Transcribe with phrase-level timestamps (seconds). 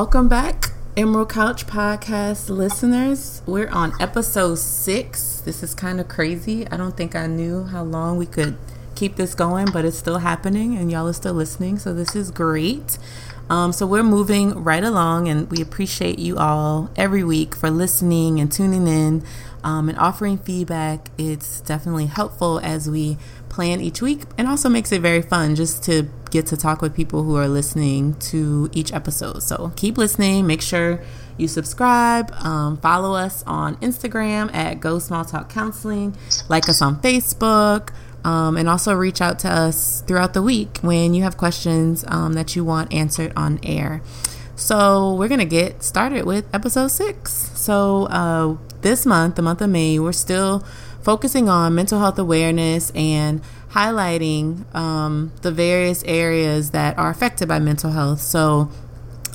[0.00, 3.42] Welcome back, Emerald Couch Podcast listeners.
[3.46, 5.40] We're on episode six.
[5.40, 6.68] This is kind of crazy.
[6.68, 8.56] I don't think I knew how long we could
[8.94, 11.80] keep this going, but it's still happening and y'all are still listening.
[11.80, 12.96] So this is great.
[13.50, 18.38] Um, so we're moving right along, and we appreciate you all every week for listening
[18.38, 19.24] and tuning in
[19.64, 21.08] um, and offering feedback.
[21.18, 23.16] It's definitely helpful as we
[23.48, 26.94] plan each week and also makes it very fun just to get to talk with
[26.94, 29.42] people who are listening to each episode.
[29.42, 30.46] So keep listening.
[30.46, 31.02] Make sure
[31.36, 32.32] you subscribe.
[32.32, 36.16] Um, follow us on Instagram at Go Small Talk Counseling.
[36.48, 37.90] Like us on Facebook.
[38.24, 42.32] Um, and also reach out to us throughout the week when you have questions um,
[42.34, 44.02] that you want answered on air.
[44.56, 47.32] So we're going to get started with episode six.
[47.54, 50.64] So uh, this month, the month of May, we're still
[51.00, 53.40] focusing on mental health awareness and
[53.70, 58.20] highlighting um, the various areas that are affected by mental health.
[58.20, 58.70] So,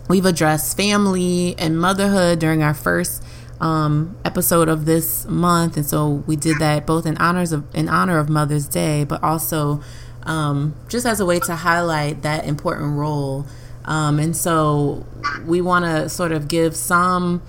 [0.09, 3.23] we've addressed family and motherhood during our first
[3.61, 7.87] um, episode of this month, and so we did that both in honors of in
[7.87, 9.81] honor of Mother's Day, but also
[10.23, 13.45] um, just as a way to highlight that important role.
[13.85, 15.05] Um, and so
[15.45, 17.41] we want to sort of give some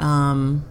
[0.00, 0.64] um,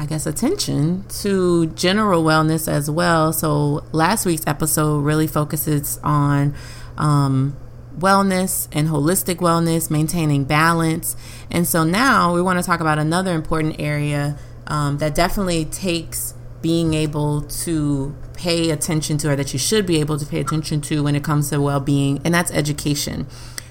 [0.00, 3.32] I guess, attention to general wellness as well.
[3.32, 6.54] So last week's episode really focuses on
[6.96, 7.56] um,
[7.98, 11.16] wellness and holistic wellness, maintaining balance.
[11.50, 14.38] And so now we want to talk about another important area
[14.68, 16.32] um, that definitely takes
[16.62, 20.80] being able to pay attention to, or that you should be able to pay attention
[20.82, 23.26] to when it comes to well being, and that's education.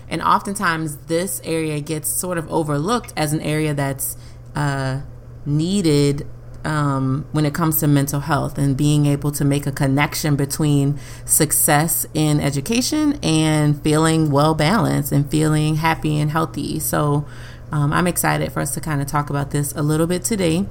[0.10, 4.18] And oftentimes, this area gets sort of overlooked as an area that's
[4.56, 5.02] uh,
[5.48, 6.28] needed
[6.66, 11.00] um, when it comes to mental health and being able to make a connection between
[11.24, 16.80] success in education and feeling well balanced and feeling happy and healthy.
[16.80, 17.26] So
[17.72, 20.66] um, I'm excited for us to kind of talk about this a little bit today.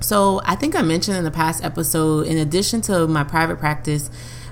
[0.00, 4.10] So I think I mentioned in the past episode, in addition to my private practice,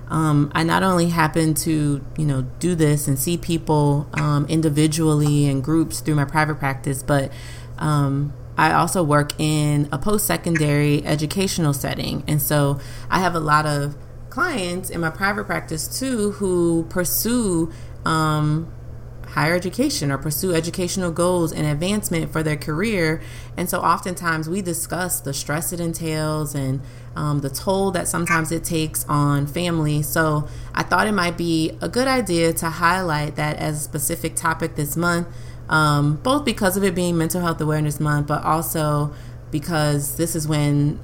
[0.09, 5.47] um, I not only happen to, you know, do this and see people um, individually
[5.47, 7.33] and groups through my private practice, but
[7.79, 12.23] um, I also work in a post secondary educational setting.
[12.29, 12.79] And so
[13.09, 13.97] I have a lot of
[14.29, 17.73] clients in my private practice too who pursue
[18.05, 18.71] um,
[19.29, 23.23] higher education or pursue educational goals and advancement for their career.
[23.57, 26.83] And so oftentimes we discuss the stress it entails and
[27.17, 30.03] um, the toll that sometimes it takes on family.
[30.03, 34.37] So I thought it might be a good idea to highlight that as a specific
[34.37, 35.29] topic this month
[35.71, 39.15] um, both because of it being Mental Health Awareness Month, but also
[39.51, 41.01] because this is when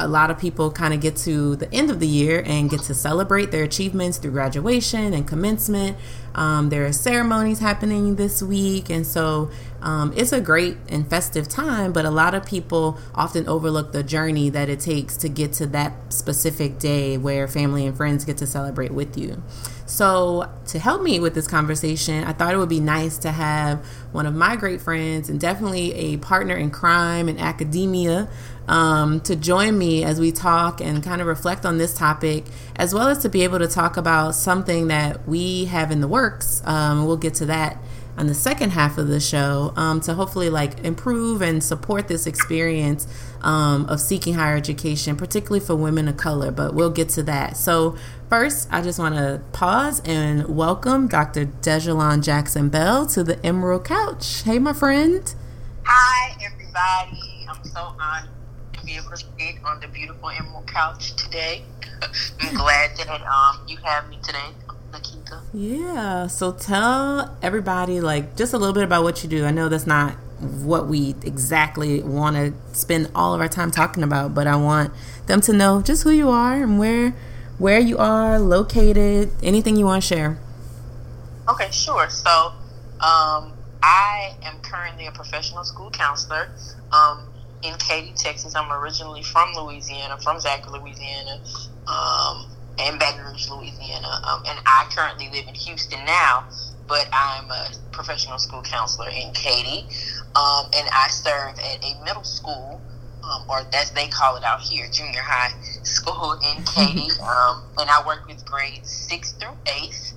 [0.00, 2.80] a lot of people kind of get to the end of the year and get
[2.80, 5.96] to celebrate their achievements through graduation and commencement.
[6.34, 9.50] Um, there are ceremonies happening this week, and so
[9.82, 11.92] um, it's a great and festive time.
[11.92, 15.66] But a lot of people often overlook the journey that it takes to get to
[15.68, 19.42] that specific day where family and friends get to celebrate with you.
[19.84, 23.84] So, to help me with this conversation, I thought it would be nice to have
[24.12, 28.28] one of my great friends and definitely a partner in crime and academia
[28.68, 32.44] um, to join me as we talk and kind of reflect on this topic,
[32.76, 36.08] as well as to be able to talk about something that we have in the
[36.08, 36.62] works.
[36.64, 37.78] Um, we'll get to that
[38.16, 42.26] on the second half of the show um, to hopefully like improve and support this
[42.26, 43.06] experience
[43.40, 46.50] um, of seeking higher education, particularly for women of color.
[46.50, 47.56] But we'll get to that.
[47.56, 47.96] So
[48.30, 51.46] first, I just want to pause and welcome Dr.
[51.46, 54.42] D'Jalon Jackson Bell to the Emerald Couch.
[54.44, 55.34] Hey, my friend.
[55.84, 57.44] Hi, everybody.
[57.48, 58.30] I'm so honored
[58.74, 61.64] to be able to sit on the beautiful Emerald couch today.
[62.40, 64.50] I'm glad that um, you have me today,
[64.92, 65.40] Nikita.
[65.52, 66.28] Yeah.
[66.28, 69.44] So tell everybody, like, just a little bit about what you do.
[69.44, 74.04] I know that's not what we exactly want to spend all of our time talking
[74.04, 74.92] about, but I want
[75.26, 77.12] them to know just who you are and where
[77.60, 80.38] where you are located, anything you want to share.
[81.46, 82.08] Okay, sure.
[82.08, 82.52] So,
[83.00, 83.52] um,
[83.82, 86.48] I am currently a professional school counselor
[86.90, 87.28] um,
[87.62, 88.54] in Katy, Texas.
[88.54, 91.40] I'm originally from Louisiana, from Zachary, Louisiana,
[91.86, 92.46] um,
[92.78, 94.08] and Baton Rouge, Louisiana.
[94.26, 96.46] Um, and I currently live in Houston now,
[96.88, 99.86] but I'm a professional school counselor in Katy.
[100.34, 102.80] Um, and I serve at a middle school,
[103.30, 107.08] um, or as they call it out here, junior high school in Katy.
[107.20, 110.12] Um, and I work with grades 6 through 8.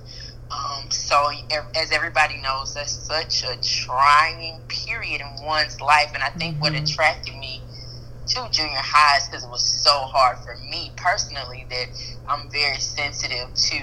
[0.50, 1.30] Um, so,
[1.76, 6.10] as everybody knows, that's such a trying period in one's life.
[6.14, 6.62] And I think mm-hmm.
[6.62, 7.60] what attracted me
[8.28, 11.86] to junior high highs because it was so hard for me personally that
[12.28, 13.76] I'm very sensitive to,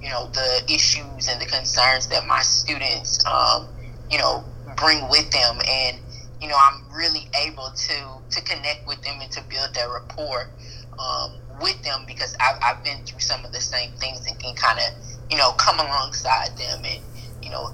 [0.00, 3.68] you know, the issues and the concerns that my students, um,
[4.10, 4.44] you know,
[4.76, 5.58] bring with them.
[5.68, 5.98] And,
[6.40, 7.96] you know, I'm really able to,
[8.30, 10.50] to connect with them and to build that rapport
[10.98, 14.54] um, with them because I've, I've been through some of the same things and can
[14.54, 17.02] kind of you know, come alongside them and,
[17.42, 17.72] you know,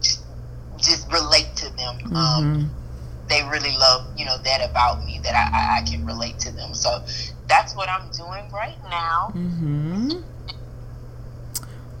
[0.00, 0.22] just,
[0.78, 1.96] just relate to them.
[2.06, 2.16] Um, mm-hmm.
[2.16, 2.70] Um,
[3.28, 6.74] they really love, you know, that about me that I, I, can relate to them.
[6.74, 7.04] So
[7.46, 9.30] that's what I'm doing right now.
[9.32, 10.10] Mm-hmm.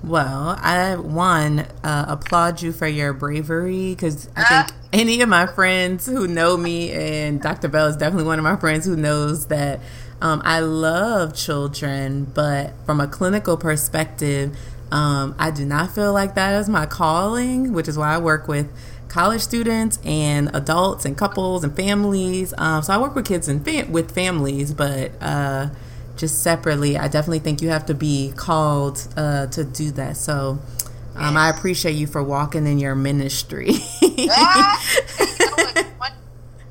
[0.02, 5.46] Well, I one uh, applaud you for your bravery because I think any of my
[5.46, 7.68] friends who know me and Dr.
[7.68, 9.80] Bell is definitely one of my friends who knows that
[10.20, 14.56] um, I love children, but from a clinical perspective,
[14.90, 18.48] um, I do not feel like that is my calling, which is why I work
[18.48, 18.68] with
[19.08, 22.52] college students and adults and couples and families.
[22.58, 25.70] Um, so I work with kids and fam- with families, but uh,
[26.16, 30.16] just separately, I definitely think you have to be called uh, to do that.
[30.16, 30.58] So
[31.16, 33.70] um, I appreciate you for walking in your ministry.
[34.30, 34.82] ah,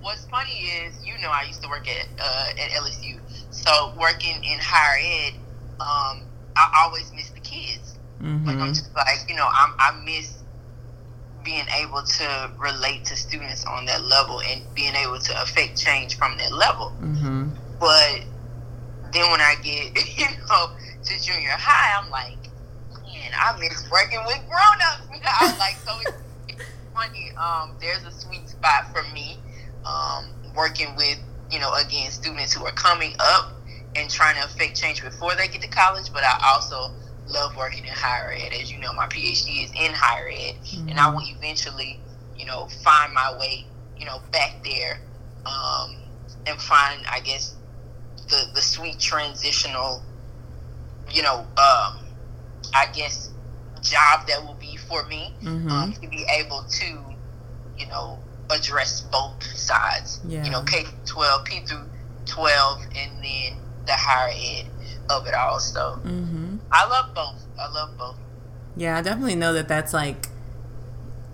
[0.02, 3.20] what's, funny is, you know, I used to work at uh, at LSU,
[3.50, 5.34] so working in higher ed,
[5.80, 6.24] um,
[6.56, 7.98] I always miss the kids.
[8.22, 8.48] Mm-hmm.
[8.48, 10.40] Like I'm just like you know I'm, I miss
[11.44, 16.18] being able to relate to students on that level and being able to affect change
[16.18, 16.94] from that level.
[17.02, 17.50] Mm-hmm.
[17.80, 18.24] But
[19.14, 20.72] then when I get you know
[21.04, 22.39] to junior high, I'm like,
[23.30, 25.08] man, I miss working with grown ups.
[25.40, 25.98] I'm like, so
[26.48, 27.31] it's funny.
[27.38, 29.38] Um, there's a sweet spot for me
[29.86, 31.20] um, working with
[31.52, 33.54] you know again students who are coming up
[33.96, 36.94] and trying to affect change before they get to college, but I also
[37.28, 38.54] love working in higher ed.
[38.54, 40.90] As you know, my PhD is in higher ed, mm-hmm.
[40.90, 42.00] and I will eventually,
[42.38, 43.66] you know, find my way,
[43.98, 45.00] you know, back there,
[45.46, 45.96] um,
[46.46, 47.56] and find, I guess,
[48.30, 50.04] the the sweet transitional,
[51.12, 52.09] you know, um,
[52.74, 53.31] I guess,
[53.81, 55.69] job that will be for me mm-hmm.
[55.69, 56.86] um, to be able to,
[57.77, 58.19] you know,
[58.50, 60.19] address both sides.
[60.27, 60.44] Yeah.
[60.44, 61.89] You know, K twelve, P through
[62.25, 64.68] twelve, and then the higher ed
[65.10, 65.60] of it all.
[65.60, 66.57] So mm-hmm.
[66.71, 67.44] I love both.
[67.60, 68.18] I love both.
[68.75, 70.27] Yeah, I definitely know that that's like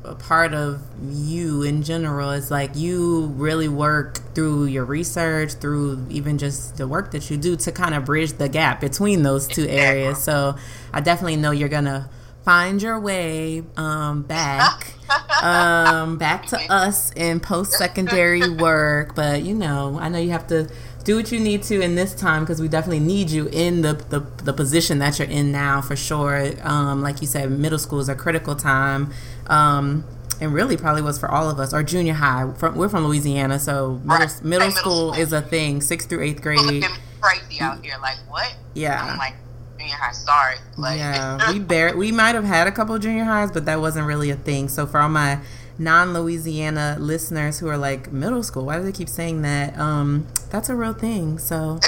[0.06, 2.31] a part of you in general.
[2.31, 7.38] It's like you really work through your research, through even just the work that you
[7.38, 10.24] do to kind of bridge the gap between those two areas.
[10.24, 10.56] So
[10.94, 12.09] I definitely know you're gonna
[12.44, 14.94] find your way um, back
[15.44, 19.16] um, back to us in post secondary work.
[19.16, 20.69] But you know, I know you have to
[21.06, 23.94] do what you need to in this time because we definitely need you in the,
[23.94, 26.52] the, the position that you're in now for sure.
[26.64, 29.14] Um, like you said, middle school is a critical time.
[29.47, 30.04] Um,
[30.42, 32.52] and really probably was for all of us or junior high.
[32.57, 34.44] From, we're from Louisiana, so middle, right.
[34.44, 35.80] middle, school, school, is a thing.
[35.80, 36.83] Sixth through eighth grade.
[37.21, 38.54] Crazy out here, like what?
[38.74, 39.02] Yeah.
[39.02, 39.35] I'm like
[39.78, 40.12] junior high.
[40.12, 40.56] Sorry.
[40.78, 44.07] Like, yeah, we bar- we might have had a couple junior highs, but that wasn't
[44.07, 44.68] really a thing.
[44.68, 45.40] So for all my
[45.77, 49.77] non Louisiana listeners who are like middle school, why do they keep saying that?
[49.77, 51.37] Um, that's a real thing.
[51.37, 51.79] So,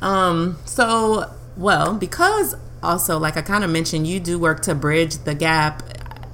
[0.02, 5.18] um, so well, because also, like I kind of mentioned, you do work to bridge
[5.18, 5.82] the gap.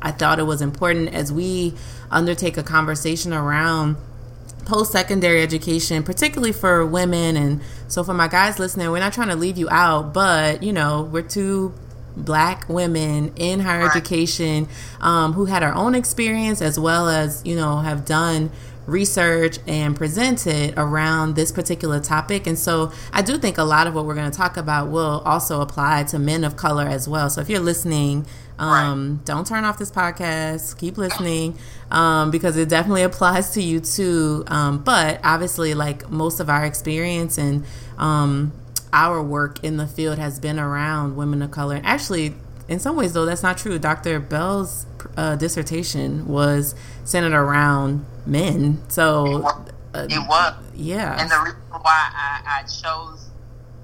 [0.03, 1.75] I thought it was important as we
[2.11, 3.97] undertake a conversation around
[4.65, 7.37] post secondary education, particularly for women.
[7.37, 10.73] And so, for my guys listening, we're not trying to leave you out, but you
[10.73, 11.75] know, we're two
[12.17, 13.97] black women in higher right.
[13.97, 14.69] education
[15.01, 18.51] um, who had our own experience as well as, you know, have done
[18.87, 22.47] research and presented around this particular topic.
[22.47, 25.23] And so I do think a lot of what we're going to talk about will
[25.25, 27.31] also apply to men of color as well.
[27.31, 28.27] So if you're listening,
[28.59, 29.25] um, right.
[29.25, 30.79] don't turn off this podcast.
[30.79, 31.57] Keep listening
[31.91, 34.45] um, because it definitely applies to you too.
[34.49, 37.65] Um, but obviously, like most of our experience and
[37.97, 38.53] um,
[38.93, 41.81] our work in the field has been around women of color.
[41.85, 42.35] Actually,
[42.69, 43.79] in some ways, though, that's not true.
[43.79, 44.21] Dr.
[44.21, 48.81] Bell's uh, dissertation was centered around men.
[48.89, 49.45] So
[49.95, 50.55] uh, it was.
[50.75, 51.21] Yeah.
[51.21, 53.29] And the reason why I, I, chose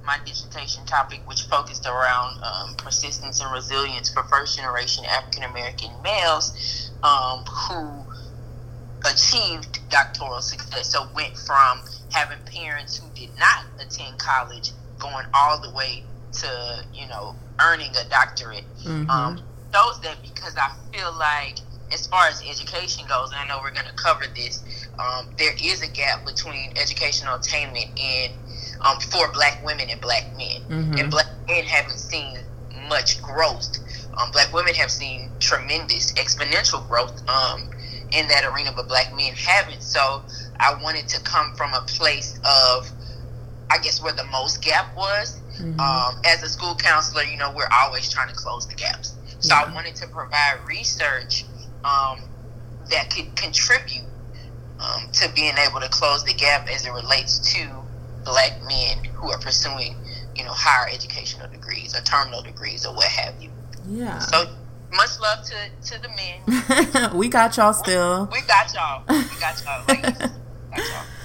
[0.05, 5.91] my dissertation topic, which focused around um, persistence and resilience for first generation African American
[6.03, 8.05] males um, who
[9.05, 10.93] achieved doctoral success.
[10.93, 11.81] So went from
[12.13, 17.91] having parents who did not attend college going all the way to you know earning
[17.97, 19.09] a doctorate mm-hmm.
[19.11, 19.41] um,
[19.73, 21.57] shows that because I feel like
[21.93, 25.53] as far as education goes, and I know we're going to cover this, um, there
[25.63, 28.33] is a gap between educational attainment and
[28.81, 30.63] um, for black women and black men.
[30.69, 30.99] Mm-hmm.
[30.99, 32.39] And black men haven't seen
[32.89, 33.79] much growth.
[34.17, 37.71] Um, black women have seen tremendous exponential growth um,
[38.13, 39.83] in that arena, but black men haven't.
[39.83, 40.23] So
[40.59, 42.91] I wanted to come from a place of,
[43.71, 45.81] I guess, where the most gap was Mm-hmm.
[45.81, 49.15] Um, as a school counselor, you know, we're always trying to close the gaps.
[49.41, 49.65] So yeah.
[49.67, 51.45] I wanted to provide research
[51.85, 52.21] um,
[52.91, 54.05] that could contribute
[54.81, 57.69] um, to being able to close the gap as it relates to
[58.25, 59.97] black men who are pursuing,
[60.35, 63.51] you know, higher educational degrees or terminal degrees or what have you.
[63.89, 64.19] Yeah.
[64.19, 64.47] So
[64.93, 67.17] much love to, to the men.
[67.17, 68.29] we got y'all still.
[68.31, 69.05] We got y'all.
[69.09, 69.85] We got y'all.
[69.89, 70.19] Ladies.
[70.19, 71.05] got y'all.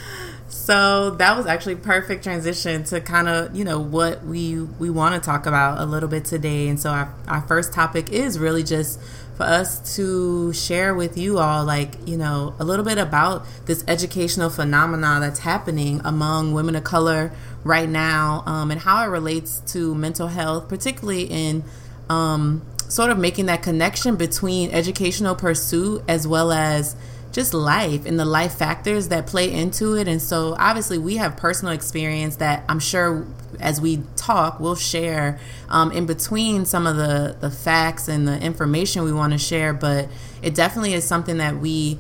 [0.62, 5.16] So that was actually perfect transition to kind of you know what we we want
[5.16, 6.68] to talk about a little bit today.
[6.68, 9.00] And so our our first topic is really just
[9.38, 13.84] for us to share with you all like you know a little bit about this
[13.88, 17.32] educational phenomena that's happening among women of color
[17.64, 21.64] right now um, and how it relates to mental health, particularly in
[22.08, 26.96] um, sort of making that connection between educational pursuit as well as
[27.32, 30.08] just life and the life factors that play into it.
[30.08, 33.26] And so, obviously, we have personal experience that I'm sure
[33.60, 38.40] as we talk, we'll share um, in between some of the, the facts and the
[38.42, 39.74] information we want to share.
[39.74, 40.10] But
[40.42, 42.00] it definitely is something that we,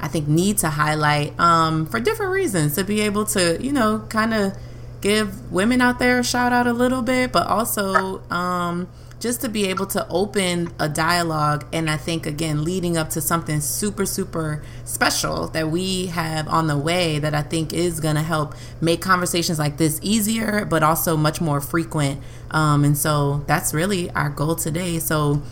[0.00, 4.06] I think, need to highlight um, for different reasons to be able to, you know,
[4.08, 4.56] kind of
[5.00, 8.88] give women out there a shout out a little bit, but also, um,
[9.20, 13.20] just to be able to open a dialogue and I think again leading up to
[13.20, 18.16] something super super special that we have on the way that I think is going
[18.16, 22.20] to help make conversations like this easier but also much more frequent.
[22.50, 24.98] Um, and so that's really our goal today.
[24.98, 25.42] So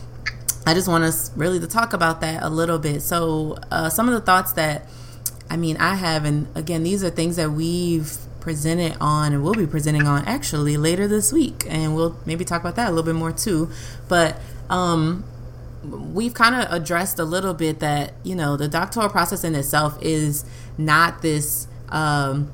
[0.66, 3.02] I just want us really to talk about that a little bit.
[3.02, 4.88] So uh, some of the thoughts that
[5.50, 9.54] I mean I have and again these are things that we've presented on and we'll
[9.54, 11.64] be presenting on actually later this week.
[11.68, 13.70] And we'll maybe talk about that a little bit more too.
[14.08, 14.40] But
[14.70, 15.24] um
[15.84, 19.96] we've kind of addressed a little bit that you know the doctoral process in itself
[20.02, 20.44] is
[20.76, 22.52] not this um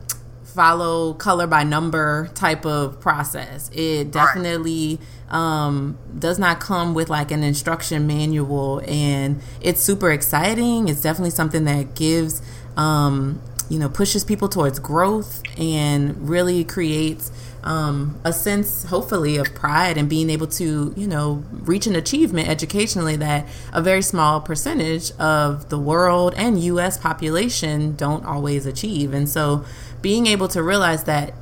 [0.54, 3.70] follow color by number type of process.
[3.74, 8.80] It definitely um, does not come with like an instruction manual.
[8.86, 10.88] And it's super exciting.
[10.88, 12.40] It's definitely something that gives
[12.76, 17.30] um, you know pushes people towards growth and really creates
[17.62, 22.48] um, a sense hopefully of pride and being able to you know reach an achievement
[22.48, 29.14] educationally that a very small percentage of the world and us population don't always achieve.
[29.14, 29.64] And so
[30.02, 31.34] being able to realize that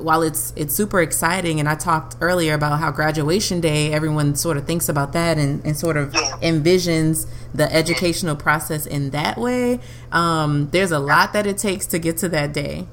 [0.00, 4.56] while it's it's super exciting and i talked earlier about how graduation day everyone sort
[4.56, 6.12] of thinks about that and, and sort of
[6.42, 9.78] envisions the educational process in that way.
[10.12, 12.86] Um, there's a lot that it takes to get to that day.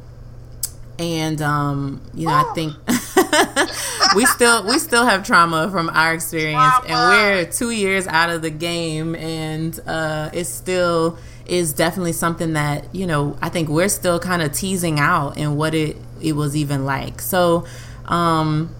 [0.99, 2.75] And um, you know, I think
[4.15, 8.43] we still we still have trauma from our experience, and we're two years out of
[8.43, 13.89] the game, and uh, it still is definitely something that you know I think we're
[13.89, 17.21] still kind of teasing out and what it it was even like.
[17.21, 17.65] So,
[18.05, 18.75] um,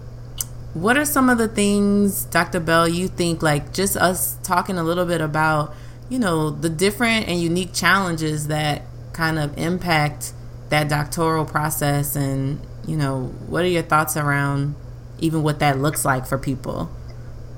[0.74, 2.60] what are some of the things, Dr.
[2.60, 5.74] Bell, you think like just us talking a little bit about,
[6.08, 8.82] you know, the different and unique challenges that
[9.12, 10.32] kind of impact
[10.70, 14.74] that doctoral process and, you know, what are your thoughts around
[15.18, 16.90] even what that looks like for people?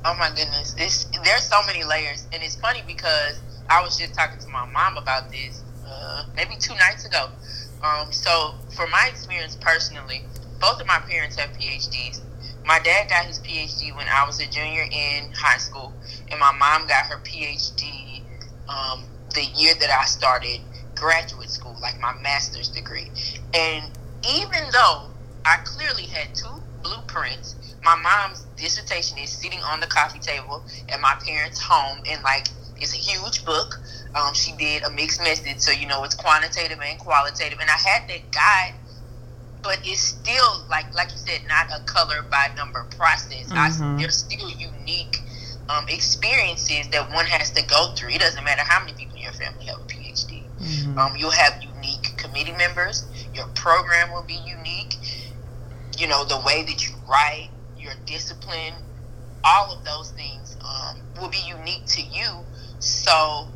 [0.04, 0.74] Oh my goodness.
[0.76, 3.38] It's, there's so many layers and it's funny because
[3.70, 7.28] I was just talking to my mom about this uh, maybe two nights ago.
[7.84, 10.22] Um, so, for my experience personally,
[10.60, 12.22] both of my parents have PhDs
[12.66, 15.92] my dad got his PhD when I was a junior in high school,
[16.30, 18.22] and my mom got her PhD
[18.68, 20.60] um, the year that I started
[20.94, 21.76] graduate school.
[21.82, 23.10] like my master's degree.
[23.52, 23.84] And
[24.34, 25.10] even though
[25.44, 31.00] I clearly had two blueprints, my mom's dissertation is sitting on the coffee table at
[31.00, 32.48] my parents' home, and like
[32.80, 33.78] it's a huge book.
[34.14, 37.59] Um, she did a mixed method, so you know it's quantitative and qualitative.
[37.61, 38.75] And I had that guide,
[39.62, 43.52] but it's still like like you said, not a color by number process.
[43.52, 43.94] Mm-hmm.
[43.94, 45.18] I, there's still unique
[45.68, 48.11] um, experiences that one has to go through.
[48.11, 50.42] It doesn't matter how many people in your family have a PhD.
[50.61, 50.99] Mm-hmm.
[50.99, 53.04] Um, you'll have unique committee members.
[53.35, 54.97] Your program will be unique.
[55.99, 58.75] You know the way that you write, your discipline,
[59.44, 62.44] all of those things um, will be unique to you.
[62.78, 63.49] So,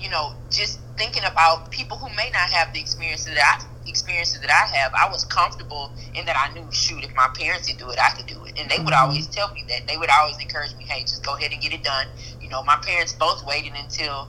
[0.00, 4.40] you know, just thinking about people who may not have the experiences that I experiences
[4.40, 7.78] that I have, I was comfortable in that I knew, shoot, if my parents could
[7.78, 8.58] do it, I could do it.
[8.58, 9.10] And they would mm-hmm.
[9.10, 9.86] always tell me that.
[9.86, 12.06] They would always encourage me, hey, just go ahead and get it done.
[12.40, 14.28] You know, my parents both waited until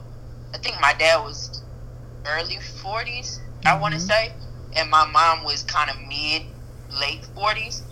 [0.52, 1.62] I think my dad was
[2.26, 3.68] early 40s, mm-hmm.
[3.68, 4.32] I want to say,
[4.76, 6.42] and my mom was kind of mid,
[7.00, 7.82] late 40s.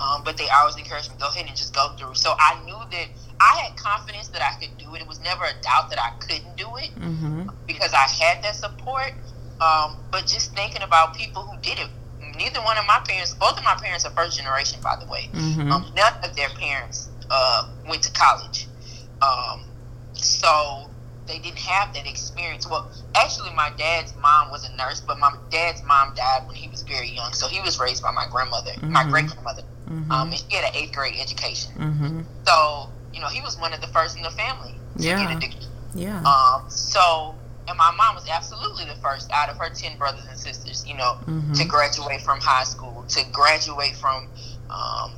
[0.00, 2.14] Um, but they always encouraged me go ahead and just go through.
[2.14, 3.08] So I knew that
[3.40, 5.00] I had confidence that I could do it.
[5.00, 7.48] It was never a doubt that I couldn't do it mm-hmm.
[7.66, 9.12] because I had that support.
[9.60, 11.88] Um, but just thinking about people who did it,
[12.36, 15.28] neither one of my parents, both of my parents are first generation, by the way.
[15.32, 15.72] Mm-hmm.
[15.72, 18.68] Um, none of their parents uh, went to college.
[19.22, 19.64] Um,
[20.12, 20.90] so
[21.26, 22.68] they didn't have that experience.
[22.68, 26.68] Well, actually, my dad's mom was a nurse, but my dad's mom died when he
[26.68, 27.32] was very young.
[27.32, 28.92] So he was raised by my grandmother, mm-hmm.
[28.92, 29.62] my great grandmother.
[29.88, 30.10] Mm-hmm.
[30.10, 31.72] Um, and she had an eighth grade education.
[31.74, 32.20] Mm-hmm.
[32.46, 35.26] So, you know, he was one of the first in the family to yeah.
[35.26, 35.66] get a degree.
[35.94, 36.22] Yeah.
[36.22, 37.34] Um, so,
[37.68, 40.96] and my mom was absolutely the first out of her 10 brothers and sisters, you
[40.96, 41.52] know, mm-hmm.
[41.52, 44.28] to graduate from high school, to graduate from,
[44.70, 45.12] um,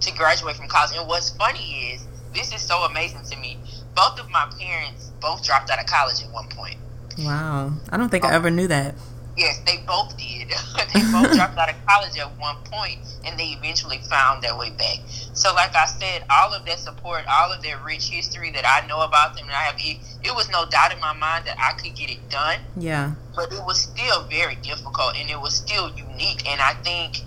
[0.00, 0.96] to graduate from college.
[0.96, 3.58] And what's funny is, this is so amazing to me.
[3.96, 6.76] Both of my parents both dropped out of college at one point.
[7.18, 7.72] Wow.
[7.90, 8.94] I don't think um, I ever knew that.
[9.40, 10.50] Yes, they both did.
[10.92, 14.68] they both dropped out of college at one point, and they eventually found their way
[14.68, 14.98] back.
[15.32, 18.86] So, like I said, all of that support, all of their rich history that I
[18.86, 21.56] know about them, and I have, it, it was no doubt in my mind that
[21.58, 22.60] I could get it done.
[22.76, 23.14] Yeah.
[23.34, 26.46] But it was still very difficult, and it was still unique.
[26.46, 27.22] And I think,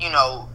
[0.00, 0.48] you know,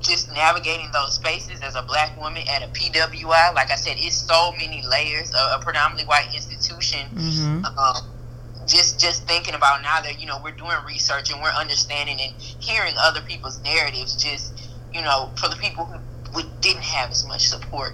[0.00, 4.14] just navigating those spaces as a black woman at a PWI, like I said, it's
[4.14, 5.34] so many layers.
[5.34, 7.08] A, a predominantly white institution.
[7.12, 7.64] Mm-hmm.
[7.64, 8.17] Um,
[8.68, 12.32] just just thinking about now that you know we're doing research and we're understanding and
[12.40, 14.52] hearing other people's narratives just
[14.92, 15.84] you know for the people
[16.32, 17.92] who didn't have as much support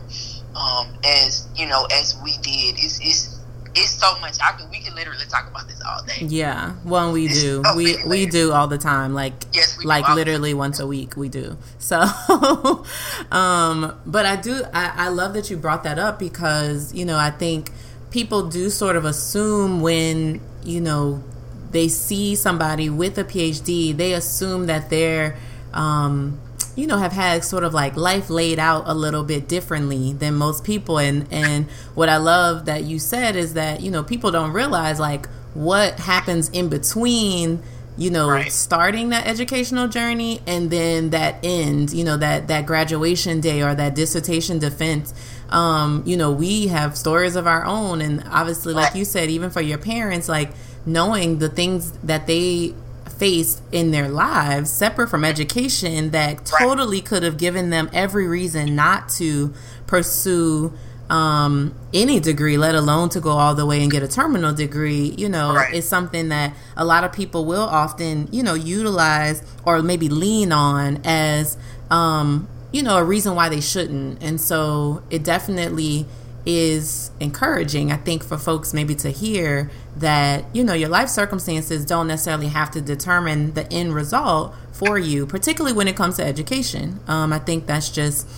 [0.56, 3.34] um, as you know as we did it's, it's
[3.76, 6.26] it's so much I could we can literally talk about this all day.
[6.26, 6.74] Yeah.
[6.84, 7.62] Well we do.
[7.64, 9.14] So we we do all the time.
[9.14, 11.58] Like yes, like literally once a week we do.
[11.78, 12.00] So
[13.32, 17.18] um but I do I, I love that you brought that up because, you know,
[17.18, 17.72] I think
[18.10, 21.22] people do sort of assume when you know
[21.70, 25.36] they see somebody with a PhD, they assume that they're
[25.72, 26.40] um,
[26.76, 30.34] you know have had sort of like life laid out a little bit differently than
[30.34, 34.30] most people and and what i love that you said is that you know people
[34.30, 37.62] don't realize like what happens in between
[37.96, 38.50] you know right.
[38.50, 43.74] starting that educational journey and then that end you know that that graduation day or
[43.74, 45.14] that dissertation defense
[45.50, 48.00] um you know we have stories of our own.
[48.00, 50.50] And obviously like you said even for your parents like
[50.86, 52.74] knowing the things that they
[53.18, 58.74] faced in their lives separate from education that totally could have given them every reason
[58.74, 59.54] not to
[59.86, 60.72] pursue
[61.10, 65.14] um, any degree, let alone to go all the way and get a terminal degree,
[65.18, 65.74] you know, right.
[65.74, 70.50] is something that a lot of people will often, you know, utilize or maybe lean
[70.50, 71.58] on as,
[71.90, 74.20] um, you know, a reason why they shouldn't.
[74.20, 76.06] And so it definitely
[76.44, 81.86] is encouraging, I think, for folks maybe to hear that, you know, your life circumstances
[81.86, 86.24] don't necessarily have to determine the end result for you, particularly when it comes to
[86.24, 86.98] education.
[87.06, 88.28] Um, I think that's just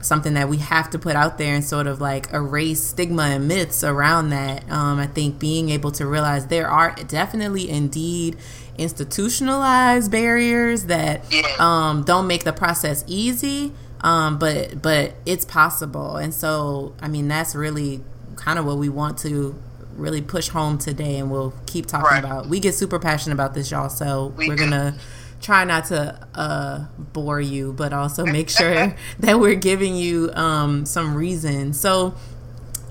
[0.00, 3.48] something that we have to put out there and sort of like erase stigma and
[3.48, 4.68] myths around that.
[4.70, 8.36] Um, I think being able to realize there are definitely indeed
[8.76, 11.22] institutionalized barriers that
[11.60, 16.16] um, don't make the process easy, um, but but it's possible.
[16.16, 18.02] And so, I mean, that's really
[18.36, 19.60] kind of what we want to
[19.96, 22.24] really push home today, and we'll keep talking right.
[22.24, 22.46] about.
[22.46, 23.88] We get super passionate about this, y'all.
[23.88, 24.96] So we are gonna
[25.40, 30.84] try not to uh, bore you, but also make sure that we're giving you um,
[30.86, 31.72] some reason.
[31.72, 32.14] So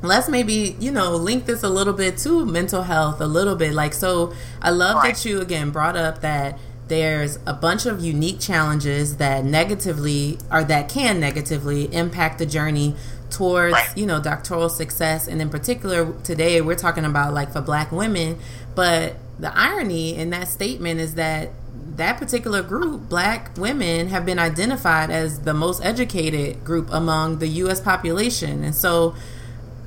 [0.02, 3.74] let's maybe you know link this a little bit to mental health a little bit
[3.74, 4.32] like so
[4.62, 5.16] i love right.
[5.16, 6.58] that you again brought up that
[6.88, 12.96] there's a bunch of unique challenges that negatively or that can negatively impact the journey
[13.30, 13.98] towards right.
[13.98, 18.38] you know doctoral success and in particular today we're talking about like for black women
[18.76, 21.52] but the irony in that statement is that
[21.98, 27.48] that particular group, black women, have been identified as the most educated group among the
[27.48, 27.82] U.S.
[27.82, 29.16] population, and so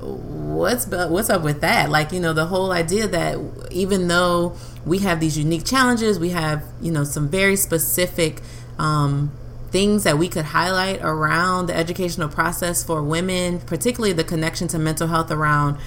[0.01, 1.89] what's what's up with that?
[1.89, 3.39] Like you know, the whole idea that
[3.71, 8.41] even though we have these unique challenges, we have you know some very specific
[8.77, 9.31] um,
[9.69, 14.79] things that we could highlight around the educational process for women, particularly the connection to
[14.79, 15.77] mental health around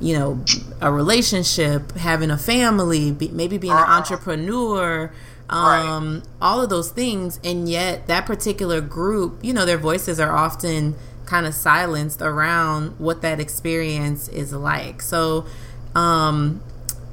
[0.00, 0.44] you know
[0.80, 3.98] a relationship, having a family, be, maybe being an uh-huh.
[3.98, 5.12] entrepreneur
[5.52, 6.22] um, right.
[6.40, 7.38] all of those things.
[7.44, 12.98] And yet, that particular group, you know, their voices are often kind of silenced around
[12.98, 15.02] what that experience is like.
[15.02, 15.46] So,
[15.94, 16.62] um,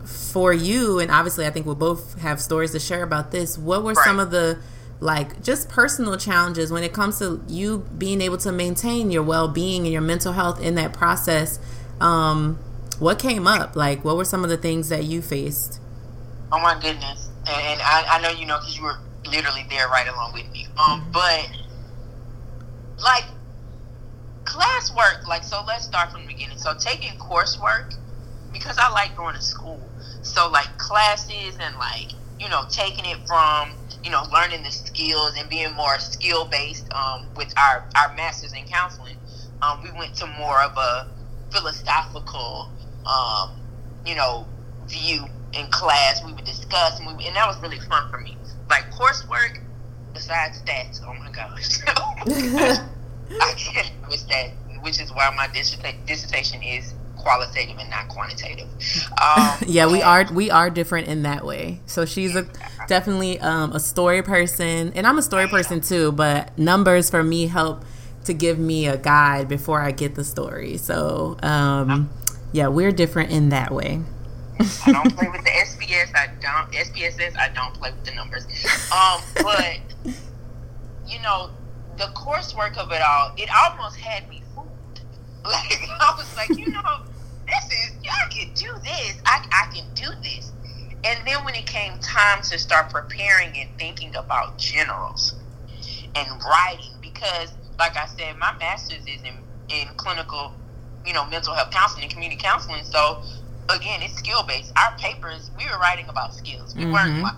[0.06, 3.58] for you, and obviously, I think we'll both have stories to share about this.
[3.58, 4.06] What were right.
[4.06, 4.60] some of the
[5.02, 9.84] like just personal challenges when it comes to you being able to maintain your well-being
[9.84, 11.58] and your mental health in that process
[12.02, 12.60] um,
[13.00, 15.80] what came up like what were some of the things that you faced
[16.52, 19.88] oh my goodness and, and I, I, know you know because you were literally there
[19.88, 20.68] right along with me.
[20.78, 21.12] Um, mm-hmm.
[21.12, 21.50] but
[23.04, 23.26] like
[24.44, 26.58] classwork, like so, let's start from the beginning.
[26.58, 27.96] So taking coursework
[28.52, 29.82] because I like going to school.
[30.22, 33.72] So like classes and like you know taking it from
[34.04, 38.54] you know learning the skills and being more skill based um, with our our masters
[38.54, 39.18] in counseling.
[39.62, 41.10] Um, we went to more of a
[41.52, 42.72] philosophical,
[43.06, 43.52] um,
[44.06, 44.48] you know,
[44.88, 46.24] view in class.
[46.26, 48.38] We would discuss, and, we, and that was really fun for me.
[48.70, 49.62] Like coursework,
[50.14, 51.80] besides stats, oh my gosh,
[53.42, 53.92] I can't
[54.30, 54.52] that.
[54.82, 55.48] Which is why my
[56.06, 58.68] dissertation is qualitative and not quantitative.
[59.22, 61.82] Um, yeah, we are we are different in that way.
[61.86, 62.48] So she's a
[62.88, 66.12] definitely um, a story person, and I'm a story person too.
[66.12, 67.84] But numbers for me help
[68.26, 70.78] to give me a guide before I get the story.
[70.78, 72.10] So um,
[72.52, 74.02] yeah, we're different in that way.
[74.60, 76.14] I don't play with the SPS.
[76.16, 77.38] I don't SPSS.
[77.38, 78.46] I don't play with the numbers.
[78.92, 79.80] Um, but
[81.08, 81.52] you know,
[81.98, 84.68] the coursework of it all, it almost had me fooled.
[85.46, 87.00] Like I was like, you know,
[87.48, 89.22] this is y'all can do this.
[89.26, 90.52] I I can do this.
[91.06, 95.36] And then when it came time to start preparing and thinking about generals
[96.16, 99.36] and writing, because like I said, my master's is in
[99.70, 100.54] in clinical,
[101.06, 102.84] you know, mental health counseling and community counseling.
[102.84, 103.24] So
[103.70, 104.74] again, it's skill based.
[104.78, 106.76] Our papers, we were writing about skills.
[106.76, 106.94] We mm-hmm.
[106.94, 107.36] weren't like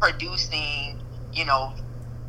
[0.00, 1.00] producing,
[1.32, 1.72] you know,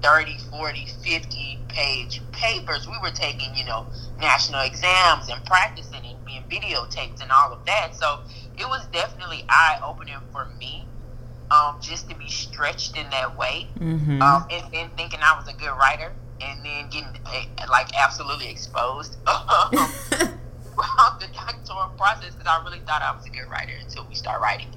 [0.01, 2.87] 30, 40, 50 page papers.
[2.87, 3.87] We were taking, you know,
[4.19, 7.95] national exams and practicing and being videotaped and all of that.
[7.95, 8.21] So
[8.57, 10.85] it was definitely eye opening for me.
[11.49, 14.21] Um, just to be stretched in that way, mm-hmm.
[14.21, 16.11] um, and then thinking I was a good writer,
[16.41, 19.15] and then getting eh, like absolutely exposed.
[20.77, 24.15] throughout the doctoral process because I really thought I was a good writer until we
[24.15, 24.69] start writing.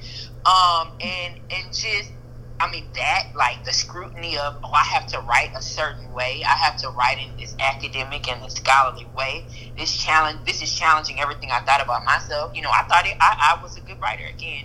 [0.46, 2.12] Um, and and just
[2.60, 6.42] I mean that like the scrutiny of oh I have to write a certain way.
[6.44, 9.46] I have to write in this academic and scholarly way.
[9.76, 12.52] This challenge this is challenging everything I thought about myself.
[12.54, 14.64] You know, I thought it, I, I was a good writer again.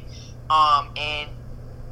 [0.50, 1.30] Um, and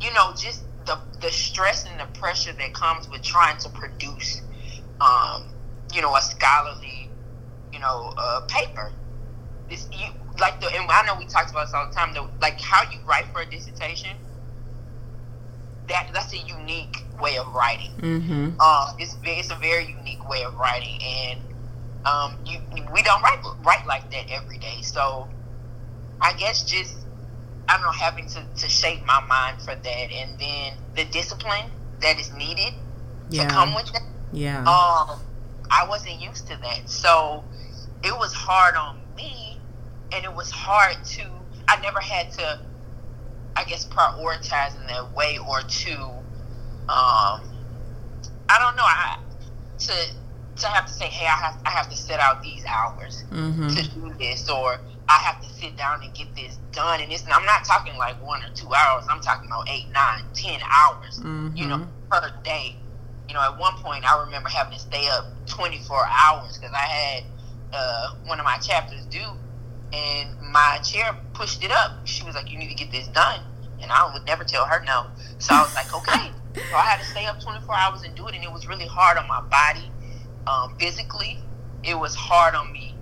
[0.01, 4.41] you know, just the the stress and the pressure that comes with trying to produce
[5.01, 5.43] um,
[5.93, 7.11] you know, a scholarly,
[7.73, 8.91] you know, uh, paper
[9.91, 10.07] you
[10.39, 12.83] like the and I know we talked about this all the time though like how
[12.91, 14.17] you write for a dissertation
[15.87, 18.59] that that's a unique way of writing mm-hmm.
[18.59, 21.39] um it's it's a very unique way of writing and
[22.05, 22.59] um you
[22.93, 25.27] we don't write write like that every day so
[26.21, 26.95] I guess just
[27.67, 31.69] I don't know having to, to shape my mind for that and then the discipline
[32.01, 32.73] that is needed
[33.29, 33.47] yeah.
[33.47, 35.19] to come with that yeah um
[35.69, 37.43] I wasn't used to that so
[38.03, 39.42] it was hard on me
[40.13, 41.25] and it was hard to.
[41.67, 42.59] I never had to,
[43.55, 46.01] I guess, prioritize in that way or to.
[46.83, 47.41] Um,
[48.49, 48.83] I don't know.
[48.83, 49.19] I
[49.79, 49.93] to
[50.61, 53.69] to have to say, hey, I have I have to set out these hours mm-hmm.
[53.69, 57.01] to do this, or I have to sit down and get this done.
[57.01, 59.05] And it's I'm not talking like one or two hours.
[59.09, 61.19] I'm talking about eight, nine, ten hours.
[61.19, 61.55] Mm-hmm.
[61.55, 62.75] You know, per day.
[63.27, 66.85] You know, at one point I remember having to stay up 24 hours because I
[66.85, 67.23] had
[67.71, 69.31] uh, one of my chapters due
[69.93, 72.05] and my chair pushed it up.
[72.05, 73.41] She was like, "You need to get this done,"
[73.81, 75.07] and I would never tell her no.
[75.37, 78.27] So I was like, "Okay." so I had to stay up 24 hours and do
[78.27, 79.91] it, and it was really hard on my body,
[80.47, 81.39] um, physically.
[81.83, 82.95] It was hard on me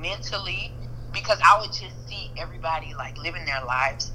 [0.00, 0.72] mentally
[1.12, 4.12] because I would just see everybody like living their lives,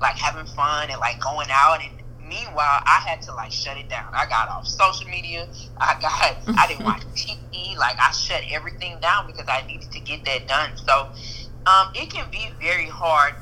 [0.00, 3.88] like having fun and like going out and meanwhile, I had to like shut it
[3.88, 4.12] down.
[4.14, 5.48] I got off social media.
[5.76, 7.76] I got, I didn't watch TV.
[7.76, 10.76] Like I shut everything down because I needed to get that done.
[10.76, 11.10] So
[11.66, 13.34] um, it can be very hard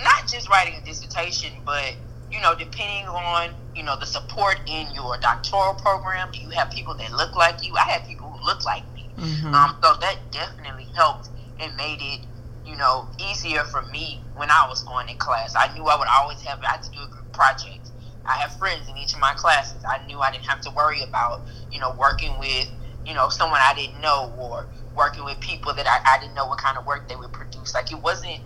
[0.00, 1.94] not just writing a dissertation, but
[2.30, 6.70] you know, depending on you know the support in your doctoral program, do you have
[6.70, 7.74] people that look like you?
[7.76, 9.54] I had people who look like me, mm-hmm.
[9.54, 11.28] um, so that definitely helped
[11.60, 12.20] and made it
[12.66, 15.54] you know easier for me when I was going in class.
[15.56, 17.90] I knew I would always have I had to do a group project.
[18.24, 19.82] I have friends in each of my classes.
[19.84, 22.70] I knew I didn't have to worry about you know working with
[23.04, 26.46] you know someone I didn't know or working with people that I, I didn't know
[26.46, 27.74] what kind of work they would produce.
[27.74, 28.40] Like it wasn't.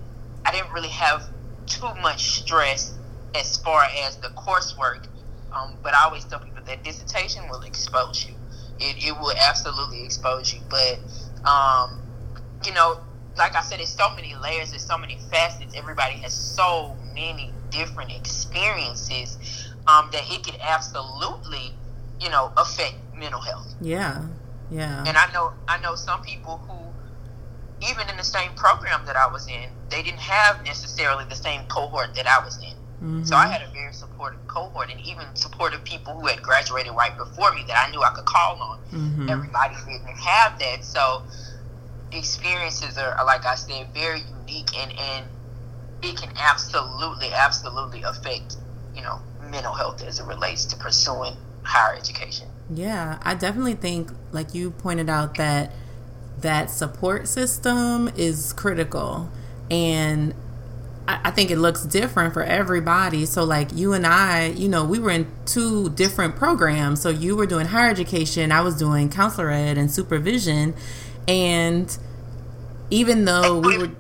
[0.45, 1.29] I didn't really have
[1.67, 2.95] too much stress
[3.35, 5.07] as far as the coursework.
[5.53, 8.35] Um, but I always tell people that dissertation will expose you.
[8.79, 10.61] It, it will absolutely expose you.
[10.69, 11.01] But,
[11.49, 12.03] um,
[12.65, 13.01] you know,
[13.39, 15.75] like I said, it's so many layers, there's so many facets.
[15.77, 19.39] Everybody has so many different experiences
[19.87, 21.73] um, that it could absolutely,
[22.21, 23.75] you know, affect mental health.
[23.81, 24.23] Yeah,
[24.71, 25.05] yeah.
[25.07, 29.31] And I know, I know some people who, even in the same program that I
[29.31, 32.77] was in, they didn't have necessarily the same cohort that I was in.
[32.97, 33.25] Mm-hmm.
[33.25, 37.17] So I had a very supportive cohort and even supportive people who had graduated right
[37.17, 38.79] before me that I knew I could call on.
[38.91, 39.29] Mm-hmm.
[39.29, 40.83] Everybody didn't have that.
[40.83, 41.23] So
[42.13, 45.27] experiences are, like I said, very unique and, and
[46.03, 48.57] it can absolutely, absolutely affect,
[48.95, 52.49] you know, mental health as it relates to pursuing higher education.
[52.71, 55.73] Yeah, I definitely think, like you pointed out, that
[56.41, 59.31] that support system is critical.
[59.71, 60.35] And
[61.09, 63.27] I think it looks different for everybody.
[63.27, 67.01] So, like you and I, you know, we were in two different programs.
[67.01, 70.75] So, you were doing higher education, I was doing counselor ed and supervision.
[71.29, 71.97] And
[72.91, 73.91] even though we were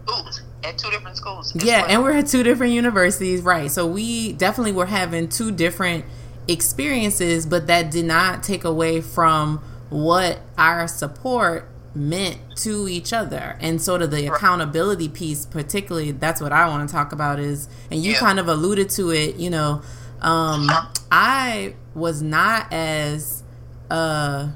[0.64, 1.90] at two different schools, yeah, well.
[1.90, 3.70] and we're at two different universities, right?
[3.70, 6.05] So, we definitely were having two different
[6.48, 9.59] experiences, but that did not take away from
[9.90, 13.56] what our support meant to each other.
[13.61, 17.68] And sort of the accountability piece particularly that's what i want to talk about is
[17.90, 18.18] and you yeah.
[18.18, 19.80] kind of alluded to it you know
[20.20, 20.68] um
[21.11, 23.42] i was not as
[23.90, 24.48] uh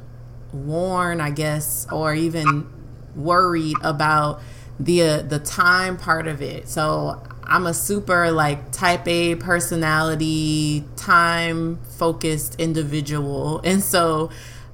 [0.53, 2.66] worn i guess or even
[3.14, 4.40] worried about
[4.79, 6.68] the uh, the time part of it.
[6.68, 14.31] So i'm a super like type a personality time focused individual and so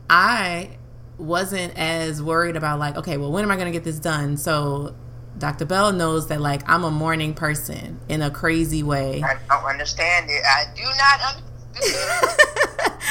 [0.09, 0.71] i
[1.19, 4.37] wasn't as worried about like, okay, well, when am I going to get this done?
[4.37, 4.95] So
[5.39, 5.65] Dr.
[5.65, 9.23] Bell knows that like I'm a morning person in a crazy way.
[9.23, 10.43] I don't understand it.
[10.45, 12.41] I do not understand.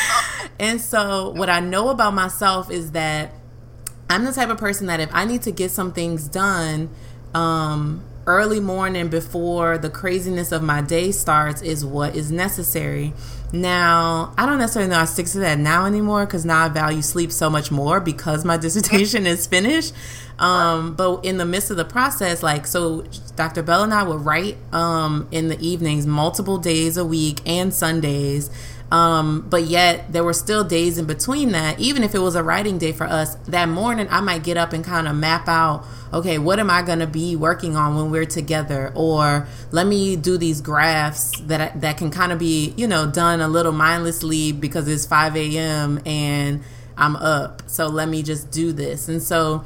[0.43, 0.51] It.
[0.59, 3.31] And so what I know about myself is that
[4.09, 6.89] I'm the type of person that if I need to get some things done,
[7.33, 13.13] um, early morning before the craziness of my day starts is what is necessary.
[13.53, 17.01] Now, I don't necessarily know I stick to that now anymore because now I value
[17.01, 19.93] sleep so much more because my dissertation is finished.
[20.37, 23.63] Um, but in the midst of the process, like, so Dr.
[23.63, 28.49] Bell and I would write um, in the evenings multiple days a week and Sundays.
[28.91, 32.43] Um, but yet there were still days in between that, even if it was a
[32.43, 35.85] writing day for us, that morning I might get up and kind of map out,
[36.13, 38.91] okay, what am I going to be working on when we're together?
[38.95, 43.41] Or let me do these graphs that, that can kind of be, you know, done
[43.41, 45.99] a little mindlessly because it's 5 a.m.
[46.05, 46.61] and
[46.95, 47.63] I'm up.
[47.67, 49.09] So let me just do this.
[49.09, 49.65] And so,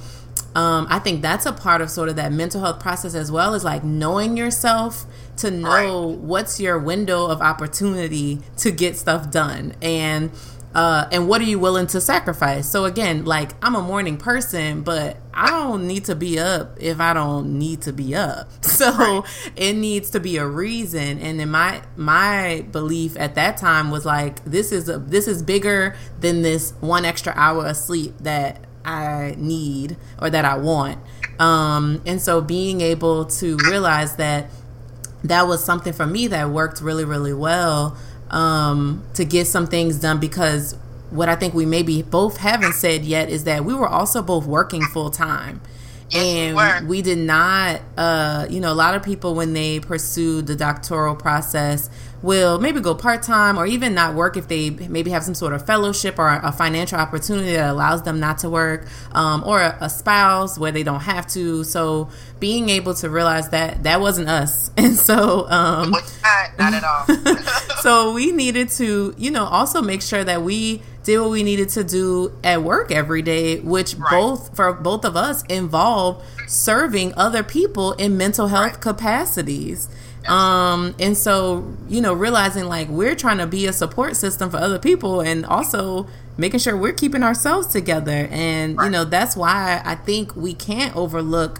[0.55, 3.53] um, I think that's a part of sort of that mental health process as well
[3.53, 5.05] as like knowing yourself
[5.39, 6.17] to know right.
[6.17, 10.32] what's your window of opportunity to get stuff done and
[10.75, 12.69] uh, and what are you willing to sacrifice?
[12.69, 16.99] So again, like I'm a morning person, but I don't need to be up if
[16.99, 18.49] I don't need to be up.
[18.80, 19.52] So right.
[19.58, 21.19] it needs to be a reason.
[21.19, 25.43] And then my my belief at that time was like this is a this is
[25.43, 30.99] bigger than this one extra hour of sleep that I need or that I want.
[31.39, 34.49] Um, and so being able to realize that
[35.23, 37.97] that was something for me that worked really, really well
[38.29, 40.75] um, to get some things done because
[41.10, 44.45] what I think we maybe both haven't said yet is that we were also both
[44.45, 45.62] working full time.
[46.10, 49.79] Yes, and we, we, did not, uh, you know, a lot of people when they
[49.79, 51.89] pursue the doctoral process
[52.21, 55.53] will maybe go part time or even not work if they maybe have some sort
[55.53, 59.77] of fellowship or a financial opportunity that allows them not to work, um, or a,
[59.82, 61.63] a, spouse where they don't have to.
[61.63, 66.84] So being able to realize that that wasn't us, and so um, not, not at
[66.84, 67.36] all.
[67.82, 71.69] so we needed to, you know, also make sure that we did what we needed
[71.69, 74.12] to do at work every day, which right.
[74.12, 78.82] both for both of us involved serving other people in mental health right.
[78.82, 79.88] capacities.
[80.30, 84.58] Um, and so, you know, realizing like we're trying to be a support system for
[84.58, 88.28] other people and also making sure we're keeping ourselves together.
[88.30, 88.86] And, right.
[88.86, 91.60] you know, that's why I think we can't overlook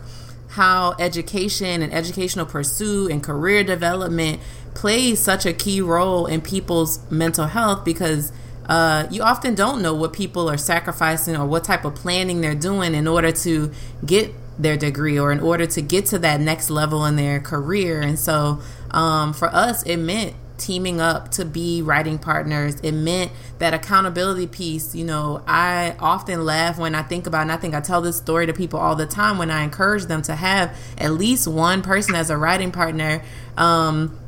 [0.49, 4.39] how education and educational pursuit and career development
[4.75, 8.32] plays such a key role in people's mental health because
[8.67, 12.53] uh, you often don't know what people are sacrificing or what type of planning they're
[12.53, 13.71] doing in order to
[14.05, 18.01] get their degree or in order to get to that next level in their career.
[18.01, 18.59] And so
[18.91, 22.75] um, for us, it meant teaming up to be writing partners.
[22.81, 24.93] It meant that accountability piece.
[24.93, 28.17] You know, I often laugh when I think about, and I think I tell this
[28.17, 31.81] story to people all the time when I encourage them to have at least one
[31.81, 33.23] person as a writing partner.
[33.57, 34.19] Um,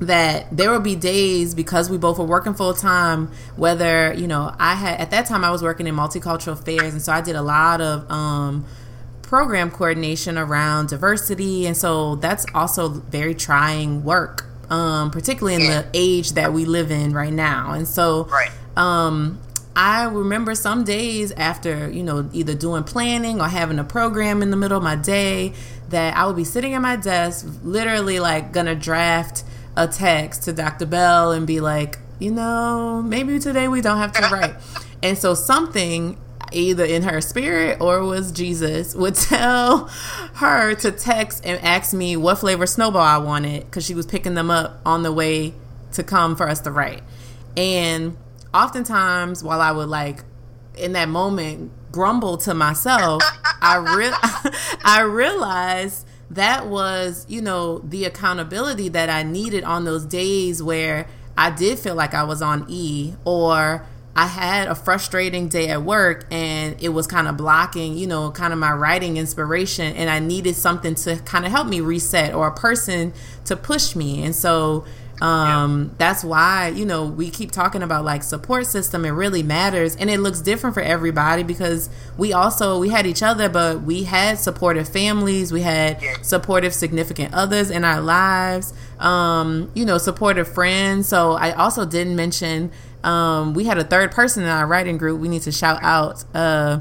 [0.00, 4.52] that there will be days because we both were working full time whether you know
[4.58, 7.36] i had at that time i was working in multicultural affairs and so i did
[7.36, 8.66] a lot of um,
[9.32, 15.82] program coordination around diversity and so that's also very trying work um, particularly in yeah.
[15.82, 17.72] the age that we live in right now.
[17.72, 18.50] And so, right.
[18.74, 19.38] um,
[19.76, 24.50] I remember some days after, you know, either doing planning or having a program in
[24.50, 25.52] the middle of my day
[25.90, 29.44] that I would be sitting at my desk, literally like gonna draft
[29.76, 30.86] a text to Dr.
[30.86, 34.54] Bell and be like, you know, maybe today we don't have to write.
[35.02, 36.16] and so something
[36.54, 39.88] either in her spirit or was Jesus, would tell
[40.34, 44.34] her to text and ask me what flavor snowball I wanted because she was picking
[44.34, 45.54] them up on the way
[45.92, 47.02] to come for us to write.
[47.56, 48.16] And
[48.54, 50.24] oftentimes, while I would like
[50.76, 53.22] in that moment grumble to myself,
[53.62, 54.52] I re-
[54.84, 61.06] I realized that was, you know, the accountability that I needed on those days where
[61.36, 65.82] I did feel like I was on E or I had a frustrating day at
[65.82, 69.96] work and it was kind of blocking, you know, kind of my writing inspiration.
[69.96, 73.14] And I needed something to kind of help me reset or a person
[73.46, 74.22] to push me.
[74.22, 74.84] And so
[75.22, 75.94] um, yeah.
[75.98, 79.06] that's why, you know, we keep talking about like support system.
[79.06, 79.96] It really matters.
[79.96, 84.02] And it looks different for everybody because we also, we had each other, but we
[84.02, 85.52] had supportive families.
[85.52, 86.16] We had yeah.
[86.20, 91.08] supportive significant others in our lives, um, you know, supportive friends.
[91.08, 92.72] So I also didn't mention,
[93.04, 95.20] um, we had a third person in our writing group.
[95.20, 96.80] We need to shout out uh,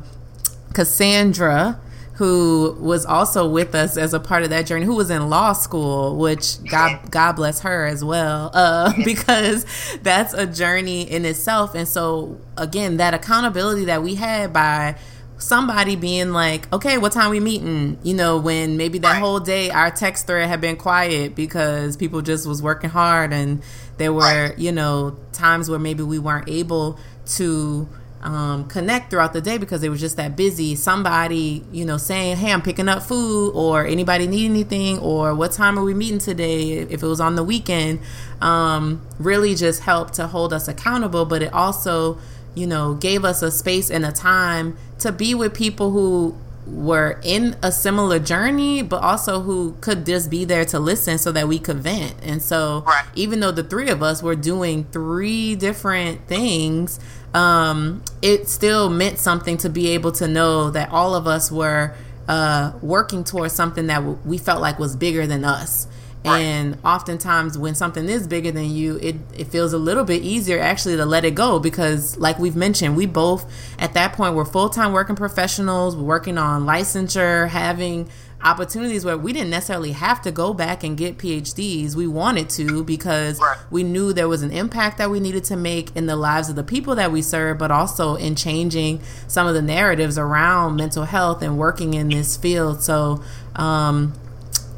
[0.74, 1.80] Cassandra,
[2.16, 5.54] who was also with us as a part of that journey, who was in law
[5.54, 9.66] school, which God God bless her as well, uh, because
[10.02, 11.74] that's a journey in itself.
[11.74, 14.98] And so again, that accountability that we had by
[15.42, 17.98] somebody being like, okay, what time we meeting?
[18.04, 22.22] You know, when maybe that whole day our text thread had been quiet because people
[22.22, 23.62] just was working hard and
[23.98, 27.88] there were, you know, times where maybe we weren't able to
[28.24, 30.76] um, connect throughout the day because it was just that busy.
[30.76, 35.52] Somebody, you know, saying, "Hey, I'm picking up food," or anybody need anything, or what
[35.52, 36.72] time are we meeting today?
[36.72, 38.00] If it was on the weekend,
[38.40, 41.26] um, really just helped to hold us accountable.
[41.26, 42.20] But it also,
[42.56, 46.36] you know, gave us a space and a time to be with people who
[46.68, 51.32] were in a similar journey, but also who could just be there to listen so
[51.32, 52.16] that we could vent.
[52.22, 53.06] And so, right.
[53.16, 57.00] even though the three of us were doing three different things,
[57.34, 61.96] um, it still meant something to be able to know that all of us were
[62.28, 65.88] uh, working towards something that we felt like was bigger than us.
[66.24, 70.60] And oftentimes, when something is bigger than you, it, it feels a little bit easier
[70.60, 74.46] actually to let it go because, like we've mentioned, we both at that point were
[74.46, 78.08] full time working professionals, working on licensure, having
[78.44, 81.96] opportunities where we didn't necessarily have to go back and get PhDs.
[81.96, 83.58] We wanted to because right.
[83.70, 86.56] we knew there was an impact that we needed to make in the lives of
[86.56, 91.06] the people that we serve, but also in changing some of the narratives around mental
[91.06, 92.82] health and working in this field.
[92.82, 93.24] So,
[93.56, 94.14] um,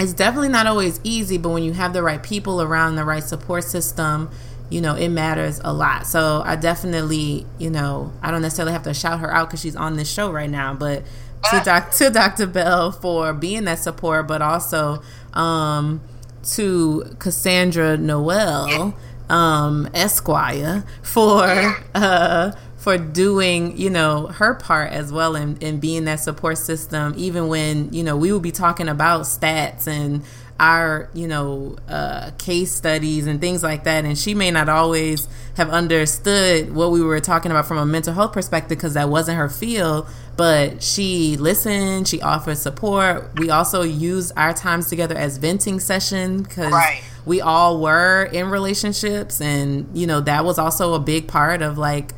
[0.03, 3.23] it's definitely not always easy, but when you have the right people around the right
[3.23, 4.29] support system,
[4.69, 6.05] you know, it matters a lot.
[6.05, 9.75] So I definitely, you know, I don't necessarily have to shout her out because she's
[9.75, 11.03] on this show right now, but
[11.51, 12.47] to, doc, to Dr.
[12.47, 15.01] Bell for being that support, but also
[15.33, 16.01] um,
[16.43, 18.95] to Cassandra Noel
[19.29, 22.51] um, Esquire for uh,
[22.83, 27.47] for doing you know her part as well in, in being that support system even
[27.47, 30.21] when you know we would be talking about stats and
[30.59, 34.05] our you know uh, case studies and things like that.
[34.05, 38.13] And she may not always have understood what we were talking about from a mental
[38.13, 40.07] health perspective because that wasn't her field.
[40.37, 43.37] But she listened she offered support.
[43.39, 47.03] We also used our times together as venting session because right.
[47.25, 51.77] we all were in relationships and you know that was also a big part of
[51.77, 52.13] like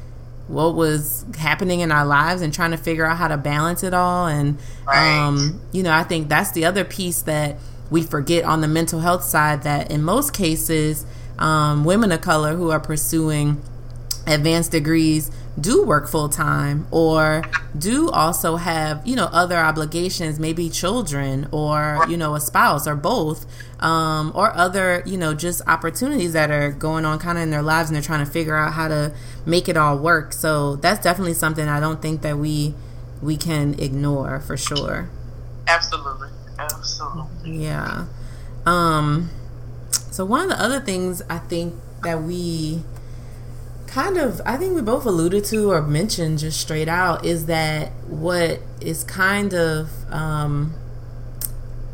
[0.48, 3.94] what was happening in our lives and trying to figure out how to balance it
[3.94, 5.20] all and right.
[5.20, 7.58] um, you know i think that's the other piece that
[7.90, 11.06] we forget on the mental health side that in most cases
[11.40, 13.62] um, women of color who are pursuing
[14.28, 17.42] advanced degrees do work full time or
[17.78, 22.96] do also have you know other obligations maybe children or you know a spouse or
[22.96, 23.46] both
[23.80, 27.62] um, or other you know just opportunities that are going on kind of in their
[27.62, 29.14] lives and they're trying to figure out how to
[29.46, 30.34] make it all work.
[30.34, 32.74] So that's definitely something i don't think that we
[33.22, 35.10] we can ignore for sure.
[35.68, 36.30] Absolutely.
[36.60, 37.64] Absolutely.
[37.64, 38.06] Yeah.
[38.66, 39.30] Um
[40.12, 42.84] so one of the other things i think that we
[43.96, 47.94] kind of I think we both alluded to or mentioned just straight out is that
[48.10, 50.74] what is kind of um,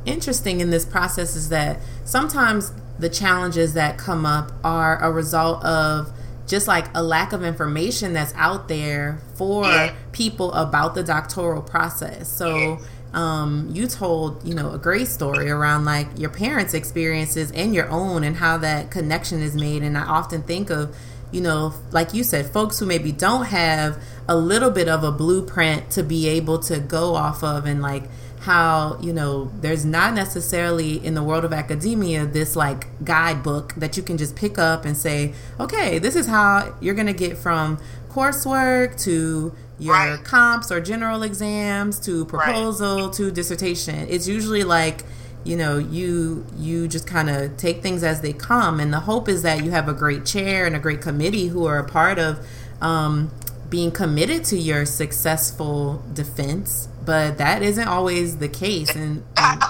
[0.04, 5.64] interesting in this process is that sometimes the challenges that come up are a result
[5.64, 6.12] of
[6.48, 9.94] just like a lack of information that's out there for yeah.
[10.12, 12.28] people about the doctoral process.
[12.28, 12.80] So
[13.14, 17.88] um, you told you know a great story around like your parents' experiences and your
[17.92, 19.84] own and how that connection is made.
[19.84, 20.96] And I often think of
[21.32, 25.12] you know, like you said, folks who maybe don't have a little bit of a
[25.12, 28.04] blueprint to be able to go off of and like
[28.42, 33.96] how, you know, there's not necessarily in the world of academia this like guidebook that
[33.98, 37.38] you can just pick up and say, okay, this is how you're going to get
[37.38, 37.80] from
[38.10, 40.24] coursework to your right.
[40.24, 43.14] comps or general exams to proposal right.
[43.14, 44.08] to dissertation.
[44.10, 45.04] It's usually like,
[45.44, 48.80] you know you you just kind of take things as they come.
[48.80, 51.66] And the hope is that you have a great chair and a great committee who
[51.66, 52.46] are a part of
[52.82, 53.32] um,
[53.70, 56.88] being committed to your successful defense.
[57.04, 58.96] But that isn't always the case.
[58.96, 59.64] And and,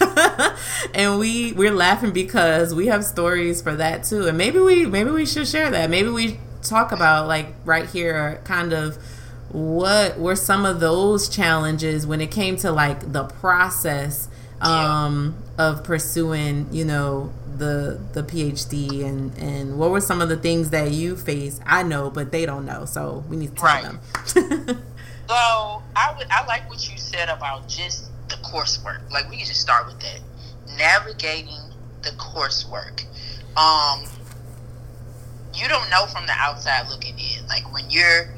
[0.94, 4.26] and we we're laughing because we have stories for that too.
[4.26, 5.90] And maybe we maybe we should share that.
[5.90, 8.96] Maybe we talk about like right here kind of
[9.50, 14.28] what were some of those challenges when it came to like the process
[14.60, 20.36] um, of pursuing, you know, the the PhD and and what were some of the
[20.36, 21.62] things that you faced?
[21.66, 23.82] I know, but they don't know, so we need to tell right.
[23.84, 24.00] them.
[25.28, 25.34] so
[25.96, 29.10] I would I like what you said about just the coursework.
[29.10, 30.20] Like we can just start with that,
[30.76, 31.60] navigating
[32.02, 33.04] the coursework.
[33.56, 34.04] Um,
[35.54, 37.46] you don't know from the outside looking in.
[37.48, 38.28] Like when you're,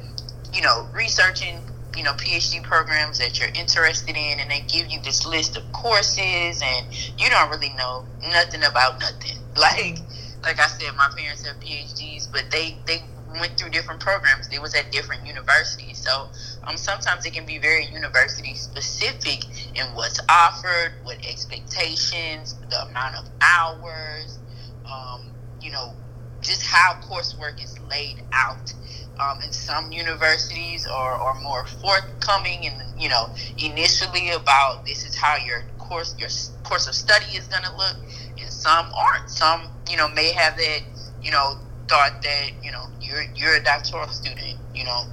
[0.53, 1.59] you know, researching
[1.99, 5.69] you know PhD programs that you're interested in, and they give you this list of
[5.73, 6.87] courses, and
[7.19, 9.35] you don't really know nothing about nothing.
[9.59, 9.97] Like
[10.41, 13.03] like I said, my parents have PhDs, but they they
[13.41, 14.47] went through different programs.
[14.47, 16.29] They was at different universities, so
[16.65, 19.43] um, sometimes it can be very university specific
[19.75, 24.39] in what's offered, what expectations, the amount of hours,
[24.85, 25.97] um, you know,
[26.41, 28.73] just how coursework is laid out
[29.19, 35.15] um, and some universities are, are more forthcoming and you know initially about this is
[35.15, 36.29] how your course your
[36.63, 37.95] course of study is going to look
[38.39, 39.29] and some aren't.
[39.29, 40.81] Some you know may have that
[41.21, 45.03] you know thought that you know you're you're a doctoral student you know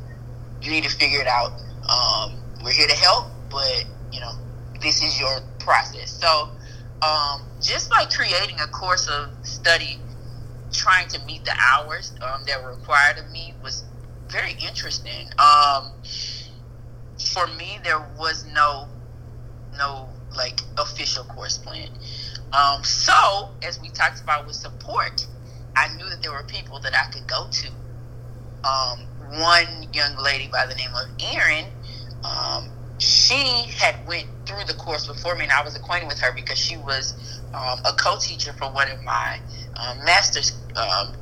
[0.63, 1.53] you need to figure it out.
[1.89, 4.33] Um, we're here to help but you know
[4.81, 6.11] this is your process.
[6.11, 6.51] So
[7.03, 9.99] um, just by creating a course of study
[10.73, 13.85] trying to meet the hours um, that were required of me was
[14.29, 15.29] very interesting.
[15.39, 15.93] Um,
[17.33, 18.89] for me, there was no
[19.77, 21.89] no like official course plan.
[22.53, 25.27] Um, so as we talked about with support,
[25.75, 27.69] I knew that there were people that I could go to.
[28.65, 29.07] Um,
[29.41, 31.67] one young lady by the name of Erin,
[32.25, 36.33] um, she had went through the course before me, and I was acquainted with her
[36.33, 39.41] because she was um, a co-teacher for one of my
[39.79, 41.15] um, master's um,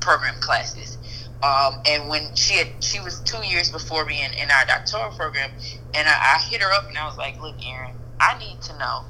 [0.00, 0.98] program classes.
[1.42, 5.10] Um, and when she had, she was two years before me in, in our doctoral
[5.10, 5.50] program,
[5.92, 8.78] and I, I hit her up and I was like, "Look, Erin, I need to
[8.78, 9.04] know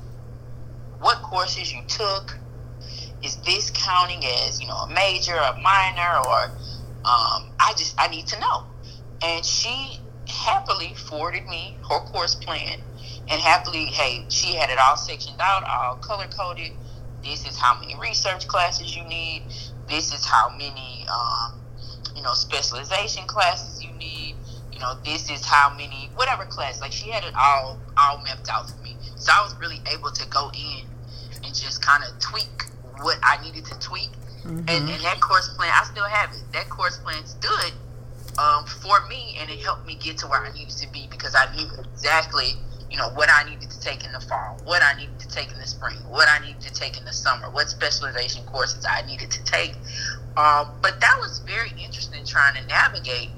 [0.98, 2.38] what courses you took.
[3.22, 6.44] Is this counting as you know a major, a minor, or
[7.04, 8.64] um, I just I need to know."
[9.22, 12.80] And she happily forwarded me her course plan,
[13.28, 16.72] and happily, hey, she had it all sectioned out, all color coded.
[17.22, 19.44] This is how many research classes you need.
[19.88, 21.06] This is how many.
[21.12, 21.62] Um,
[22.14, 24.36] you know, specialization classes you need.
[24.72, 26.80] You know, this is how many, whatever class.
[26.80, 28.96] Like she had it all, all mapped out for me.
[29.16, 30.86] So I was really able to go in
[31.44, 32.70] and just kind of tweak
[33.00, 34.10] what I needed to tweak.
[34.42, 34.58] Mm-hmm.
[34.58, 36.42] And, and that course plan, I still have it.
[36.52, 37.72] That course plan stood
[38.38, 41.34] um, for me, and it helped me get to where I needed to be because
[41.34, 42.54] I knew exactly,
[42.92, 45.50] you know, what I needed to take in the fall, what I needed to take
[45.50, 49.04] in the spring, what I needed to take in the summer, what specialization courses I
[49.06, 49.74] needed to take
[50.36, 53.28] um, but that was very interesting trying to navigate.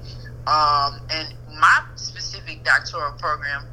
[0.47, 3.65] Um, and my specific doctoral program,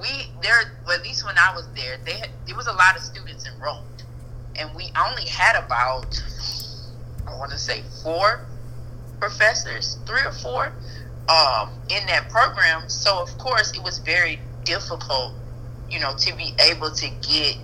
[0.00, 0.08] we
[0.42, 3.02] there, well, at least when I was there, they had, there was a lot of
[3.02, 4.02] students enrolled,
[4.58, 6.20] and we only had about
[7.28, 8.46] I want to say four
[9.20, 10.72] professors, three or four.
[11.28, 12.88] um, in that program.
[12.88, 15.32] So of course it was very difficult,
[15.90, 17.56] you know, to be able to get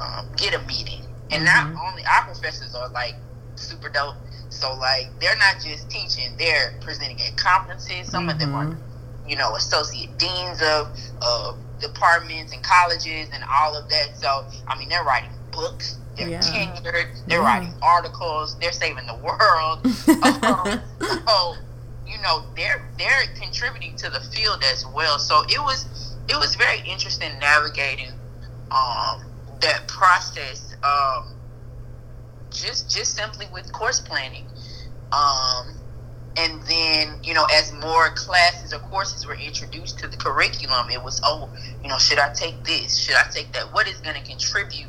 [0.00, 1.02] um, get a meeting.
[1.30, 1.74] And mm-hmm.
[1.74, 3.14] not only our professors are like
[3.54, 4.16] super dope.
[4.50, 8.10] So like they're not just teaching; they're presenting at conferences.
[8.10, 8.30] Some mm-hmm.
[8.30, 9.28] of them are, mm-hmm.
[9.28, 10.88] you know, associate deans of
[11.22, 14.16] of departments and colleges and all of that.
[14.16, 15.98] So I mean, they're writing books.
[16.16, 16.40] They're yeah.
[16.40, 17.26] tenured.
[17.26, 17.44] They're yeah.
[17.44, 18.58] writing articles.
[18.58, 19.84] They're saving the world.
[20.44, 20.80] um,
[21.26, 21.54] so
[22.06, 25.18] you know they're they're contributing to the field as well.
[25.18, 28.12] So it was it was very interesting navigating
[28.70, 29.24] um,
[29.60, 30.74] that process.
[30.82, 31.34] Um,
[32.50, 34.46] just just simply with course planning.
[35.12, 35.74] Um,
[36.36, 41.02] and then you know as more classes or courses were introduced to the curriculum it
[41.02, 41.48] was oh
[41.82, 42.98] you know should i take this?
[42.98, 43.72] Should i take that?
[43.72, 44.88] What is going to contribute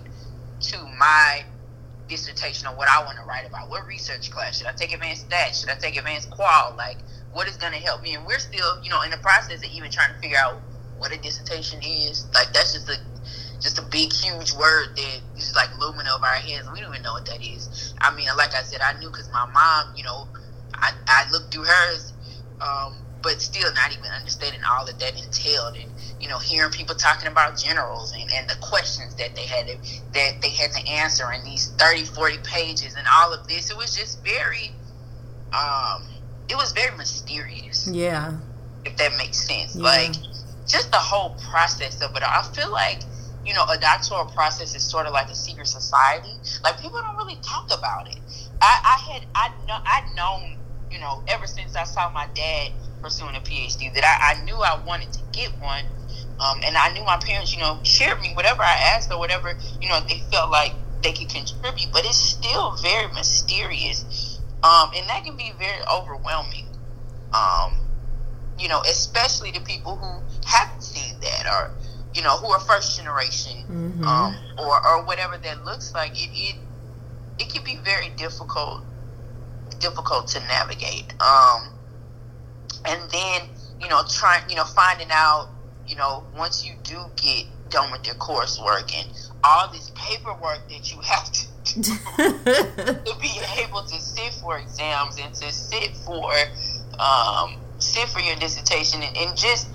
[0.62, 1.44] to my
[2.08, 3.70] dissertation or what i want to write about?
[3.70, 4.58] What research class?
[4.58, 6.74] Should i take advanced stat should i take advanced qual?
[6.78, 6.98] Like
[7.34, 8.16] what is going to help me?
[8.16, 10.60] And we're still you know in the process of even trying to figure out
[10.98, 12.98] what a dissertation is like that's just a
[13.66, 16.70] just a big, huge word that is like looming over our heads.
[16.72, 17.93] We don't even know what that is.
[18.00, 20.28] I mean, like I said, I knew because my mom, you know,
[20.74, 22.14] I, I looked through hers,
[22.62, 25.89] um, but still not even understanding all that that entailed, and
[26.22, 29.78] you know, hearing people talking about generals and, and the questions that they had to,
[30.14, 33.72] that they had to answer in these 30, 40 pages, and all of this.
[33.72, 34.72] It was just very,
[35.54, 36.04] um,
[36.50, 37.88] it was very mysterious.
[37.88, 38.38] Yeah,
[38.86, 39.76] if that makes sense.
[39.76, 39.84] Yeah.
[39.84, 40.16] Like
[40.68, 42.24] just the whole process of it.
[42.24, 43.01] I feel like
[43.45, 46.32] you know, a doctoral process is sort of like a secret society.
[46.63, 48.18] Like people don't really talk about it.
[48.59, 50.57] I, I had I know I'd known,
[50.91, 54.55] you know, ever since I saw my dad pursuing a PhD that I, I knew
[54.55, 55.86] I wanted to get one.
[56.39, 59.53] Um, and I knew my parents, you know, shared me whatever I asked or whatever,
[59.80, 64.41] you know, they felt like they could contribute, but it's still very mysterious.
[64.63, 66.68] Um, and that can be very overwhelming.
[67.32, 67.78] Um,
[68.59, 71.72] you know, especially to people who haven't seen that or
[72.16, 74.08] you know, who are first generation, mm-hmm.
[74.08, 76.56] um, or or whatever that looks like, it it
[77.38, 78.84] it can be very difficult
[79.80, 81.14] difficult to navigate.
[81.22, 81.74] Um,
[82.86, 83.50] and then
[83.82, 85.50] you know, trying you know, finding out
[85.88, 89.10] you know, once you do get done with your coursework and
[89.43, 95.20] all this paperwork that you have to do to be able to sit for exams
[95.20, 96.32] and to sit for
[97.00, 99.68] um, sit for your dissertation and, and just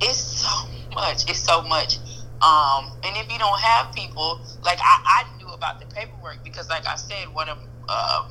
[0.00, 1.28] it's so much.
[1.28, 1.98] It's so much.
[2.42, 6.68] Um, and if you don't have people, like I, I knew about the paperwork because,
[6.70, 8.28] like I said, one of uh,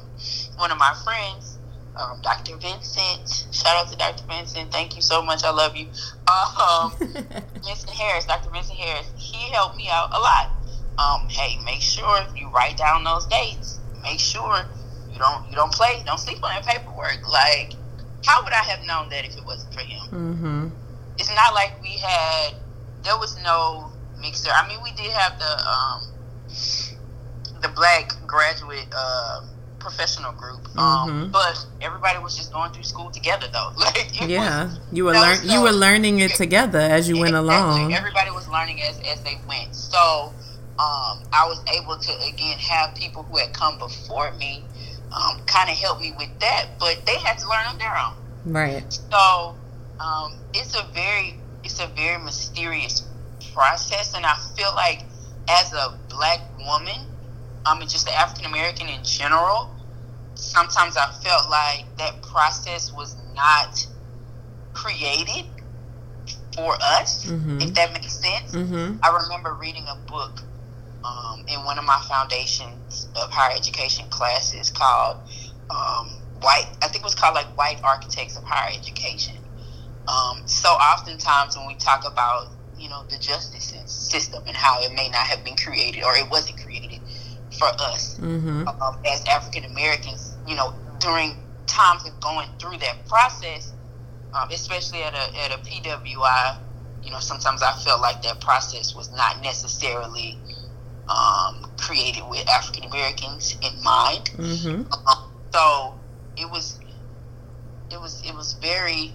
[0.58, 1.60] one of my friends,
[1.96, 2.56] um, Dr.
[2.58, 4.24] Vincent, shout out to Dr.
[4.26, 5.88] Vincent, thank you so much, I love you.
[6.28, 6.92] Um,
[7.64, 8.50] Vincent Harris, Dr.
[8.50, 10.52] Vincent Harris, he helped me out a lot.
[10.98, 13.80] Um, hey, make sure you write down those dates.
[14.02, 14.66] Make sure
[15.12, 17.30] you don't you don't play, don't sleep on that paperwork.
[17.30, 17.74] Like,
[18.26, 20.02] how would I have known that if it wasn't for him?
[20.10, 20.79] Mm-hmm
[21.30, 22.56] it's not like we had
[23.04, 24.50] there was no mixer.
[24.52, 26.02] I mean, we did have the um,
[27.62, 29.42] the black graduate uh,
[29.80, 31.32] professional group, um, mm-hmm.
[31.32, 33.72] but everybody was just going through school together though.
[33.78, 37.36] Like yeah, was, you were learn so, you were learning it together as you went
[37.36, 37.94] along.
[37.94, 39.76] Everybody was learning as as they went.
[39.76, 40.34] So
[40.80, 44.64] um, I was able to again have people who had come before me
[45.16, 48.14] um, kind of help me with that, but they had to learn on their own.
[48.46, 48.84] Right.
[48.92, 49.56] So
[50.00, 53.08] um, it's a very it's a very mysterious
[53.54, 55.04] process, and I feel like
[55.50, 57.08] as a black woman,
[57.66, 59.70] I mean just the African American in general,
[60.36, 63.86] sometimes I felt like that process was not
[64.74, 65.46] created
[66.56, 67.62] for us, mm-hmm.
[67.62, 68.52] if that makes sense.
[68.52, 68.98] Mm-hmm.
[69.04, 70.42] I remember reading a book
[71.04, 75.18] um, in one of my foundations of higher education classes called
[75.70, 76.10] um,
[76.42, 79.36] White, I think it was called like White Architects of Higher Education.
[80.10, 82.48] Um, so oftentimes when we talk about
[82.78, 86.30] you know the justice system and how it may not have been created or it
[86.30, 87.00] wasn't created
[87.58, 88.68] for us mm-hmm.
[88.68, 91.38] um, as African Americans, you know, during
[91.68, 93.74] times of going through that process,
[94.34, 96.58] um, especially at a at a PWI,
[97.04, 100.38] you know, sometimes I felt like that process was not necessarily
[101.08, 104.32] um, created with African Americans in mind.
[104.38, 104.92] Mm-hmm.
[105.08, 106.00] Um, so
[106.38, 106.80] it was
[107.92, 109.14] it was it was very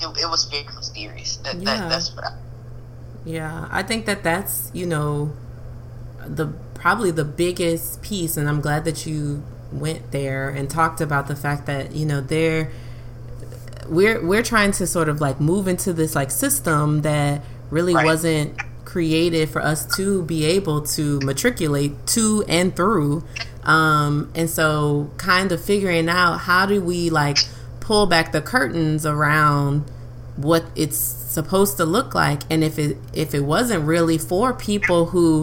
[0.00, 1.36] it, it was very mysterious.
[1.38, 1.64] That, yeah.
[1.64, 2.36] That, that's what I.
[3.24, 5.32] Yeah, I think that that's you know
[6.26, 9.42] the probably the biggest piece, and I'm glad that you
[9.72, 12.70] went there and talked about the fact that you know they're
[13.88, 18.04] we're we're trying to sort of like move into this like system that really right.
[18.04, 23.22] wasn't created for us to be able to matriculate to and through
[23.62, 27.38] um and so kind of figuring out how do we like
[27.90, 29.82] pull back the curtains around
[30.36, 32.42] what it's supposed to look like.
[32.48, 35.42] And if it if it wasn't really for people who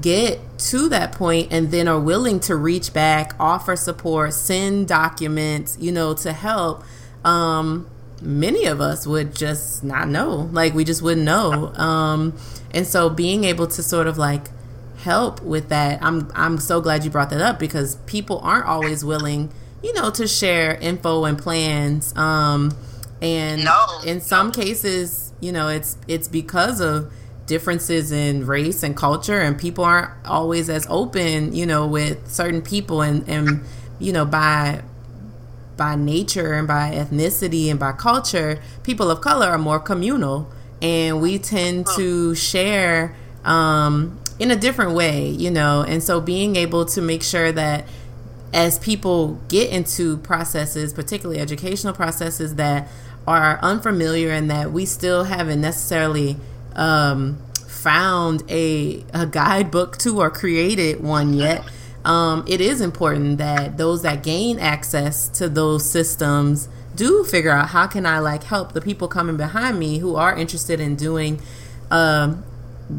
[0.00, 0.40] get
[0.70, 5.92] to that point and then are willing to reach back offer support send documents you
[5.92, 6.82] know to help
[7.26, 7.86] um
[8.22, 10.48] many of us would just not know.
[10.50, 11.74] Like we just wouldn't know.
[11.74, 12.38] Um
[12.72, 14.46] and so being able to sort of like
[14.96, 19.04] help with that i'm i'm so glad you brought that up because people aren't always
[19.04, 19.52] willing
[19.82, 22.76] you know to share info and plans um
[23.20, 23.86] and No.
[24.04, 27.12] in some cases you know it's it's because of
[27.46, 32.62] differences in race and culture and people aren't always as open you know with certain
[32.62, 33.60] people and and
[33.98, 34.82] you know by
[35.76, 40.48] by nature and by ethnicity and by culture, people of color are more communal,
[40.80, 45.82] and we tend to share um, in a different way, you know.
[45.82, 47.86] And so, being able to make sure that
[48.52, 52.88] as people get into processes, particularly educational processes that
[53.26, 56.36] are unfamiliar and that we still haven't necessarily
[56.74, 61.64] um, found a, a guidebook to or created one yet.
[62.04, 67.68] Um, it is important that those that gain access to those systems do figure out
[67.68, 71.40] how can I like help the people coming behind me who are interested in doing
[71.90, 72.44] um,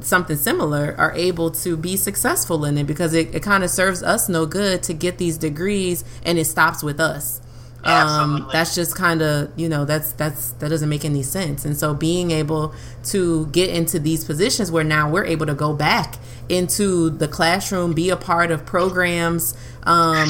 [0.01, 4.01] something similar are able to be successful in it because it, it kind of serves
[4.03, 7.41] us no good to get these degrees and it stops with us.
[7.85, 11.65] Um, that's just kind of you know that's that's that doesn't make any sense.
[11.65, 12.73] And so being able
[13.05, 16.15] to get into these positions where now we're able to go back
[16.47, 20.29] into the classroom be a part of programs um,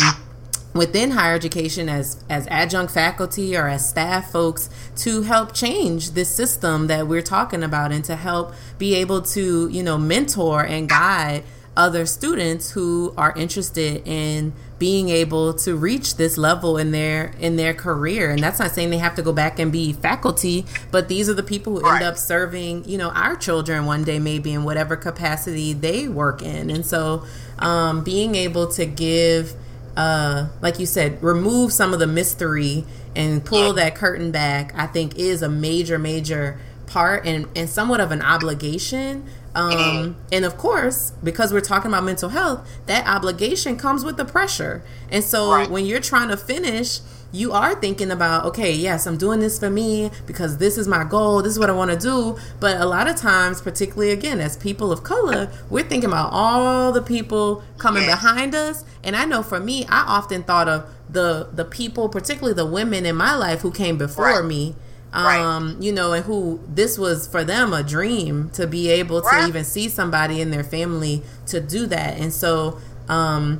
[0.73, 6.29] within higher education as as adjunct faculty or as staff folks to help change this
[6.29, 10.89] system that we're talking about and to help be able to you know mentor and
[10.89, 11.43] guide
[11.75, 17.55] other students who are interested in being able to reach this level in their in
[17.55, 18.29] their career.
[18.29, 21.33] And that's not saying they have to go back and be faculty but these are
[21.33, 24.95] the people who end up serving you know our children one day maybe in whatever
[24.95, 26.69] capacity they work in.
[26.69, 27.25] And so
[27.59, 29.55] um, being able to give
[29.95, 32.85] uh, like you said, remove some of the mystery
[33.15, 38.01] and pull that curtain back, I think is a major, major part and, and somewhat
[38.01, 39.25] of an obligation.
[39.55, 44.25] Um, and of course, because we're talking about mental health, that obligation comes with the
[44.25, 44.83] pressure.
[45.11, 45.69] And so Right.
[45.69, 47.01] when you're trying to finish,
[47.31, 51.03] you are thinking about, okay, yes, I'm doing this for me because this is my
[51.03, 52.35] goal, this is what I want to do.
[52.59, 56.91] But a lot of times, particularly again, as people of color, we're thinking about all
[56.91, 58.21] the people coming Yes.
[58.21, 58.83] behind us.
[59.03, 63.05] And I know for me, I often thought of the the people, particularly the women
[63.05, 64.45] in my life who came before Right.
[64.45, 64.75] me.
[65.13, 65.39] Right.
[65.39, 69.27] Um, you know, and who this was for them a dream to be able to
[69.27, 69.47] Right.
[69.47, 72.17] even see somebody in their family to do that.
[72.17, 73.59] And so um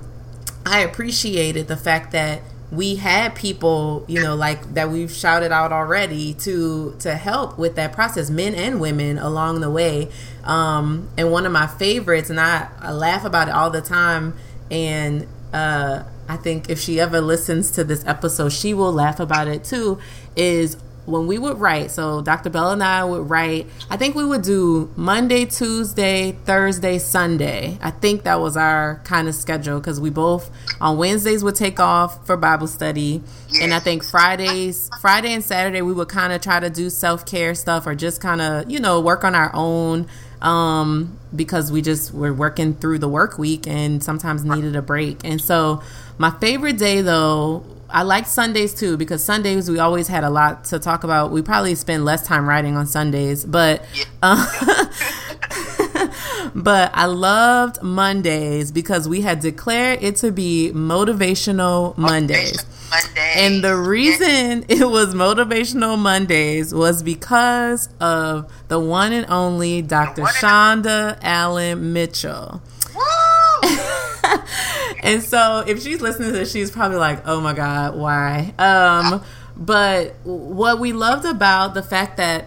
[0.66, 2.42] I appreciated the fact that
[2.72, 7.76] we had people, you know, like that we've shouted out already to to help with
[7.76, 10.10] that process, men and women along the way.
[10.44, 14.34] Um, and one of my favorites, and I, I laugh about it all the time.
[14.72, 19.48] And uh, I think if she ever listens to this episode, she will laugh about
[19.48, 20.00] it too.
[20.36, 22.50] Is when we would write, so Dr.
[22.50, 27.78] Bell and I would write, I think we would do Monday, Tuesday, Thursday, Sunday.
[27.82, 30.50] I think that was our kind of schedule because we both
[30.80, 33.22] on Wednesdays would take off for Bible study.
[33.62, 37.26] And I think Fridays, Friday and Saturday, we would kind of try to do self
[37.26, 40.08] care stuff or just kind of, you know, work on our own
[40.42, 45.20] um, because we just were working through the work week and sometimes needed a break.
[45.24, 45.82] And so
[46.18, 50.66] my favorite day though I like Sundays too because Sundays we always had a lot
[50.66, 51.32] to talk about.
[51.32, 53.86] We probably spend less time writing on Sundays, but
[54.24, 54.88] uh,
[56.56, 62.66] but I loved Mondays because we had declared it to be motivational Mondays.
[62.90, 63.34] Monday.
[63.36, 70.24] And the reason it was motivational Mondays was because of the one and only Dr.
[70.24, 72.62] Shonda Allen Mitchell.
[75.04, 79.22] And so if she's listening to this, she's probably like, "Oh my god, why?" Um,
[79.58, 82.46] but what we loved about the fact that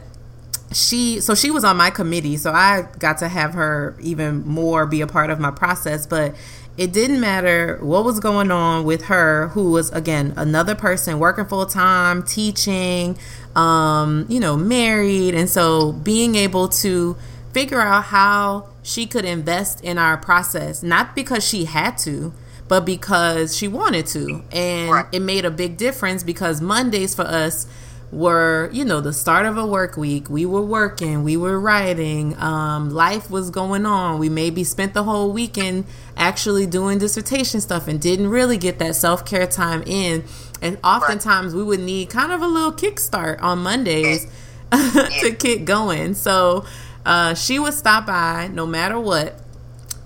[0.73, 4.87] she so she was on my committee, so I got to have her even more
[4.87, 6.35] be a part of my process, but
[6.79, 11.47] it didn't matter what was going on with her who was again another person working
[11.47, 13.17] full time teaching
[13.55, 17.17] um you know married and so being able to
[17.53, 22.33] figure out how she could invest in our process not because she had to
[22.69, 25.07] but because she wanted to and Right.
[25.13, 27.67] it made a big difference because mondays for us
[28.13, 32.37] were you know the start of a work week we were working we were writing
[32.41, 35.85] um, life was going on we maybe spent the whole weekend
[36.17, 40.23] actually doing dissertation stuff and didn't really get that self-care time in
[40.63, 41.59] And oftentimes right.
[41.59, 44.27] we would need kind of a little kickstart on Mondays
[44.73, 46.15] to get going.
[46.15, 46.65] So
[47.07, 49.41] uh, she would stop by no matter what.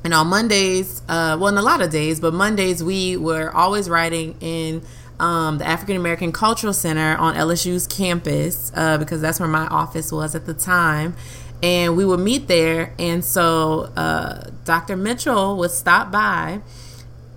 [0.05, 3.89] And on Mondays, uh, well, in a lot of days, but Mondays we were always
[3.89, 4.83] writing in
[5.19, 10.13] um, the African American Cultural Center on LSU's campus uh, because that's where my office
[10.13, 11.17] was at the time.
[11.63, 12.95] And we would meet there.
[12.99, 14.97] And so uh, Dr.
[14.97, 16.61] Mitchell would stop by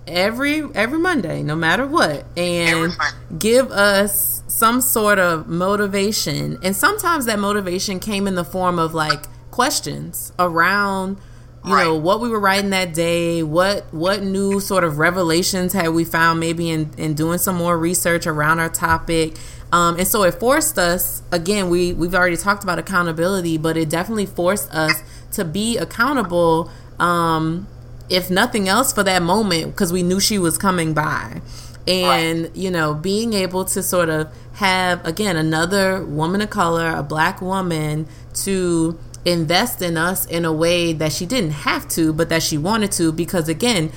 [0.06, 2.92] every every Monday, no matter what, and
[3.38, 6.58] give us some sort of motivation.
[6.62, 9.24] And sometimes that motivation came in the form of like
[9.54, 11.16] questions around
[11.64, 11.84] you right.
[11.84, 16.04] know what we were writing that day what what new sort of revelations had we
[16.04, 19.36] found maybe in in doing some more research around our topic
[19.70, 23.88] um, and so it forced us again we we've already talked about accountability but it
[23.88, 27.68] definitely forced us to be accountable um,
[28.10, 31.40] if nothing else for that moment because we knew she was coming by
[31.86, 32.56] and right.
[32.56, 37.40] you know being able to sort of have again another woman of color a black
[37.40, 42.42] woman to invest in us in a way that she didn't have to, but that
[42.42, 43.90] she wanted to, because again,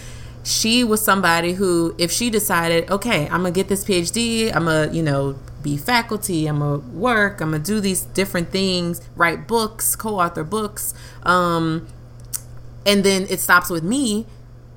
[0.43, 4.91] she was somebody who, if she decided, okay, I'm gonna get this PhD, I'm gonna,
[4.93, 9.95] you know, be faculty, I'm gonna work, I'm gonna do these different things, write books,
[9.95, 11.87] co author books, um,
[12.85, 14.25] and then it stops with me.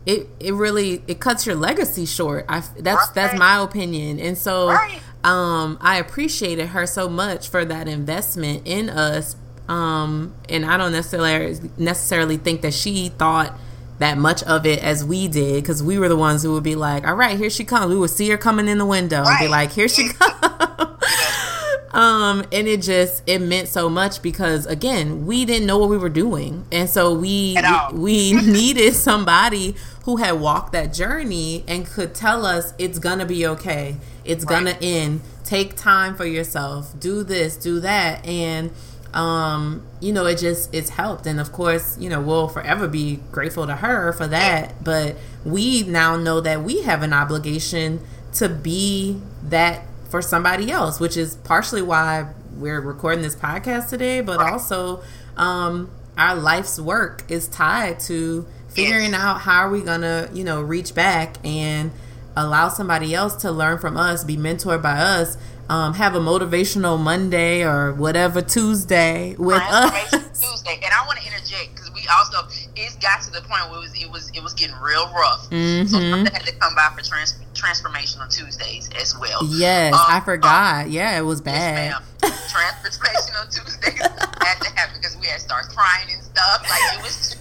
[0.06, 2.46] It, it really it cuts your legacy short.
[2.48, 3.14] I that's right.
[3.14, 4.98] that's my opinion, and so right.
[5.22, 9.36] um, I appreciated her so much for that investment in us
[9.70, 13.56] um, and I don't necessarily necessarily think that she thought
[14.00, 16.74] that much of it as we did because we were the ones who would be
[16.74, 19.30] like, "All right, here she comes." We would see her coming in the window right.
[19.30, 20.34] and be like, "Here she comes."
[21.92, 25.98] um, and it just it meant so much because again, we didn't know what we
[25.98, 27.56] were doing, and so we
[27.92, 33.26] we, we needed somebody who had walked that journey and could tell us it's gonna
[33.26, 34.64] be okay, it's right.
[34.64, 35.20] gonna end.
[35.44, 36.98] Take time for yourself.
[36.98, 38.70] Do this, do that, and
[39.14, 43.20] um, you know, it just it's helped, and of course, you know, we'll forever be
[43.32, 44.84] grateful to her for that.
[44.84, 48.00] But we now know that we have an obligation
[48.34, 54.20] to be that for somebody else, which is partially why we're recording this podcast today,
[54.20, 55.02] but also
[55.36, 60.60] um, our life's work is tied to figuring out how are we gonna, you know,
[60.60, 61.90] reach back and
[62.36, 65.36] allow somebody else to learn from us, be mentored by us,
[65.70, 70.10] um, have a motivational Monday or whatever Tuesday with us.
[70.40, 73.78] Tuesday, and I want to interject because we also it got to the point where
[73.78, 75.48] it was it was it was getting real rough.
[75.50, 75.86] Mm-hmm.
[75.86, 79.46] So something had to come by for trans, transformational Tuesdays as well.
[79.46, 80.86] Yes, um, I forgot.
[80.86, 81.94] Um, yeah, it was bad.
[82.20, 86.62] Yes, transformational Tuesdays had to happen because we had to start crying and stuff.
[86.68, 87.36] Like it was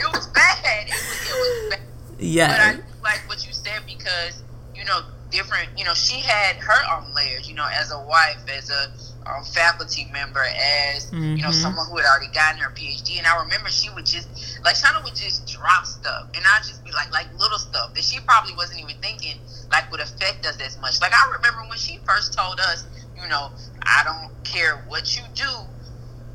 [0.00, 0.86] it was bad.
[0.86, 1.80] It was, it was bad.
[2.18, 2.48] Yeah.
[2.48, 4.42] But I like what you said because
[4.74, 8.42] you know different, you know, she had her own layers, you know, as a wife,
[8.48, 8.92] as a
[9.28, 11.36] um, faculty member, as, mm-hmm.
[11.36, 11.52] you know, mm-hmm.
[11.52, 13.18] someone who had already gotten her PhD.
[13.18, 14.28] And I remember she would just,
[14.64, 16.28] like, Shauna would just drop stuff.
[16.34, 19.38] And I'd just be like, like little stuff that she probably wasn't even thinking,
[19.70, 21.00] like, would affect us as much.
[21.00, 22.86] Like, I remember when she first told us,
[23.20, 23.50] you know,
[23.82, 25.50] I don't care what you do.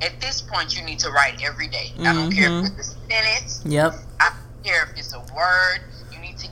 [0.02, 1.92] At this point, you need to write every day.
[1.94, 2.08] Mm-hmm.
[2.08, 2.80] I don't care if mm-hmm.
[2.80, 3.64] it's a sentence.
[3.66, 3.94] Yep.
[4.20, 5.80] I don't care if it's a word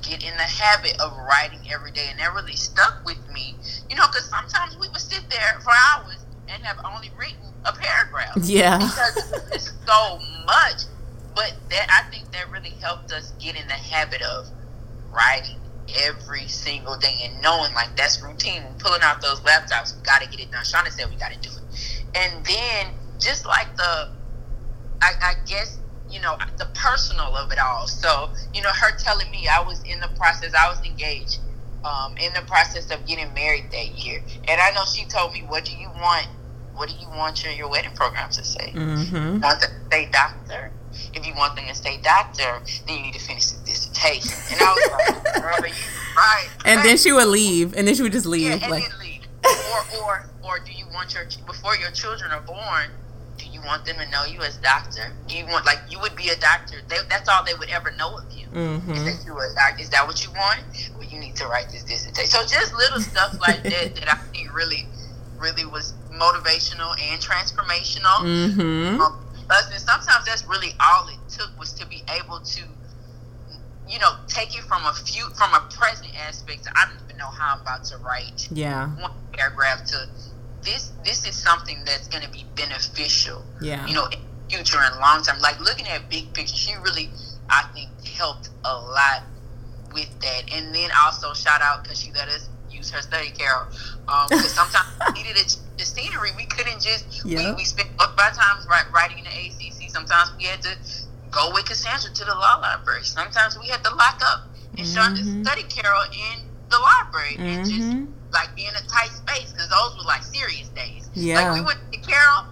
[0.02, 2.08] get in the habit of writing every day.
[2.10, 3.56] And that really stuck with me,
[3.90, 7.74] you know, because sometimes we would sit there for hours and have only written a
[7.74, 8.36] paragraph.
[8.44, 8.78] Yeah.
[8.78, 10.84] Because it's so much.
[11.36, 14.48] But that I think that really helped us get in the habit of
[15.12, 15.58] writing
[16.04, 18.64] every single day and knowing like that's routine.
[18.80, 20.64] Pulling out those laptops, we got to get it done.
[20.64, 22.04] Shauna said we got to do it.
[22.16, 24.12] And then just like the,
[25.02, 25.78] I, I guess
[26.12, 27.88] you know, the personal of it all.
[27.88, 31.40] So, you know, her telling me I was in the process, I was engaged,
[31.84, 34.22] um, in the process of getting married that year.
[34.48, 36.28] And I know she told me, what do you want?
[36.76, 38.72] What do you want your, your wedding program to say?
[38.74, 39.40] Mm-hmm.
[39.40, 40.72] Want them to say doctor?
[41.14, 44.32] If you want them to say doctor, then you need to finish the dissertation.
[44.52, 45.74] And I was like, girl, you
[46.16, 46.48] right.
[46.66, 48.62] And then she would leave, and then she would just leave.
[48.62, 49.22] Yeah, like, leave.
[49.46, 52.92] or, or, or do you want your, before your children are born,
[53.66, 55.12] want them to know you as doctor?
[55.30, 56.78] You want like you would be a doctor?
[56.88, 58.48] They, that's all they would ever know of you.
[58.48, 58.92] Mm-hmm.
[58.92, 59.82] Is that you a doctor?
[59.82, 60.64] Is that what you want?
[60.98, 62.30] Well, you need to write this dissertation.
[62.30, 64.88] So just little stuff like that that I think really,
[65.38, 68.26] really was motivational and transformational.
[68.26, 69.02] Mm-hmm.
[69.02, 72.64] Um, and sometimes that's really all it took was to be able to
[73.92, 76.68] you know, take it from a few from a present aspect.
[76.76, 78.48] I don't even know how I'm about to write.
[78.50, 78.88] Yeah.
[78.96, 80.08] One paragraph to
[80.64, 83.44] this this is something that's going to be beneficial.
[83.62, 83.86] Yeah.
[83.88, 85.40] You know, in future and long term.
[85.40, 87.10] Like looking at big picture, she really,
[87.50, 89.24] I think, helped a lot
[89.94, 90.44] with that.
[90.54, 93.68] And then also shout out because she let us use her study carrel.
[94.08, 96.32] Um, because sometimes we needed it, the scenery.
[96.38, 97.50] We couldn't just Yeah.
[97.52, 99.90] we, we spent of times writing in the ACC.
[99.90, 100.76] Sometimes we had to
[101.32, 103.04] go with Cassandra to the law library.
[103.04, 104.48] Sometimes we had to lock up
[104.78, 105.46] and Mhm.
[105.46, 108.08] study carrel in the library and just Mhm.
[108.32, 111.10] Like being in a tight space because those were like serious days.
[111.14, 111.52] Yeah.
[111.52, 112.48] Like we went to carrel,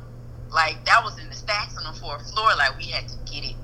[0.52, 2.50] like that was in the stacks on the fourth floor.
[2.58, 3.56] Like we had to get it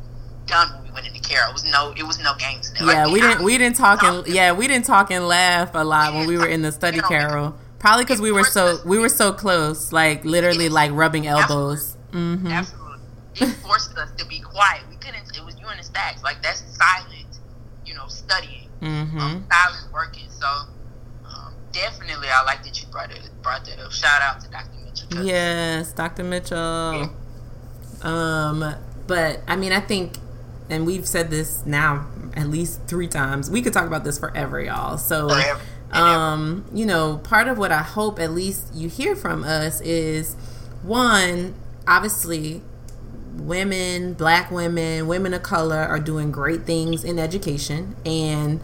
[0.46, 1.50] done when we went into carrel.
[1.50, 2.72] It was no, it was no games.
[2.80, 6.14] Yeah, we didn't we didn't talk and yeah we didn't talk and laugh a lot
[6.14, 7.58] when we were in the study carrel.
[7.80, 11.98] Probably because we were so we were so close, like literally like rubbing elbows.
[12.12, 13.00] hmm Absolutely.
[13.36, 14.82] It forced us to be quiet.
[14.90, 15.38] We couldn't.
[15.38, 16.24] It was you in the stacks.
[16.24, 17.40] Like that's silent.
[17.86, 19.20] You know, studying, mm-hmm.
[19.20, 20.30] um, silent working.
[20.30, 20.48] So
[21.76, 23.92] definitely, I like that you brought it brought that up.
[23.92, 24.70] Shout out to Dr.
[24.84, 25.26] Mitchell.
[25.26, 26.24] Yes, Dr.
[26.24, 26.58] Mitchell.
[26.94, 27.08] Yeah.
[28.02, 28.76] Um,
[29.08, 30.18] but I mean, I think,
[30.70, 33.50] and we've said this now at least three times.
[33.52, 34.98] We could talk about this forever, y'all.
[34.98, 35.62] So, Forever
[35.92, 40.36] um, you know, part of what I hope at least you hear from us is
[40.84, 41.56] one,
[41.88, 42.62] obviously,
[43.34, 48.62] women, black women, women of color are doing great things in education and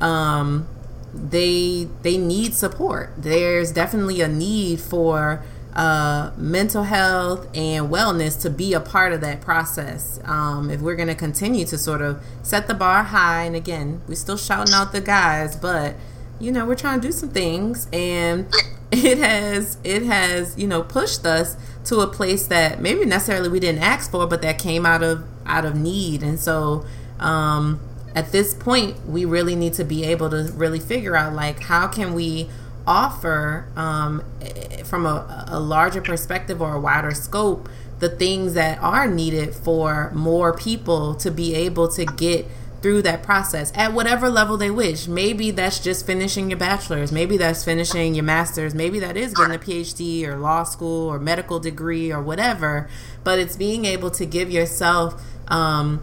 [0.00, 0.66] um
[1.14, 3.12] they they need support.
[3.16, 5.44] There's definitely a need for
[5.74, 10.20] uh, mental health and wellness to be a part of that process.
[10.24, 14.00] Um, if we're going to continue to sort of set the bar high, and again,
[14.06, 15.96] we're still shouting out the guys, but
[16.40, 18.46] you know, we're trying to do some things, and
[18.92, 21.56] it has it has you know pushed us
[21.86, 25.24] to a place that maybe necessarily we didn't ask for, but that came out of
[25.46, 26.84] out of need, and so.
[27.20, 27.80] Um,
[28.14, 31.88] at this point, we really need to be able to really figure out like how
[31.88, 32.48] can we
[32.86, 37.68] offer um, eh, from a, a larger perspective or a wider scope
[38.00, 42.46] the things that are needed for more people to be able to get
[42.82, 45.08] through that process at whatever level they wish.
[45.08, 49.54] Maybe that's just finishing your bachelor's, maybe that's finishing your master's, maybe that is getting
[49.54, 52.90] a PhD or law school or medical degree or whatever.
[53.22, 56.02] But it's being able to give yourself um,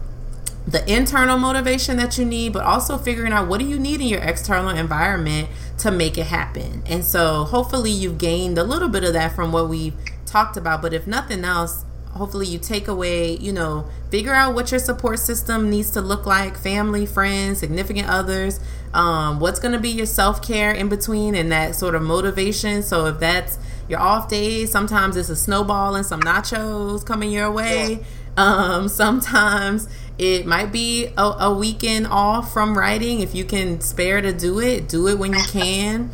[0.66, 4.06] the internal motivation that you need, but also figuring out what do you need in
[4.06, 5.48] your external environment
[5.78, 6.82] to make it happen.
[6.86, 9.94] And so hopefully you've gained a little bit of that from what we've
[10.24, 10.80] talked about.
[10.80, 15.18] But if nothing else, hopefully you take away, you know, figure out what your support
[15.18, 18.60] system needs to look like family, friends, significant others.
[18.94, 22.82] Um, what's going to be your self care in between and that sort of motivation.
[22.82, 23.58] So if that's
[23.88, 28.04] your off days, sometimes it's a snowball and some nachos coming your way.
[28.36, 29.88] Um, sometimes
[30.22, 33.18] it might be a, a weekend off from writing.
[33.18, 36.10] If you can spare to do it, do it when you can.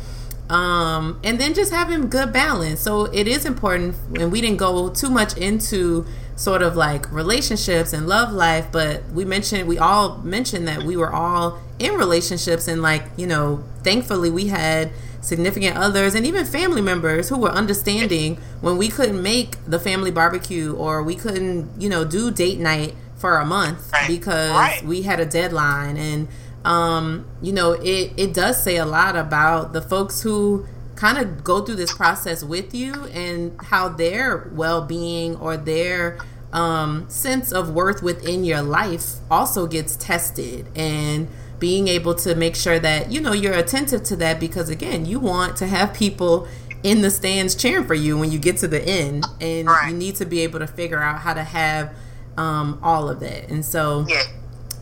[0.49, 2.79] Um, and then just having good balance.
[2.79, 7.93] So it is important, and we didn't go too much into sort of like relationships
[7.93, 12.67] and love life, but we mentioned, we all mentioned that we were all in relationships,
[12.67, 14.91] and like, you know, thankfully we had
[15.21, 20.09] significant others and even family members who were understanding when we couldn't make the family
[20.09, 24.07] barbecue or we couldn't, you know, do date night for a month Right.
[24.07, 24.83] because Right.
[24.85, 26.27] we had a deadline and
[26.65, 30.65] um, you know, it, it does say a lot about the folks who
[30.95, 36.17] kind of go through this process with you and how their well being or their
[36.51, 42.55] um, sense of worth within your life also gets tested and being able to make
[42.57, 46.47] sure that you know you're attentive to that because again you want to have people
[46.83, 49.89] in the stands cheering for you when you get to the end and Right.
[49.91, 51.91] you need to be able to figure out how to have
[52.39, 54.23] um, all of that and so Yeah.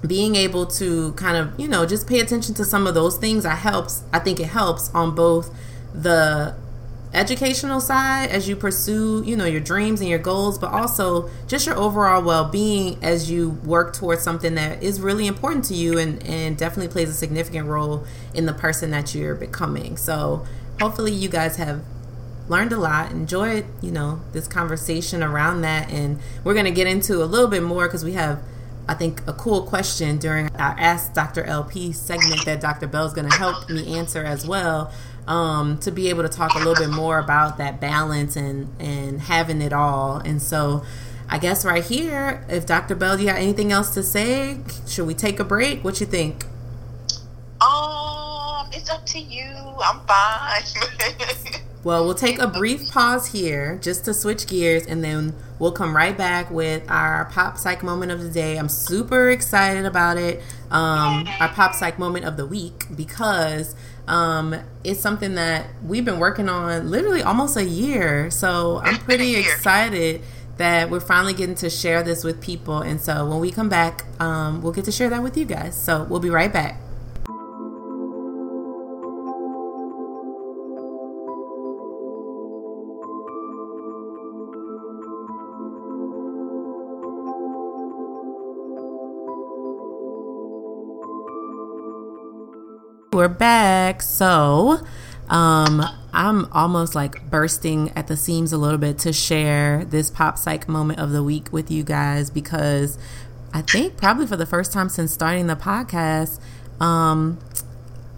[0.05, 3.45] being able to kind of you know just pay attention to some of those things
[3.45, 5.49] i helps i think it helps on both
[5.93, 6.53] the
[7.13, 11.65] educational side as you pursue you know your dreams and your goals but also just
[11.65, 16.21] your overall well-being as you work towards something that is really important to you and
[16.27, 18.05] and definitely plays a significant role
[18.35, 20.45] in the person that you're becoming so
[20.81, 21.81] hopefully you guys have
[22.47, 26.87] learned a lot enjoyed you know this conversation around that and we're going to get
[26.87, 28.41] into a little bit more because we have
[28.87, 33.29] i think a cool question during our ask dr lp segment that dr bell's going
[33.29, 34.91] to help me answer as well
[35.27, 39.19] um, to be able to talk a little bit more about that balance and and
[39.21, 40.85] having it all and so
[41.29, 45.05] i guess right here if dr bell do you have anything else to say should
[45.05, 46.45] we take a break what you think
[47.59, 49.49] Um, it's up to you.
[49.83, 50.61] I'm fine.
[51.87, 55.95] Well, we'll take a brief pause here just to switch gears and then we'll come
[55.95, 58.57] right back with our pop psych moment of the day.
[58.57, 60.41] I'm super excited about it.
[60.69, 63.73] Um, our pop psych moment of the week because
[64.05, 68.29] um, it's something that we've been working on literally almost a year.
[68.31, 70.23] So I'm It's been a pretty excited
[70.57, 72.79] that we're finally getting to share this with people.
[72.79, 75.81] And so when we come back, um, we'll get to share that with you guys.
[75.81, 76.81] So we'll be right back.
[93.17, 94.03] We're back.
[94.03, 94.79] So,
[95.27, 100.37] um, I'm almost like bursting at the seams a little bit to share this pop
[100.37, 102.99] psych moment of the week with you guys because
[103.51, 106.39] I think probably for the first time since starting the podcast,
[106.79, 107.39] um,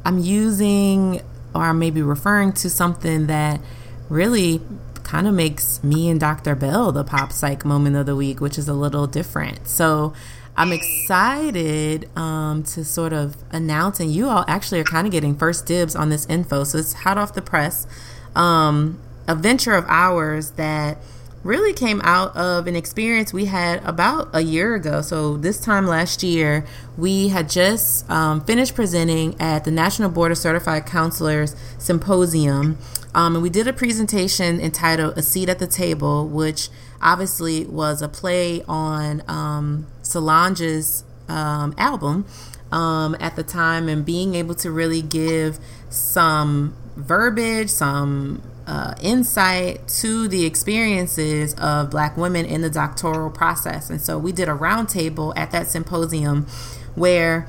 [0.04, 1.22] I'm using
[1.56, 3.62] or maybe referring to something that
[4.10, 4.60] really
[5.04, 6.56] kind of makes me and Dr.
[6.56, 9.66] Bell the pop psych moment of the week, which is a little different.
[9.70, 10.14] So
[10.60, 15.38] I'm excited um, to sort of announce, and you all actually are kind of getting
[15.38, 16.66] first dibs on this info.
[16.66, 17.88] So it's hot off the press.
[18.36, 20.98] Um, a venture of ours that
[21.44, 25.02] really came out of an experience we had about a year ago.
[25.02, 26.66] So, this time last year,
[26.98, 32.78] we had just um, finished presenting at the National Board of Certified Counselors Symposium.
[33.16, 36.68] Um, and we did a presentation entitled A Seat at the Table, which
[37.02, 42.26] obviously was a play on um, Solange's um, album
[42.72, 49.88] um, at the time and being able to really give some verbiage, some uh, insight
[49.88, 53.90] to the experiences of black women in the doctoral process.
[53.90, 56.46] And so we did a roundtable at that symposium
[56.96, 57.48] where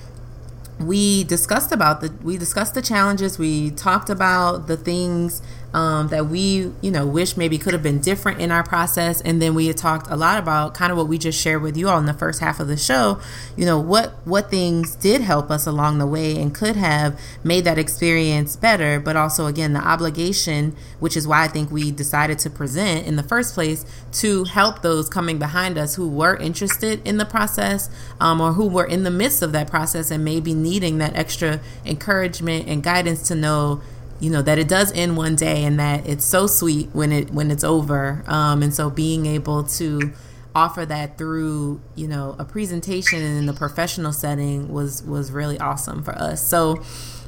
[0.78, 5.42] we discussed about the we discussed the challenges we talked about the things
[5.74, 9.20] um, that we you know wish maybe could have been different in our process.
[9.20, 11.76] And then we had talked a lot about kind of what we just shared with
[11.76, 13.20] you all in the first half of the show.
[13.56, 17.64] You know what what things did help us along the way and could have made
[17.64, 22.38] that experience better but also again the obligation which is why i think we decided
[22.38, 27.06] to present in the first place to help those coming behind us who were interested
[27.06, 27.90] in the process
[28.20, 31.60] um, or who were in the midst of that process and maybe needing that extra
[31.84, 33.80] encouragement and guidance to know
[34.20, 37.30] you know that it does end one day and that it's so sweet when it
[37.30, 40.12] when it's over um, and so being able to
[40.54, 46.02] offer that through you know a presentation in the professional setting was was really awesome
[46.02, 46.82] for us so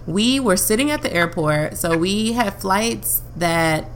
[0.06, 3.86] we were sitting at the airport so we had flights that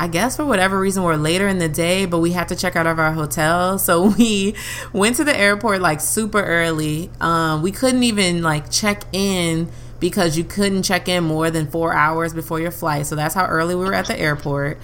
[0.00, 2.76] I guess for whatever reason were later in the day, but we had to check
[2.76, 3.78] out of our hotel.
[3.88, 4.54] So we
[4.92, 7.10] went to the airport like super early.
[7.20, 9.68] Um, we couldn't even like check in
[10.00, 13.06] because you couldn't check in more than four hours before your flight.
[13.06, 14.78] So that's how early we were at the airport.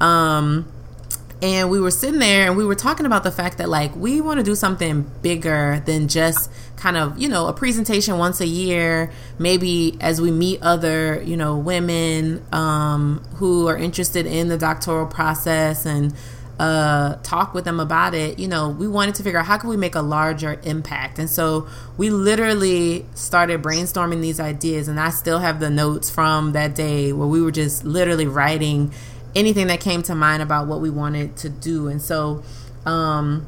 [0.00, 0.70] Um,
[1.42, 4.20] and we were sitting there and we were talking about the fact that like we
[4.20, 8.46] want to do something bigger than just kind of you know a presentation once a
[8.46, 14.58] year maybe as we meet other you know women um, who are interested in the
[14.58, 16.14] doctoral process and
[16.60, 19.70] uh, talk with them about it, you know, we wanted to figure out how can
[19.70, 21.18] we make a larger impact.
[21.18, 24.86] And so we literally started brainstorming these ideas.
[24.86, 28.92] And I still have the notes from that day where we were just literally writing
[29.34, 31.88] anything that came to mind about what we wanted to do.
[31.88, 32.42] And so
[32.84, 33.46] um,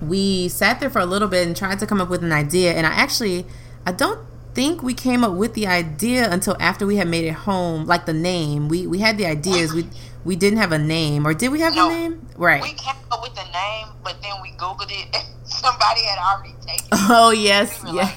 [0.00, 2.72] we sat there for a little bit and tried to come up with an idea.
[2.72, 3.44] And I actually,
[3.84, 4.18] I don't
[4.54, 8.06] think we came up with the idea until after we had made it home, like
[8.06, 8.68] the name.
[8.68, 9.72] We we had the ideas.
[9.72, 9.86] We
[10.24, 12.28] we didn't have a name, or did we have no, a name?
[12.36, 12.62] Right.
[12.62, 15.06] We came up with the name, but then we googled it.
[15.14, 17.10] and Somebody had already taken it.
[17.10, 18.02] Oh yes, we yeah.
[18.02, 18.16] Like,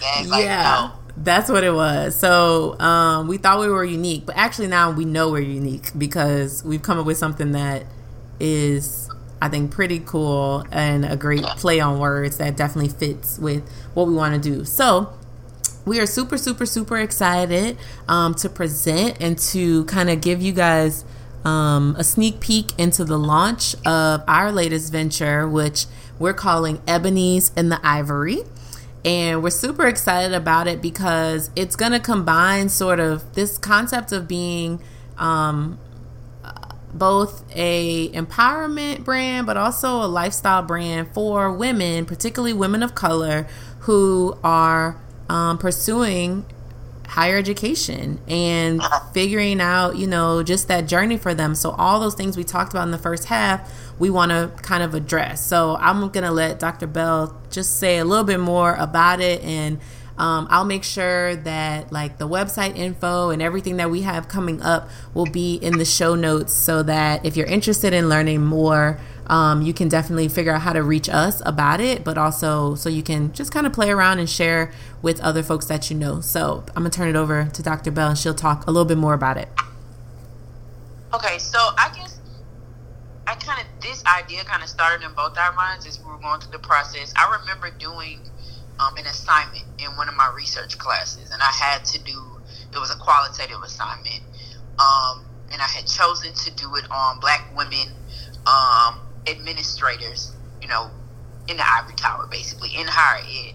[0.00, 0.26] that.
[0.28, 0.62] Like, yeah.
[0.62, 0.92] No.
[1.22, 2.18] That's what it was.
[2.18, 6.62] So um, we thought we were unique, but actually now we know we're unique because
[6.64, 7.86] we've come up with something that
[8.38, 9.10] is,
[9.42, 14.06] I think, pretty cool and a great play on words that definitely fits with what
[14.06, 14.64] we want to do.
[14.64, 15.12] So
[15.88, 20.52] we are super, super, super excited um, to present and to kind of give you
[20.52, 21.04] guys
[21.44, 25.86] um, a sneak peek into the launch of our latest venture, which
[26.18, 28.42] we're calling Ebonies and the Ivory.
[29.04, 34.12] And we're super excited about it because it's going to combine sort of this concept
[34.12, 34.82] of being
[35.16, 35.78] um,
[36.92, 43.46] both a empowerment brand but also a lifestyle brand for women particularly women of color
[43.80, 44.98] who are
[45.28, 46.44] um, pursuing
[47.08, 51.54] higher education and figuring out, you know, just that journey for them.
[51.54, 54.82] So, all those things we talked about in the first half, we want to kind
[54.82, 55.44] of address.
[55.44, 56.86] So, I'm going to let Dr.
[56.86, 59.80] Bell just say a little bit more about it and
[60.18, 64.60] um, I'll make sure that like the website info and everything that we have coming
[64.60, 68.98] up will be in the show notes so that if you're interested in learning more
[69.28, 72.88] um, you can definitely figure out how to reach us about it, but also so
[72.88, 74.72] you can just kind of play around and share
[75.02, 76.20] with other folks that you know.
[76.20, 77.90] So I'm gonna turn it over to Dr.
[77.90, 79.48] Bell and she'll talk a little bit more about it.
[81.12, 82.20] Okay, so I guess
[83.26, 86.18] I kind of this idea kind of started in both our minds as we were
[86.18, 87.12] going through the process.
[87.16, 88.20] I remember doing
[88.80, 92.18] um, an assignment in one of my research classes, and I had to do
[92.72, 94.22] it was a qualitative assignment,
[94.78, 97.88] um, and I had chosen to do it on Black women
[98.46, 99.00] um,
[99.30, 100.90] administrators, you know,
[101.48, 103.54] in the ivory tower, basically in higher ed.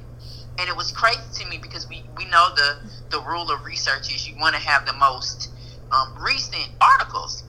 [0.59, 2.78] and it was crazy to me because we, we know the
[3.11, 5.49] the rule of research is you want to have the most
[5.91, 7.43] um, recent articles.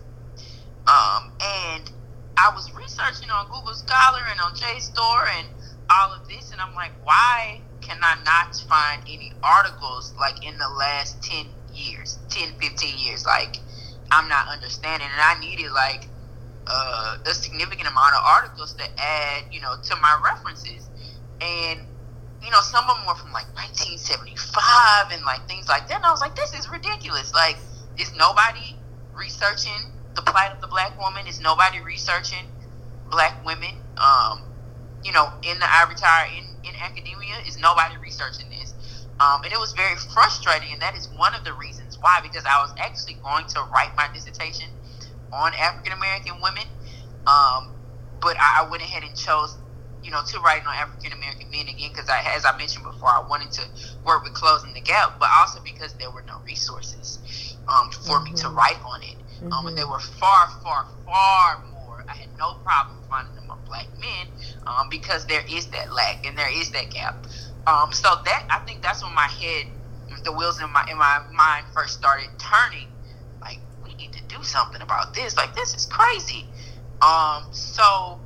[0.87, 1.91] Um, and
[2.37, 5.49] I was researching on Google Scholar and on JSTOR and
[5.91, 10.57] all of this, and I'm like, why can I not find any articles like in
[10.59, 13.25] the last 10 years, 10, 15 years?
[13.25, 13.57] Like,
[14.11, 15.09] I'm not understanding.
[15.11, 16.09] And I needed like
[16.67, 20.89] uh, a significant amount of articles to add, you know, to my references.
[21.41, 21.81] And,
[22.43, 25.97] you know, some of them were from like 1975 and like things like that.
[25.97, 27.33] And I was like, this is ridiculous.
[27.35, 27.57] Like,
[27.99, 28.77] is nobody
[29.15, 31.27] researching the plight of the black woman?
[31.27, 32.47] Is nobody researching
[33.11, 33.77] black women?
[33.99, 34.43] Um,
[35.05, 38.75] you know, in the ivory tower, in, in academia, is nobody researching this?
[39.21, 42.45] Um, and it was very frustrating, and that is one of the reasons why, because
[42.45, 44.67] I was actually going to write my dissertation
[45.35, 46.64] on African American women,
[47.26, 47.74] um,
[48.20, 49.57] but I, I went ahead and chose
[50.05, 53.09] you know, to write on African American men again, because I, as I mentioned before,
[53.09, 53.62] I wanted to
[54.05, 58.24] work with closing the gap, but also because there were no resources um, for mm-hmm.
[58.24, 58.57] me to mm-hmm.
[58.57, 59.16] write on it.
[59.16, 59.53] Mm-hmm.
[59.53, 62.05] Um, and there were far, far, far more.
[62.07, 64.28] I had no problem finding them on black men
[64.66, 67.16] um, because there is that lack and there is that gap.
[67.66, 69.66] Um, so that I think that's when my head,
[70.22, 72.89] the wheels in my in my mind first started turning.
[73.41, 75.37] Like we need to do something about this.
[75.37, 76.47] Like this is crazy.
[77.03, 78.20] Um, so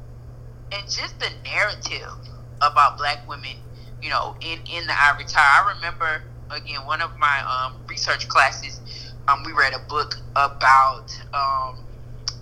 [0.72, 2.12] and just the narrative
[2.60, 3.56] about black women,
[4.02, 5.44] you know, in in the ivory tower.
[5.44, 8.80] I remember again one of my um, research classes
[9.28, 11.84] um, we read a book about um,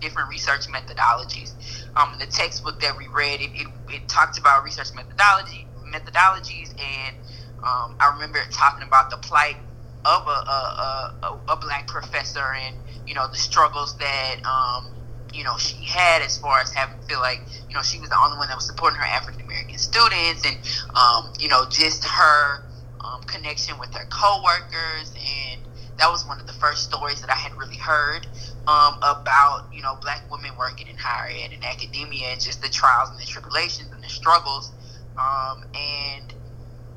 [0.01, 1.53] different research methodologies.
[1.97, 7.17] Um, the textbook that we read, it, it, it talked about research methodology methodologies, and
[7.59, 9.57] um, I remember talking about the plight
[10.05, 12.77] of a, a, a, a, black professor and
[13.07, 14.93] you know the struggles that um,
[15.33, 18.09] you know she had as far as having to feel like you know she was
[18.11, 20.57] the only one that was supporting her African American students, and
[20.95, 22.59] um, you know just her
[23.01, 25.67] um, connection with her coworkers and
[25.99, 28.27] that was one of the first stories that I had really heard
[28.67, 32.69] um, about, you know, black women working in higher ed and academia and just the
[32.69, 34.73] trials and the tribulations and the struggles.
[35.17, 36.35] Um, and,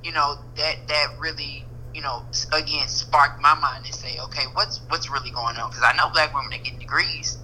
[0.03, 4.79] you know, that, that really, you know, again, sparked my mind and say, okay, what's,
[4.89, 5.69] what's really going on?
[5.69, 7.37] Because I know black women are getting degrees,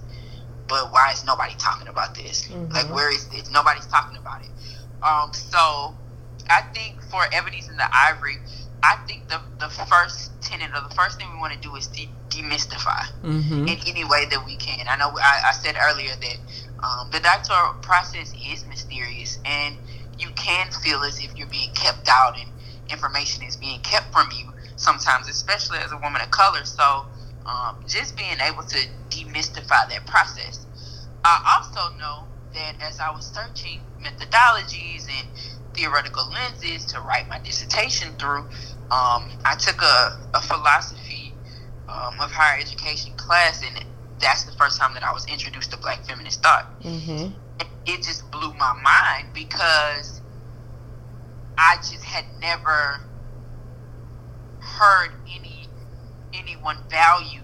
[0.68, 2.48] but why is nobody talking about this?
[2.48, 2.72] Mm-hmm.
[2.72, 3.48] Like, where is it?
[3.52, 4.50] Nobody's talking about it.
[5.02, 5.94] Um, so
[6.48, 8.38] I think for Ebonies in the Ivory,
[8.82, 11.86] I think the the first tenet or the first thing we want to do is
[11.88, 13.66] de- demystify mm-hmm.
[13.66, 14.86] in any way that we can.
[14.88, 16.36] I know I, I said earlier that
[16.84, 19.76] um, the doctoral process is mysterious, and
[20.18, 22.48] you can feel as if you're being kept out and
[22.90, 26.64] information is being kept from you sometimes, especially as a woman of color.
[26.64, 27.06] So,
[27.46, 28.78] um, just being able to
[29.10, 30.66] demystify that process.
[31.24, 32.24] I also know
[32.54, 35.28] that as I was searching methodologies and
[35.74, 38.48] theoretical lenses to write my dissertation through,
[38.90, 41.34] um, I took a, a philosophy
[41.88, 43.84] um, of higher education class, and
[44.20, 46.80] that's the first time that I was introduced to black feminist thought.
[46.82, 47.32] Mm-hmm.
[47.86, 50.15] It just blew my mind because
[51.58, 53.00] I just had never
[54.60, 55.68] heard any
[56.34, 57.40] anyone value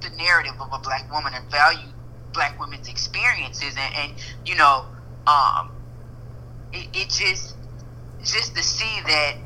[0.00, 1.88] the narrative of a black woman and value
[2.32, 3.74] black women's experiences.
[3.78, 4.12] And, and
[4.44, 4.86] you know
[5.26, 5.70] um,
[6.72, 7.56] it, it just
[8.24, 9.36] just to see that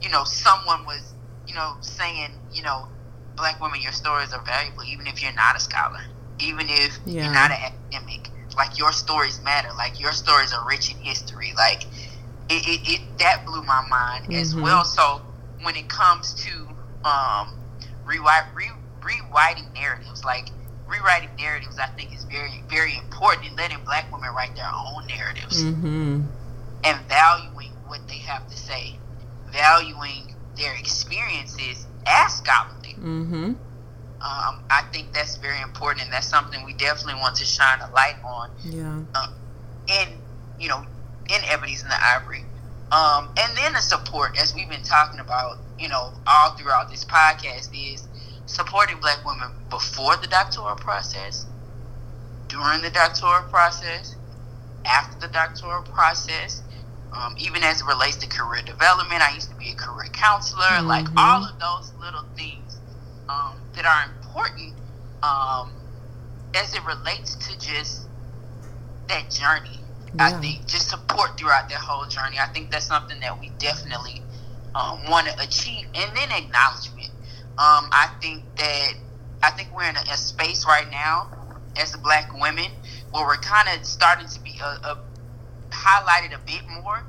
[0.00, 1.14] you know someone was
[1.46, 2.88] you know saying you know
[3.36, 6.00] black women your stories are valuable even if you're not a scholar
[6.40, 7.24] even if yeah.
[7.24, 8.30] you're not an academic.
[8.56, 9.68] Like your stories matter.
[9.76, 11.52] Like your stories are rich in history.
[11.56, 11.84] Like
[12.48, 14.34] it, it, it that blew my mind mm-hmm.
[14.34, 15.20] as well so
[15.62, 16.50] when it comes to
[17.08, 17.58] um
[18.04, 18.70] rewrite, re,
[19.02, 20.48] rewriting narratives like
[20.86, 25.06] rewriting narratives i think is very very important in letting black women write their own
[25.06, 26.22] narratives mm-hmm
[26.84, 28.98] and valuing what they have to say,
[29.50, 32.94] valuing their experiences as scholarly.
[32.94, 33.52] Mm-hmm.
[34.20, 37.90] Um, I think that's very important, and that's something we definitely want to shine a
[37.92, 38.50] light on.
[38.64, 39.00] Yeah.
[39.14, 39.28] Uh,
[39.88, 40.08] in
[40.58, 40.84] you know,
[41.28, 42.44] in Ebonies and the Ivory,
[42.90, 47.04] um, and then the support, as we've been talking about, you know, all throughout this
[47.04, 48.08] podcast, is
[48.46, 51.44] supporting Black women before the doctoral process,
[52.48, 54.16] during the doctoral process,
[54.86, 56.62] after the doctoral process,
[57.12, 59.20] um, even as it relates to career development.
[59.20, 60.86] I used to be a career counselor, mm-hmm.
[60.86, 62.78] like all of those little things
[63.28, 64.74] um, that are important
[65.22, 65.72] um,
[66.54, 68.08] as it relates to just
[69.08, 69.80] that journey.
[70.14, 70.26] Yeah.
[70.26, 72.38] I think just support throughout that whole journey.
[72.40, 74.22] I think that's something that we definitely
[74.74, 77.10] um, want to achieve, and then acknowledgement.
[77.58, 78.92] Um, I think that
[79.42, 81.30] I think we're in a, a space right now
[81.76, 82.70] as black women
[83.10, 84.98] where we're kind of starting to be a, a
[85.70, 87.02] highlighted a bit more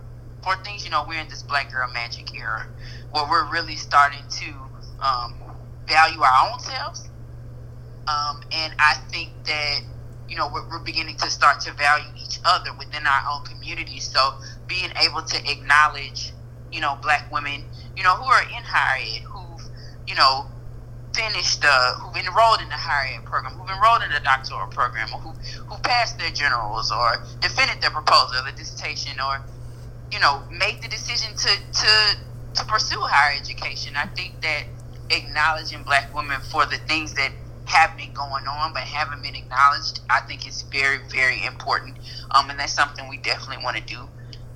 [0.44, 2.66] for things, you know, we're in this black girl magic era
[3.12, 4.54] where we're really starting to
[5.06, 5.34] um,
[5.88, 7.10] value our own selves.
[8.08, 9.82] Um, and I think that,
[10.30, 14.04] you know, we're, we're beginning to start to value each other within our own communities.
[14.04, 14.36] So
[14.68, 16.32] being able to acknowledge,
[16.72, 17.64] you know, black women,
[17.98, 19.66] you know, who are in higher ed, who've,
[20.08, 20.46] you know,
[21.14, 25.10] finished, uh, who've enrolled in the higher ed program, who've enrolled in the doctoral program,
[25.14, 25.32] or who,
[25.66, 29.42] who passed their generals, or defended their proposal, or their dissertation, or,
[30.12, 32.18] you know, made the decision to, to,
[32.54, 33.94] to pursue higher education.
[33.96, 34.64] I think that
[35.10, 37.32] acknowledging black women for the things that
[37.70, 41.98] have been going on but haven't been acknowledged, I think it's very, very important.
[42.32, 44.00] Um, and that's something we definitely want to do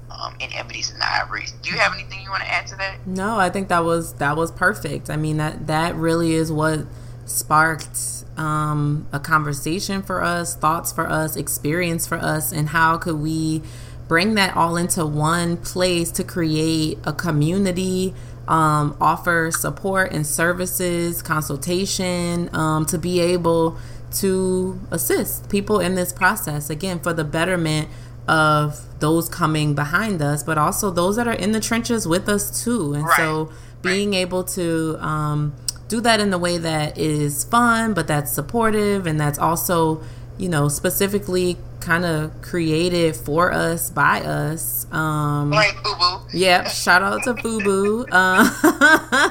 [0.10, 1.54] um, in Ebonies and the Ivories.
[1.62, 3.06] Do you have anything you want to add to that?
[3.06, 5.10] No, I think that was that was perfect.
[5.10, 6.86] I mean that that really is what
[7.26, 13.16] sparked um, a conversation for us, thoughts for us, experience for us, and how could
[13.16, 13.62] we
[14.08, 18.14] bring that all into one place to create a community
[18.48, 23.78] um, offer support and services, consultation, um, to be able
[24.16, 27.90] to assist people in this process again for the betterment
[28.28, 32.64] of those coming behind us, but also those that are in the trenches with us
[32.64, 32.94] too.
[32.94, 33.18] And right.
[33.18, 33.52] so
[33.82, 34.18] being right.
[34.18, 35.56] able to um,
[35.88, 40.02] do that in the way that is fun, but that's supportive and that's also,
[40.38, 44.88] you know, specifically kind of created for us by us.
[44.92, 46.20] Um, like Boo.
[46.34, 46.68] Yep.
[46.70, 49.30] Shout out to Boo uh,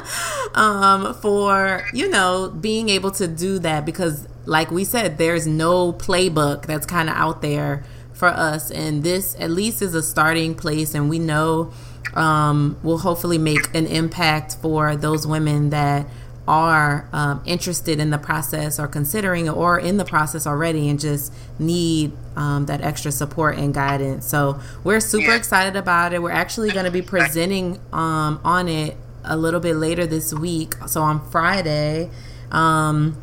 [0.55, 5.93] um, for you know being able to do that because, like we said, there's no
[5.93, 10.55] playbook that's kind of out there for us, and this at least is a starting
[10.55, 11.73] place, and we know
[12.15, 16.07] um, will hopefully make an impact for those women that
[16.48, 21.32] are um, interested in the process or considering or in the process already and just
[21.59, 24.27] need um, that extra support and guidance.
[24.27, 25.36] So we're super yeah.
[25.36, 26.20] excited about it.
[26.20, 30.74] We're actually going to be presenting um, on it a little bit later this week.
[30.89, 32.10] So on Friday,
[32.51, 33.22] um,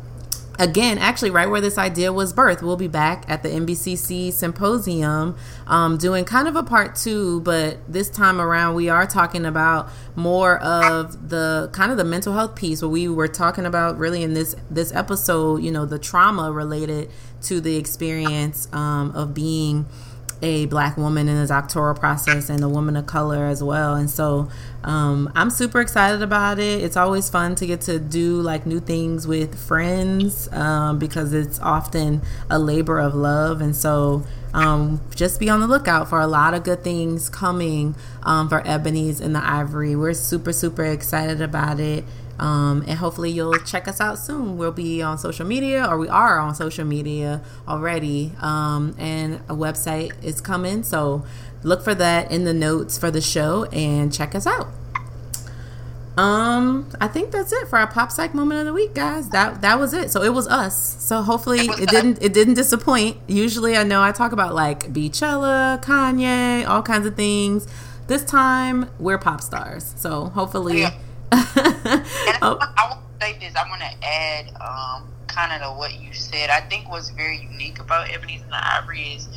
[0.60, 5.36] again, actually, right where this idea was birthed, we'll be back at the NBCC symposium
[5.66, 9.88] um, doing kind of a part two, but this time around, we are talking about
[10.14, 14.22] more of the kind of the mental health piece where we were talking about really
[14.22, 17.10] in this this episode, you know, the trauma related
[17.42, 19.86] to the experience um, of being
[20.42, 23.94] a black woman in the doctoral process and a woman of color as well.
[23.94, 24.48] And so
[24.84, 26.82] um, I'm super excited about it.
[26.82, 31.58] It's always fun to get to do like new things with friends um, because it's
[31.60, 33.60] often a labor of love.
[33.60, 37.94] And so um, just be on the lookout for a lot of good things coming
[38.22, 39.94] um, for Ebonies and the Ivory.
[39.94, 42.04] We're super, super excited about it.
[42.40, 44.56] Um, and hopefully you'll check us out soon.
[44.56, 48.32] We'll be on social media, or we are on social media already.
[48.40, 51.24] Um, and a website is coming, so
[51.62, 54.68] look for that in the notes for the show and check us out.
[56.16, 59.28] Um, I think that's it for our pop psych moment of the week, guys.
[59.28, 60.10] That that was it.
[60.10, 61.02] So it was us.
[61.02, 63.18] So hopefully it, didn't it didn't disappoint.
[63.26, 67.66] Usually I know I talk about like Beychella, Kanye, all kinds of things.
[68.06, 69.92] This time we're pop stars.
[69.96, 70.80] So hopefully.
[70.80, 70.94] Yeah
[71.32, 71.42] and
[72.42, 72.58] oh.
[72.60, 73.54] I, want to say this.
[73.56, 76.50] I want to add um, kind of to what you said.
[76.50, 79.28] I think what's very unique about Ebonies and the Ivory is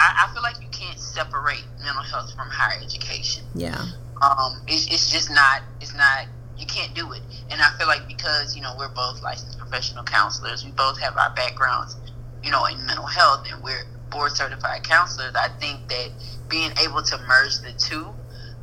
[0.00, 3.44] I, I, feel like you can't separate mental health from higher education.
[3.54, 3.84] Yeah.
[4.20, 5.62] Um, it's, it's just not.
[5.80, 6.26] It's not.
[6.58, 7.22] You can't do it.
[7.50, 11.16] And I feel like because you know we're both licensed professional counselors, we both have
[11.16, 11.96] our backgrounds,
[12.42, 15.34] you know, in mental health, and we're board certified counselors.
[15.34, 16.10] I think that
[16.48, 18.08] being able to merge the two,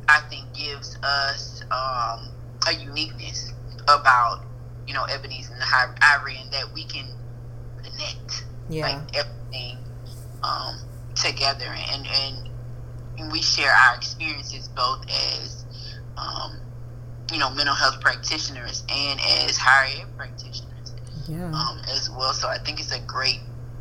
[0.08, 2.28] I think gives us um,
[2.68, 3.52] a uniqueness
[3.84, 4.44] about
[4.86, 5.66] you know Ebonies and the
[6.02, 7.06] Ivory, and that we can
[7.82, 8.82] connect yeah.
[8.82, 9.78] like everything
[10.42, 10.78] um,
[11.14, 15.64] together, and and we share our experiences both as
[16.16, 16.60] um,
[17.32, 20.94] you know mental health practitioners and as higher ed practitioners
[21.28, 21.46] yeah.
[21.46, 22.32] um, as well.
[22.32, 23.40] So I think it's a great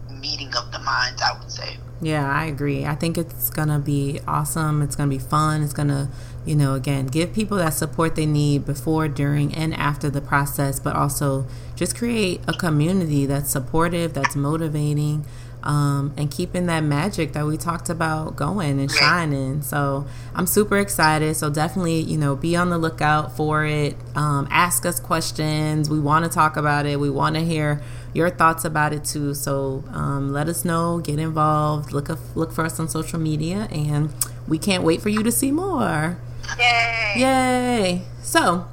[0.10, 1.22] meeting of the minds.
[1.22, 1.78] I would say.
[2.02, 2.86] Yeah, I agree.
[2.86, 4.82] I think it's gonna be awesome.
[4.82, 5.62] It's gonna be fun.
[5.62, 6.10] It's gonna
[6.46, 10.80] you know, again, give people that support they need before, during, and after the process,
[10.80, 11.46] but also
[11.76, 15.26] just create a community that's supportive, that's motivating,
[15.64, 19.62] um, and keeping that magic that we talked about going and shining.
[19.62, 20.06] So
[20.36, 21.36] I'm super excited.
[21.36, 23.96] So definitely, you know, be on the lookout for it.
[24.16, 25.90] Um, ask us questions.
[25.90, 27.00] We want to talk about it.
[27.00, 27.82] We want to hear
[28.14, 29.34] your thoughts about it too.
[29.34, 31.00] So um, let us know.
[31.00, 31.94] Get involved.
[31.94, 34.14] Look look for us on social media, and
[34.48, 36.18] we can't wait for you to see more.
[36.58, 37.14] Yay!
[37.18, 38.02] Yay!
[38.22, 38.68] So,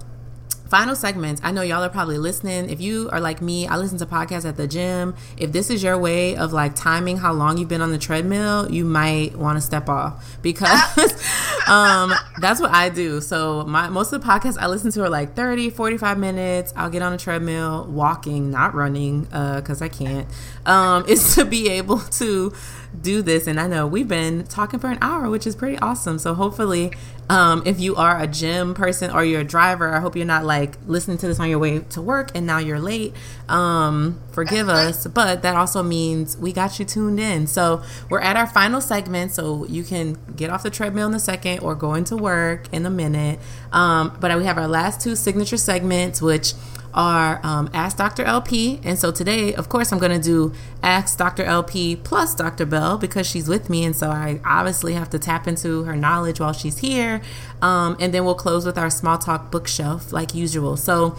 [0.70, 1.40] final segments.
[1.42, 2.70] I know y'all are probably listening.
[2.70, 5.16] If you are like me, I listen to podcasts at the gym.
[5.36, 8.70] If this is your way of like timing how long you've been on the treadmill,
[8.70, 10.80] you might want to step off because
[11.66, 13.20] um, that's what I do.
[13.20, 16.72] So my most of the podcasts I listen to are like 30, 45 minutes.
[16.76, 20.28] I'll get on a treadmill, walking, not running, because uh, I can't.
[20.66, 22.52] Um, is to be able to
[22.98, 23.46] do this.
[23.46, 26.18] And I know we've been talking for an hour, which is pretty awesome.
[26.18, 26.92] So hopefully,
[27.28, 30.44] um, if you are a gym person or you're a driver, I hope you're not
[30.44, 33.14] like listening to this on your way to work and now you're late.
[33.48, 37.46] Um, forgive us, but that also means we got you tuned in.
[37.46, 41.20] So we're at our final segment, so you can get off the treadmill in a
[41.20, 43.38] second or go into work in a minute.
[43.72, 46.54] Um, but we have our last two signature segments, which
[46.94, 48.24] are um, Ask Dr.
[48.24, 48.80] LP.
[48.84, 50.52] And so today, of course, I'm going to do
[50.82, 51.44] Ask Dr.
[51.44, 52.66] LP plus Dr.
[52.66, 53.84] Bell because she's with me.
[53.84, 57.20] And so I obviously have to tap into her knowledge while she's here.
[57.62, 60.76] Um, and then we'll close with our small talk bookshelf like usual.
[60.76, 61.16] So,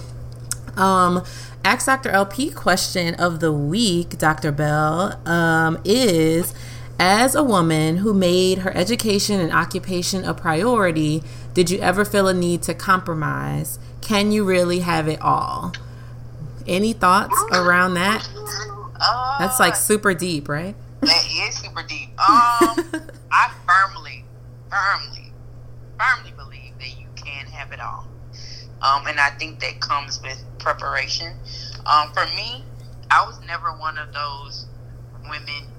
[0.76, 1.24] um,
[1.64, 2.10] Ask Dr.
[2.10, 4.52] LP question of the week, Dr.
[4.52, 6.54] Bell, um, is
[7.00, 11.24] as a woman who made her education and occupation a priority,
[11.54, 13.80] did you ever feel a need to compromise?
[14.12, 15.72] Can you really have it all?
[16.68, 18.28] Any thoughts around that?
[19.00, 20.76] Uh, That's like super deep, right?
[21.00, 22.10] That is super deep.
[22.20, 22.76] Um,
[23.32, 24.26] I firmly,
[24.70, 25.32] firmly,
[25.98, 28.06] firmly believe that you can have it all.
[28.82, 31.32] Um, and I think that comes with preparation.
[31.86, 32.66] Um, for me,
[33.10, 34.66] I was never one of those
[35.24, 35.72] women,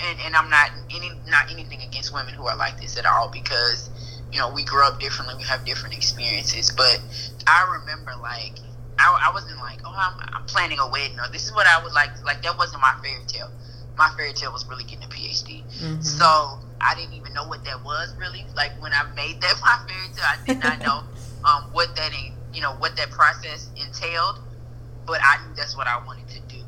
[0.00, 3.28] and, and I'm not any not anything against women who are like this at all
[3.28, 3.90] because
[4.32, 6.70] you know we grow up differently, we have different experiences.
[6.70, 7.00] But
[7.46, 8.54] I remember like
[8.98, 11.82] I, I wasn't like oh I'm, I'm planning a wedding or this is what I
[11.82, 13.50] would like like that wasn't my fairy tale.
[13.96, 15.64] My fairy tale was really getting a PhD.
[15.64, 16.02] Mm-hmm.
[16.02, 18.44] So I didn't even know what that was really.
[18.54, 21.02] Like when I made that my fairy tale, I did not know
[21.48, 22.12] um, what that
[22.52, 24.40] you know what that process entailed
[25.06, 26.62] but I knew that's what I wanted to do.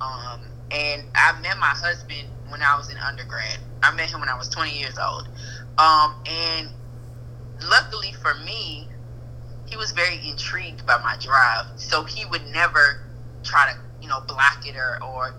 [0.00, 3.58] Um, and I met my husband when I was in undergrad.
[3.82, 5.28] I met him when I was 20 years old.
[5.78, 6.68] Um, and
[7.62, 8.88] luckily for me,
[9.66, 11.66] he was very intrigued by my drive.
[11.76, 13.04] So he would never
[13.44, 15.34] try to, you know, block it or, or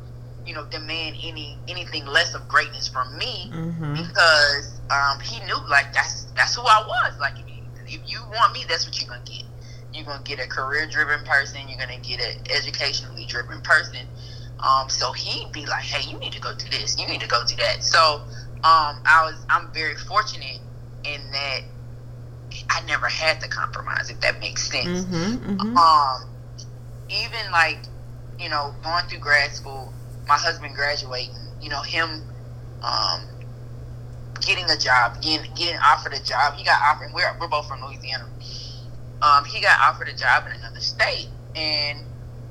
[0.45, 3.93] you know, demand any anything less of greatness from me mm-hmm.
[3.93, 7.19] because um, he knew like that's that's who I was.
[7.19, 9.43] Like if you, if you want me, that's what you're gonna get
[9.93, 14.07] you're gonna get a career driven person, you're gonna get an educationally driven person.
[14.59, 17.27] Um, so he'd be like, Hey, you need to go do this, you need to
[17.27, 17.83] go do that.
[17.83, 18.21] So
[18.63, 20.59] um, I was I'm very fortunate
[21.03, 21.61] in that
[22.69, 25.05] I never had to compromise, if that makes sense.
[25.05, 25.77] Mm-hmm, mm-hmm.
[25.77, 26.29] Um,
[27.09, 27.79] even like,
[28.39, 29.93] you know, going through grad school,
[30.27, 32.23] my husband graduating, you know, him
[32.83, 33.21] um,
[34.41, 36.53] getting a job, getting getting offered a job.
[36.55, 37.13] He got offered.
[37.13, 38.25] We're we're both from Louisiana
[39.21, 41.99] um, he got offered a job in another state, and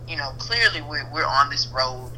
[0.06, 2.10] you know, clearly we're we're on this road,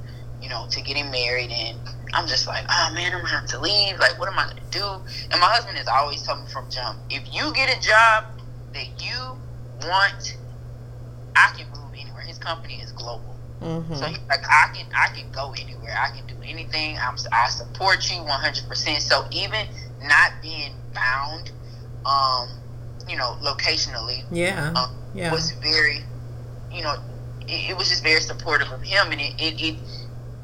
[0.42, 1.78] you know, to getting married, and
[2.12, 3.98] I'm just like, oh man, I'm gonna have to leave.
[3.98, 4.84] Like, what am I gonna do?
[5.30, 8.24] And my husband has always told me from jump, if you get a job
[8.74, 9.36] that you
[9.86, 10.36] want,
[11.36, 12.22] I can move anywhere.
[12.22, 13.36] His company is global.
[13.60, 13.94] Mm-hmm.
[13.94, 15.96] So he's like, I can, I can go anywhere.
[15.96, 16.96] I can do anything.
[16.98, 18.98] I'm, I support you 100%.
[19.00, 19.66] So even
[20.02, 21.52] not being bound,
[22.06, 22.48] um,
[23.08, 26.00] you know, locationally, yeah, um, yeah, was very,
[26.72, 26.96] you know,
[27.42, 29.76] it, it, was just very supportive of him, and it, it, it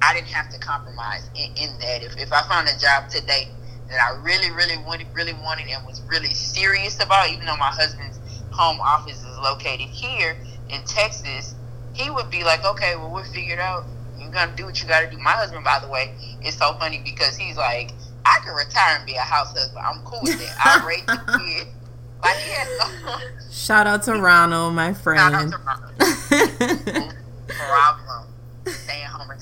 [0.07, 2.03] I didn't have to compromise in, in, that.
[2.03, 3.49] If, if I found a job today
[3.91, 7.71] that I really, really wanted, really wanted, and was really serious about, even though my
[7.71, 8.21] husband's
[8.53, 10.37] home office is located here
[10.71, 11.57] in Texas,
[11.93, 13.85] he would be like, okay, well, we'll figure it out.
[14.17, 15.19] You're going to do what you gotta do.
[15.19, 16.15] My husband, by the way,
[16.45, 17.91] is so funny because he's like,
[18.25, 19.85] I can retire and be a house husband.
[19.85, 20.57] I'm cool with that.
[20.65, 21.67] I raise the kid.
[23.51, 25.53] Shout out to Ronald, my friend.
[27.49, 28.06] problem staying home and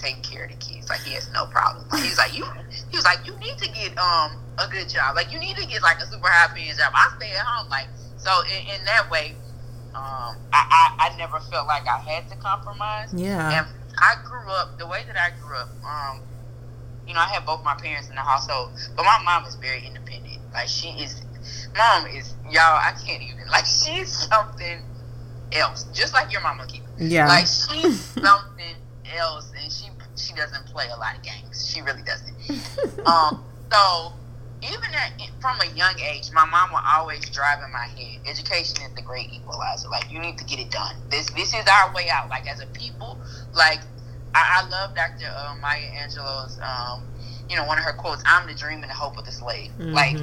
[0.05, 0.89] taking care of the kids.
[0.89, 1.87] Like he has no problem.
[2.03, 2.45] he's like you.
[2.91, 5.17] He was like you need to get um a good job.
[5.17, 6.93] Like you need to get like a super high paying job.
[6.95, 7.69] I stay at home.
[7.69, 9.35] Like so in, in that way,
[9.95, 13.13] um, I, I I never felt like I had to compromise.
[13.15, 13.59] Yeah.
[13.59, 13.67] And
[13.99, 15.69] I grew up the way that I grew up.
[15.85, 16.21] Um,
[17.07, 19.87] you know, I had both my parents in the household, but my mom is very
[19.87, 20.39] independent.
[20.53, 21.23] Like she is
[21.77, 22.79] mom is y'all.
[22.79, 24.83] I can't even like she's something
[25.53, 26.83] else, just like your mama keep.
[26.99, 28.77] Yeah, like she's something
[29.17, 29.84] else, and she
[30.25, 31.69] she doesn't play a lot of games.
[31.69, 33.07] She really doesn't.
[33.07, 34.13] um, so
[34.63, 38.21] even at, from a young age, my mom will always drive in my head.
[38.27, 39.89] Education is the great equalizer.
[39.89, 40.97] Like you need to get it done.
[41.11, 42.29] This this is our way out.
[42.29, 43.19] Like as a people,
[43.55, 43.81] like
[44.35, 45.27] I, I love Dr.
[45.27, 46.59] Uh, Maya Angelou's.
[46.61, 47.07] Um,
[47.49, 49.71] you know, one of her quotes: "I'm the dream and the hope of the slave."
[49.79, 49.93] Mm-hmm.
[49.93, 50.17] Like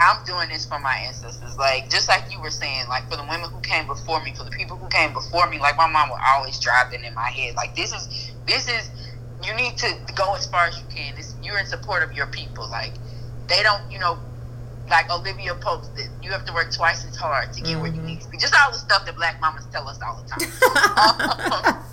[0.00, 1.56] I'm doing this for my ancestors.
[1.58, 4.44] Like just like you were saying, like for the women who came before me, for
[4.44, 7.30] the people who came before me, like my mom would always drive that in my
[7.30, 7.54] head.
[7.54, 8.90] Like this is this is
[9.44, 11.14] you need to go as far as you can.
[11.16, 12.68] This you're in support of your people.
[12.68, 12.92] Like
[13.48, 14.18] they don't, you know,
[14.88, 17.80] like Olivia posted, you have to work twice as hard to get mm-hmm.
[17.80, 18.06] where you mm-hmm.
[18.06, 18.36] need to be.
[18.36, 20.40] Just all the stuff that black mamas tell us all the time.
[21.74, 21.84] um,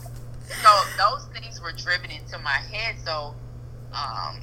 [0.48, 2.95] so those things were driven into my head.
[3.06, 3.36] So
[3.94, 4.41] um,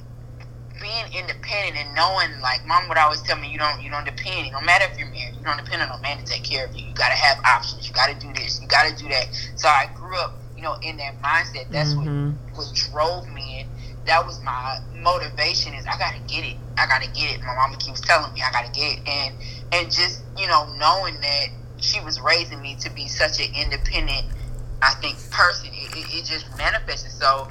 [0.79, 4.51] being independent and knowing, like mom would always tell me, you don't you don't depend.
[4.51, 6.75] No matter if you're married, you don't depend on a man to take care of
[6.75, 6.87] you.
[6.87, 7.87] You got to have options.
[7.87, 8.61] You got to do this.
[8.61, 9.27] You got to do that.
[9.55, 11.71] So I grew up, know, in that mindset.
[11.71, 12.35] That's mm-hmm.
[12.51, 13.61] what what drove me.
[13.61, 13.69] And
[14.07, 15.73] that was my motivation.
[15.73, 16.57] Is I got to get it.
[16.77, 17.41] I got to get it.
[17.41, 19.07] My mama keeps telling me I got to get it.
[19.07, 19.35] And
[19.71, 21.47] and just you know knowing that
[21.77, 24.25] she was raising me to be such an independent,
[24.81, 25.69] I think person.
[25.71, 27.11] It, it, it just manifested.
[27.11, 27.47] So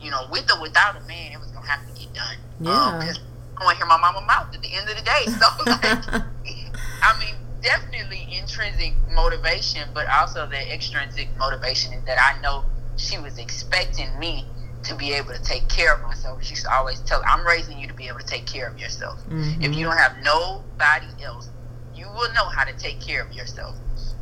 [0.00, 2.36] you know, with or without a man, it was gonna have to get done.
[2.60, 2.98] Yeah.
[3.00, 3.24] Because um,
[3.58, 5.24] I want to hear my mama mouth at the end of the day.
[5.38, 6.24] So, like,
[7.02, 12.64] I mean, definitely intrinsic motivation, but also the extrinsic motivation is that I know
[12.96, 14.46] she was expecting me
[14.84, 16.42] to be able to take care of myself.
[16.42, 19.18] She used always tell, I'm raising you to be able to take care of yourself.
[19.28, 19.62] Mm-hmm.
[19.62, 21.50] If you don't have nobody else,
[21.94, 23.76] you will know how to take care of yourself.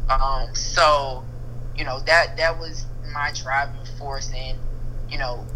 [0.09, 1.25] Um, so,
[1.77, 4.59] you know, that that was my driving force and,
[5.11, 5.47] you know,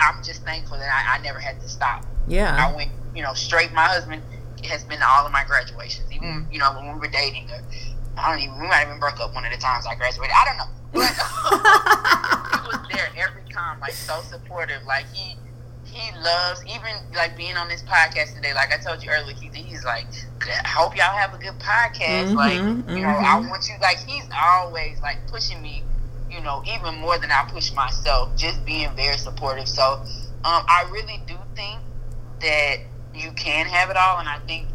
[0.00, 2.06] I'm just thankful that I, I never had to stop.
[2.26, 2.56] Yeah.
[2.56, 3.72] I went, you know, straight.
[3.72, 4.22] My husband
[4.66, 7.50] has been to all of my graduations, even, you know, when we were dating.
[7.50, 7.60] Uh,
[8.16, 10.34] I don't even, we might even broke up one of the times I graduated.
[10.34, 10.70] I don't know.
[10.92, 11.12] But
[12.62, 14.82] he was there every time, like so supportive.
[14.84, 15.36] Like he,
[15.84, 18.52] he loves even like being on this podcast today.
[18.54, 20.06] Like I told you earlier, he, he's like,
[20.42, 22.28] I hope y'all have a good podcast.
[22.28, 22.96] Mm-hmm, like, mm-hmm.
[22.96, 23.48] you know, I mm-hmm.
[23.48, 23.76] want you.
[23.80, 25.84] Like he's always like pushing me
[26.30, 29.68] you know, even more than I push myself, just being very supportive.
[29.68, 29.82] So
[30.44, 31.80] um, I really do think
[32.40, 32.78] that
[33.14, 34.68] you can have it all, and I think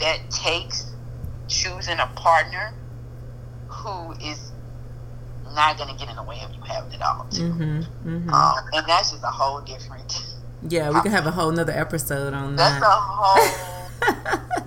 [0.00, 0.92] that takes
[1.48, 2.74] choosing a partner
[3.68, 4.52] who is
[5.54, 7.26] not going to get in the way of you having it all.
[7.30, 7.42] Too.
[7.42, 8.30] Mm-hmm, mm-hmm.
[8.30, 10.24] Um, and that's just a whole different.
[10.68, 12.80] Yeah, we could have a whole nother episode on that.
[12.80, 13.74] That's a whole.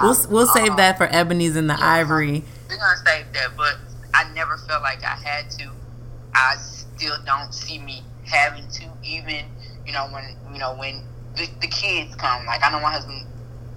[0.00, 2.44] we'll we'll save um, that for Ebonies and the yeah, Ivory.
[2.68, 3.76] We're gonna save that, but
[4.12, 5.70] I never felt like I had to.
[6.34, 9.44] I still don't see me having to, even
[9.86, 11.02] you know when you know when
[11.36, 12.46] the, the kids come.
[12.46, 13.26] Like I know my husband,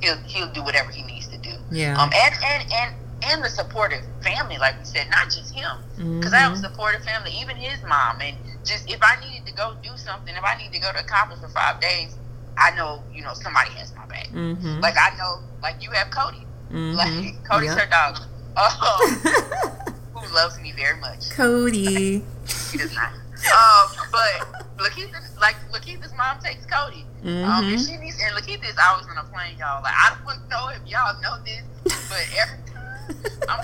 [0.02, 1.54] he'll he'll do whatever he needs to do.
[1.72, 2.02] Yeah.
[2.02, 2.12] Um.
[2.14, 6.34] And and and and the supportive family, like we said, not just him, because mm-hmm.
[6.34, 6.64] I have a mm-hmm.
[6.64, 10.44] supportive family, even his mom, and just if I needed to go do something, if
[10.44, 12.16] I need to go to a conference for five days,
[12.58, 14.28] I know you know somebody has my back.
[14.28, 14.80] Mm-hmm.
[14.82, 16.96] Like I know, like you have Cody, mm-hmm.
[16.96, 17.80] like Cody's yep.
[17.80, 18.18] her dog.
[18.60, 19.78] Oh,
[20.16, 21.30] who loves me very much.
[21.30, 22.24] Cody.
[22.72, 23.12] he does not.
[23.46, 27.06] Um, but Lakeitha, like Lakeitha's mom takes Cody.
[27.24, 27.50] Mm-hmm.
[27.50, 29.82] Um, and she needs, and Lakeitha is always on a plane, y'all.
[29.84, 31.64] Like I don't know if y'all know this,
[32.10, 32.68] but every
[33.50, 33.60] I'm,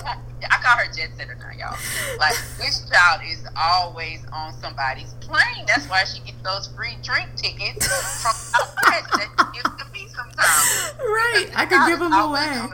[0.50, 1.78] I call her jet setter now, y'all.
[2.18, 5.64] Like this child is always on somebody's plane.
[5.66, 7.86] That's why she gets those free drink tickets
[8.22, 10.94] from outside that she gives to me sometimes.
[11.00, 12.68] Right, I could give them away.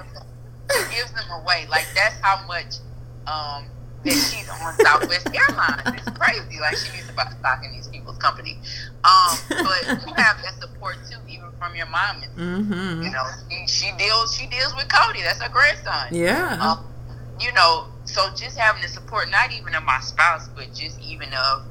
[0.73, 1.67] She gives them away.
[1.71, 2.77] Like that's how much
[3.27, 3.67] um,
[4.05, 5.83] that she's on Southwest Airlines.
[5.87, 6.61] It's crazy.
[6.61, 8.59] Like she needs to buy stock in these people's company.
[9.05, 12.23] Um, but you have that support too, even from your mom.
[12.23, 13.03] And, mm-hmm.
[13.03, 15.23] You know, she, she, deals she deals with Cody.
[15.23, 16.09] That's her grandson.
[16.13, 16.59] Yeah.
[16.61, 16.87] Um,
[17.41, 21.29] you know, so just having the support, not even of my spouse, but just even
[21.33, 21.65] of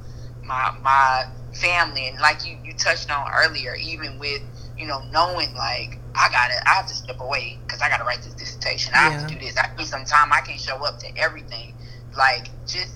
[0.43, 4.41] my my family, and like you you touched on earlier, even with
[4.77, 8.21] you know knowing like I gotta, I have to step away because I gotta write
[8.23, 8.93] this dissertation.
[8.95, 9.19] I yeah.
[9.19, 9.57] have to do this.
[9.57, 10.33] I need some time.
[10.33, 11.73] I can't show up to everything.
[12.17, 12.93] Like just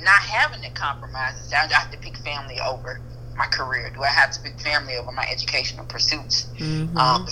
[0.00, 1.52] not having to compromise.
[1.52, 3.00] I have to pick family over
[3.36, 3.90] my career.
[3.94, 6.48] Do I have to pick family over my educational pursuits?
[6.58, 6.96] Mm-hmm.
[6.96, 7.26] Um,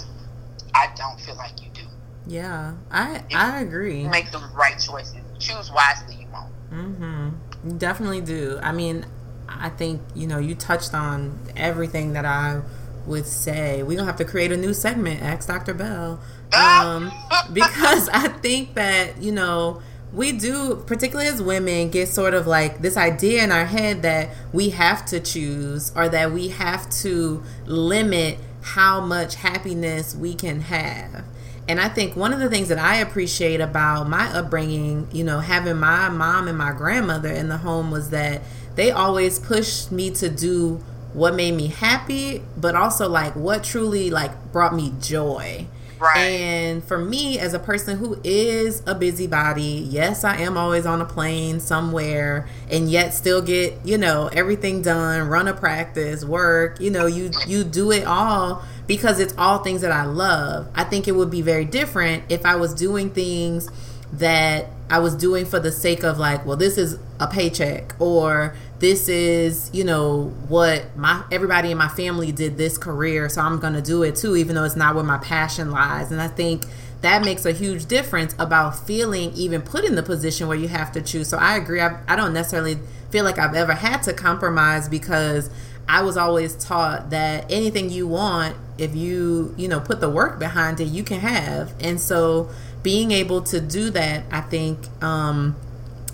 [0.74, 1.82] I don't feel like you do.
[2.26, 4.06] Yeah, I if I agree.
[4.06, 5.16] make the right choices.
[5.38, 6.16] Choose wisely.
[6.20, 6.52] You won't.
[6.72, 7.68] Mm-hmm.
[7.68, 8.58] You definitely do.
[8.62, 9.06] I mean,
[9.48, 12.62] I think you know you touched on everything that I
[13.06, 16.20] would say we're gonna have to create a new segment ask dr bell
[16.52, 17.12] um,
[17.52, 19.80] because i think that you know
[20.16, 24.30] we do particularly as women get sort of like this idea in our head that
[24.52, 30.62] we have to choose or that we have to limit how much happiness we can
[30.62, 31.22] have
[31.68, 35.40] and I think one of the things that I appreciate about my upbringing, you know,
[35.40, 38.42] having my mom and my grandmother in the home was that
[38.76, 40.80] they always pushed me to do
[41.12, 45.66] what made me happy, but also like what truly like brought me joy.
[45.98, 46.18] Right.
[46.18, 51.00] And for me, as a person who is a busybody, yes, I am always on
[51.00, 56.80] a plane somewhere, and yet still get you know everything done, run a practice, work.
[56.80, 60.68] You know, you you do it all because it's all things that I love.
[60.74, 63.70] I think it would be very different if I was doing things
[64.12, 68.54] that I was doing for the sake of like, well, this is a paycheck or
[68.78, 73.58] this is you know what my everybody in my family did this career so i'm
[73.58, 76.10] gonna do it too even though it's not where my passion lies.
[76.10, 76.64] And i think
[77.02, 80.92] that makes a huge difference about feeling even put in the position where you have
[80.92, 81.28] to choose.
[81.28, 82.78] So i agree i, I don't necessarily
[83.10, 85.48] feel like i've ever had to compromise because
[85.88, 90.38] i was always taught that anything you want if you you know put the work
[90.38, 91.72] behind it you can have.
[91.80, 92.50] And so
[92.82, 95.56] being able to do that i think um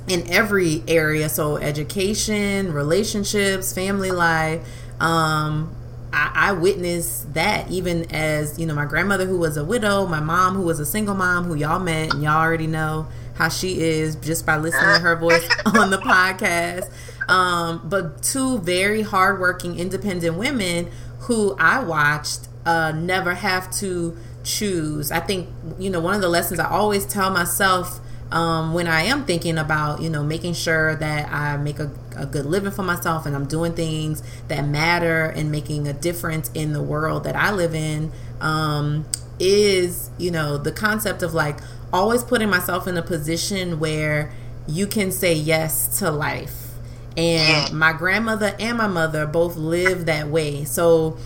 [0.09, 1.29] in every area.
[1.29, 4.66] So education relationships family life
[5.01, 5.74] um
[6.15, 10.55] I, witnessed that even as you know my grandmother who was a widow my mom
[10.55, 14.16] who was a single mom who y'all met and y'all already know how she is
[14.16, 16.91] just by listening to her voice on the podcast.
[17.31, 25.11] Um, but two very hardworking independent women who i watched uh, never have to choose.
[25.11, 25.49] I think
[25.79, 28.01] you know one of the lessons i always tell myself
[28.32, 32.24] um, when I am thinking about, you know, making sure that I make a, a,
[32.24, 36.72] good living for myself and I'm doing things that matter and making a difference in
[36.72, 38.10] the world that I live in,
[38.40, 39.04] um,
[39.38, 41.59] is, you know, the concept of like
[41.92, 44.32] always putting myself in a position where
[44.66, 46.70] you can say yes to life.
[47.18, 50.64] And my grandmother and my mother both lived that way.
[50.64, 51.18] So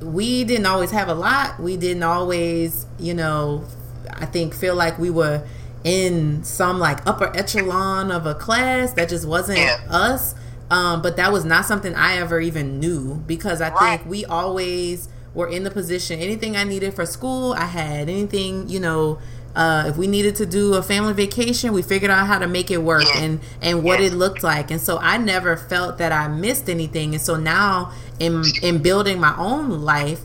[0.00, 1.58] we didn't always have a lot.
[1.58, 3.64] We didn't always, you know,
[4.10, 5.44] I think feel like we were
[5.84, 9.78] in some like upper echelon of a class that just wasn't yeah.
[9.88, 10.34] us.
[10.70, 13.98] Um, but that was not something I ever even knew because I right.
[13.98, 16.18] think we always were in the position.
[16.18, 18.08] Anything I needed for school, I had.
[18.08, 19.18] Anything you know,
[19.54, 22.70] uh, if we needed to do a family vacation, we figured out how to make
[22.70, 23.22] it work yeah.
[23.22, 24.06] and and what yeah.
[24.06, 24.70] it looked like.
[24.70, 27.14] And so I never felt that I missed anything.
[27.14, 30.20] And so now in in building my own life,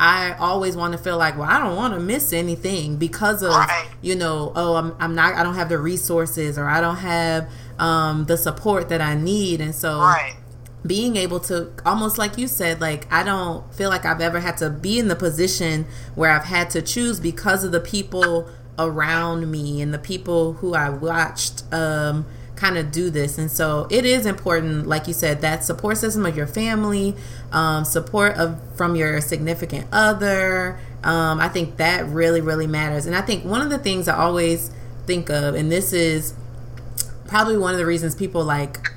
[0.00, 3.50] I always want to feel like, well, I don't want to miss anything because of,
[3.50, 3.88] right.
[4.00, 7.50] you know, oh, I'm, I'm not, I don't have the resources or I don't have
[7.78, 9.60] um, the support that I need.
[9.60, 10.36] And so right.
[10.86, 14.56] being able to, almost like you said, like, I don't feel like I've ever had
[14.58, 18.48] to be in the position where I've had to choose because of the people
[18.78, 22.24] around me and the people who I watched, um,
[22.58, 23.38] kind of do this.
[23.38, 27.14] And so it is important, like you said, that support system of your family,
[27.52, 30.80] um, support of from your significant other.
[31.04, 33.06] Um, I think that really, really matters.
[33.06, 34.72] And I think one of the things I always
[35.06, 36.34] think of, and this is
[37.26, 38.92] probably one of the reasons people like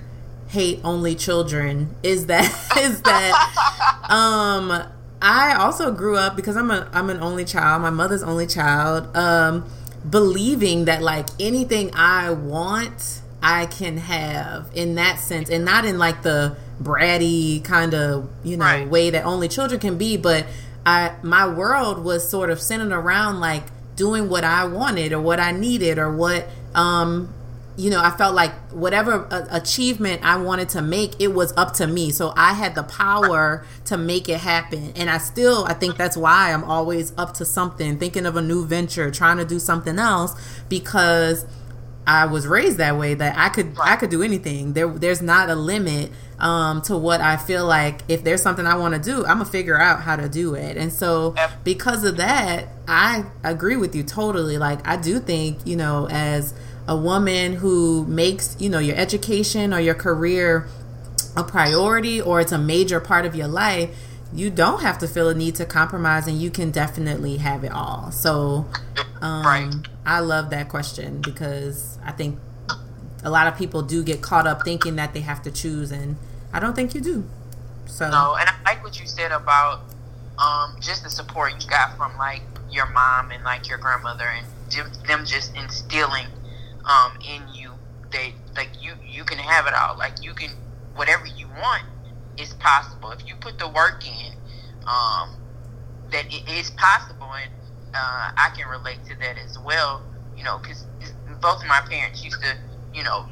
[0.50, 2.44] hate only children, is that
[2.78, 7.84] is that um, I also grew up because I'm a I'm an only child.
[7.84, 9.16] My mother's only child.
[9.16, 9.70] Um,
[10.10, 15.97] believing that like anything I want I can have in that sense, and not in
[15.97, 18.88] like the bratty kind of you know right.
[18.88, 20.45] way that only children can be, but
[20.85, 23.63] I my world was sort of centered around like
[23.95, 27.34] doing what I wanted or what I needed or what um
[27.77, 31.73] you know, I felt like whatever uh, achievement I wanted to make, it was up
[31.76, 32.11] to me.
[32.11, 34.91] So I had the power to make it happen.
[34.95, 38.41] And I still, I think that's why I'm always up to something, thinking of a
[38.41, 40.35] new venture, trying to do something else
[40.68, 41.45] because
[42.06, 43.91] I was raised that way that I could right.
[43.91, 44.73] I could do anything.
[44.73, 48.76] There there's not a limit um, to what I feel like if there's something I
[48.76, 50.78] want to do, I'm gonna figure out how to do it.
[50.78, 54.57] And so because of that, I agree with you totally.
[54.57, 56.56] Like I do think, you know, as
[56.88, 60.68] a woman who makes, you know, your education or your career
[61.38, 63.95] a priority or it's a major part of your life,
[64.34, 67.72] you don't have to feel a need to compromise and you can definitely have it
[67.72, 68.11] all.
[68.11, 68.65] So
[69.22, 69.88] um, right.
[70.06, 72.40] I love that question because I think
[73.23, 76.18] a lot of people do get caught up thinking that they have to choose, and
[76.52, 77.30] I don't think you do.
[77.86, 79.82] So no, and I like what you said about
[80.40, 82.41] um, just the support you got from like
[82.72, 84.48] your mom and like your grandmother, and
[85.07, 86.28] them just instilling
[86.86, 87.72] um, in you
[88.11, 90.49] that like you you can have it all, like you can
[90.95, 91.84] whatever you want
[92.38, 94.34] is possible if you put the work in.
[94.88, 95.36] Um,
[96.11, 97.52] that it is possible, and
[97.93, 100.01] uh, I can relate to that as well.
[100.38, 100.85] You know, because
[101.41, 102.57] both of my parents used to,
[102.93, 103.27] you know,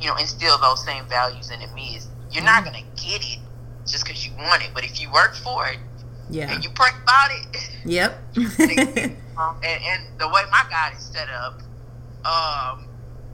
[0.00, 1.96] you know, instill those same values into me.
[1.96, 3.38] Is you're not gonna get it
[3.86, 5.78] just because you want it, but if you work for it,
[6.28, 8.22] yeah, and you pray about it, yep.
[9.38, 11.60] um, and, and the way my God is set up,
[12.26, 12.86] um,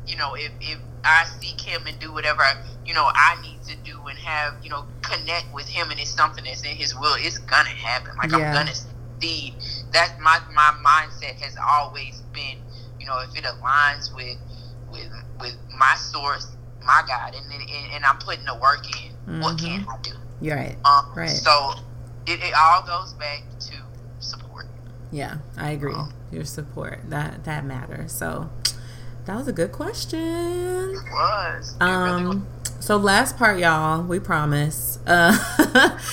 [0.07, 2.43] you know, if if I seek Him and do whatever
[2.89, 6.11] you know I need to do and have you know connect with Him and it's
[6.11, 8.17] something that's in His will, it's gonna happen.
[8.17, 8.39] Like yeah.
[8.39, 8.75] I'm gonna
[9.21, 9.55] see
[9.93, 12.59] that's my my mindset has always been,
[13.01, 14.39] you know, if it aligns with
[14.91, 15.11] with
[15.41, 19.41] with my source, my God, and and, and I'm putting the work in, mm-hmm.
[19.41, 20.13] what can I do?
[20.41, 20.77] You're right.
[20.85, 21.29] Um, right.
[21.29, 21.75] So
[22.27, 23.75] it, it all goes back to
[24.21, 24.67] support.
[25.11, 25.95] Yeah, I agree.
[25.95, 28.13] Um, Your support that that matters.
[28.13, 28.51] So
[29.25, 30.21] that was a good question.
[30.21, 31.77] It was.
[31.77, 32.15] It um.
[32.15, 32.58] Really was.
[32.89, 35.37] So last part, y'all, we promise, uh,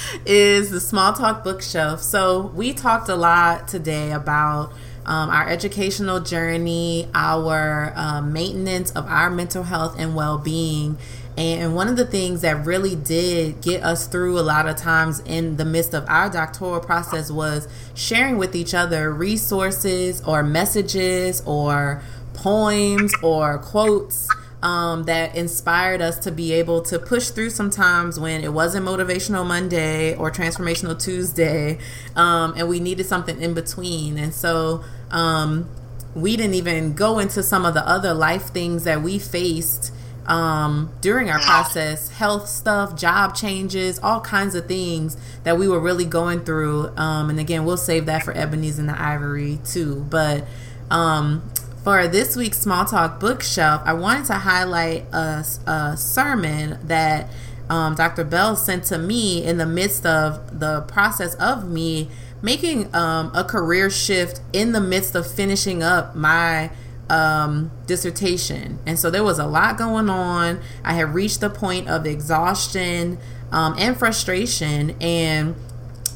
[0.26, 2.02] is the small talk bookshelf.
[2.02, 4.73] So we talked a lot today about
[5.06, 10.97] um, our educational journey, our uh, maintenance of our mental health and well being.
[11.38, 15.22] And one of the things that really did get us through a lot of times
[15.22, 21.41] in the midst of our doctoral process was sharing with each other resources or messages
[21.45, 22.03] or
[22.34, 24.27] poems or quotes
[24.65, 29.45] um, that inspired us to be able to push through sometimes when it wasn't motivational
[29.45, 31.77] Monday or transformational Tuesday,
[32.15, 34.17] um, and we needed something in between.
[34.17, 35.69] And so um,
[36.15, 39.93] we didn't even go into some of the other life things that we faced
[40.25, 45.79] um, during our process health stuff, job changes, all kinds of things that we were
[45.79, 46.87] really going through.
[46.97, 50.07] Um, and again, we'll save that for Ebonies and the Ivory too.
[50.09, 50.47] But
[50.89, 51.51] um,
[51.86, 57.30] for this week's Small Talk Bookshelf, I wanted to highlight a, a sermon that
[57.70, 58.24] um, Dr.
[58.24, 62.10] Bell sent to me in the midst of the process of me
[62.41, 66.72] making um, a career shift in the midst of finishing up my
[67.07, 68.80] um, dissertation.
[68.88, 70.62] And so there was a lot going on.
[70.84, 73.20] I had reached the point of exhaustion
[73.52, 75.56] um, and frustration and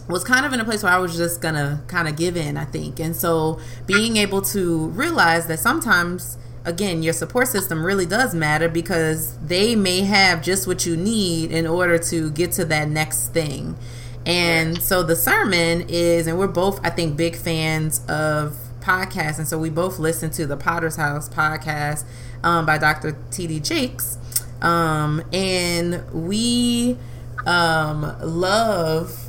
[0.10, 2.57] was kind of in a place where I was just gonna kind of give in,
[2.57, 2.99] I think.
[2.99, 8.68] And so being able to realize that sometimes again your support system really does matter
[8.68, 13.30] because they may have just what you need in order to get to that next
[13.30, 13.77] thing.
[14.26, 19.38] And so the sermon is and we're both I think big fans of podcasts.
[19.38, 22.03] and so we both listened to the Potter's House podcast
[22.44, 23.18] um, by Dr.
[23.31, 23.60] T.D.
[23.60, 24.18] Jakes,
[24.61, 26.98] um, and we
[27.45, 29.28] um, love,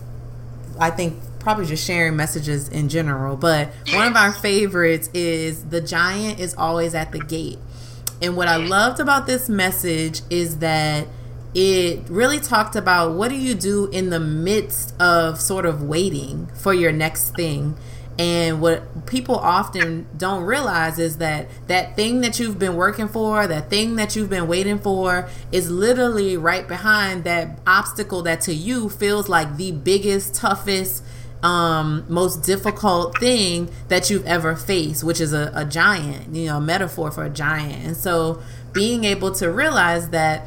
[0.81, 3.36] I think, probably just sharing messages in general.
[3.36, 7.59] But one of our favorites is the giant is always at the gate.
[8.23, 11.07] And what I loved about this message is that
[11.55, 16.47] it really talked about what do you do in the midst of sort of waiting
[16.55, 17.77] for your next thing
[18.20, 23.47] and what people often don't realize is that that thing that you've been working for,
[23.47, 28.55] that thing that you've been waiting for, is literally right behind that obstacle that to
[28.55, 31.02] you feels like the biggest, toughest,
[31.42, 36.59] um, most difficult thing that you've ever faced, which is a, a giant, you know,
[36.59, 37.86] a metaphor for a giant.
[37.86, 38.42] And so
[38.74, 40.47] being able to realize that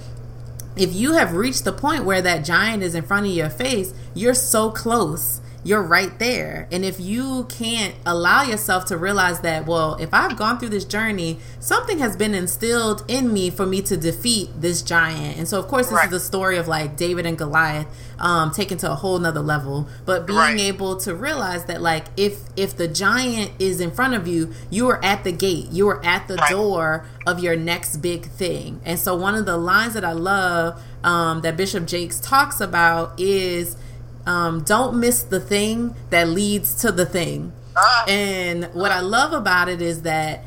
[0.76, 3.96] if you have reached the point where that giant is in front of your face,
[4.14, 6.68] you're so close you're right there.
[6.72, 10.86] And if you can't allow yourself to realize that, well, if I've gone through this
[10.86, 15.38] journey, something has been instilled in me for me to defeat this giant.
[15.38, 16.06] And so, of course, this right.
[16.06, 17.88] is the story of like David and Goliath
[18.20, 19.88] um, taken to a whole nother level.
[20.06, 20.60] But being right.
[20.60, 24.90] able to realize that, like, if if the giant is in front of you, you
[24.90, 26.50] are at the gate, you are at the right.
[26.50, 28.82] door of your next big thing.
[28.84, 33.20] And so, one of the lines that I love um, that Bishop Jakes talks about
[33.20, 33.78] is
[34.26, 37.54] um, don't miss the thing that leads to the thing.
[37.76, 38.06] Ah.
[38.08, 40.44] And what I love about it is that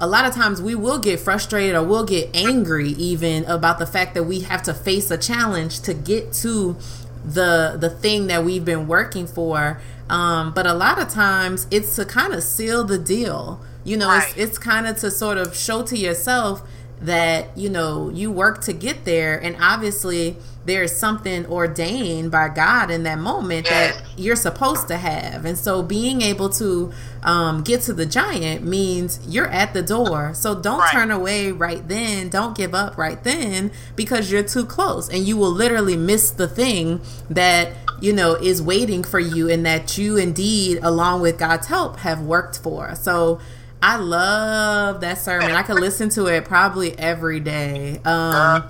[0.00, 3.86] a lot of times we will get frustrated or we'll get angry even about the
[3.86, 6.76] fact that we have to face a challenge to get to
[7.22, 9.78] the the thing that we've been working for
[10.08, 14.08] um, but a lot of times it's to kind of seal the deal you know
[14.08, 14.26] right.
[14.30, 16.66] it's, it's kind of to sort of show to yourself
[17.00, 20.36] that you know you work to get there and obviously
[20.66, 25.44] there's something ordained by God in that moment that you're supposed to have.
[25.46, 30.34] And so being able to um, get to the giant means you're at the door.
[30.34, 30.92] So don't right.
[30.92, 32.28] turn away right then.
[32.28, 36.48] Don't give up right then because you're too close and you will literally miss the
[36.48, 37.00] thing
[37.30, 41.98] that you know is waiting for you and that you indeed along with God's help
[41.98, 42.94] have worked for.
[42.94, 43.40] So
[43.82, 45.52] I love that sermon.
[45.52, 47.98] I could listen to it probably every day.
[48.04, 48.64] Um,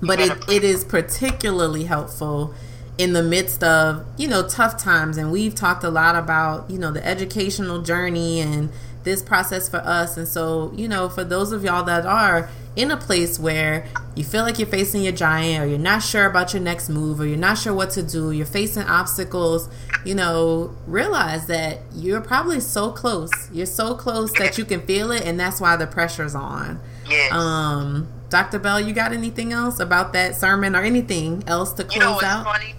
[0.00, 2.54] but it, it is particularly helpful
[2.96, 5.16] in the midst of, you know, tough times.
[5.16, 8.70] And we've talked a lot about, you know, the educational journey and
[9.08, 10.16] this process for us.
[10.18, 14.22] And so, you know, for those of y'all that are in a place where you
[14.22, 17.26] feel like you're facing your giant or you're not sure about your next move or
[17.26, 19.70] you're not sure what to do, you're facing obstacles,
[20.04, 23.32] you know, realize that you're probably so close.
[23.50, 26.78] You're so close that you can feel it and that's why the pressure's on.
[27.08, 27.32] Yes.
[27.32, 28.58] Um Dr.
[28.58, 32.12] Bell, you got anything else about that sermon or anything else to close you know
[32.12, 32.44] what's out?
[32.44, 32.74] Funny?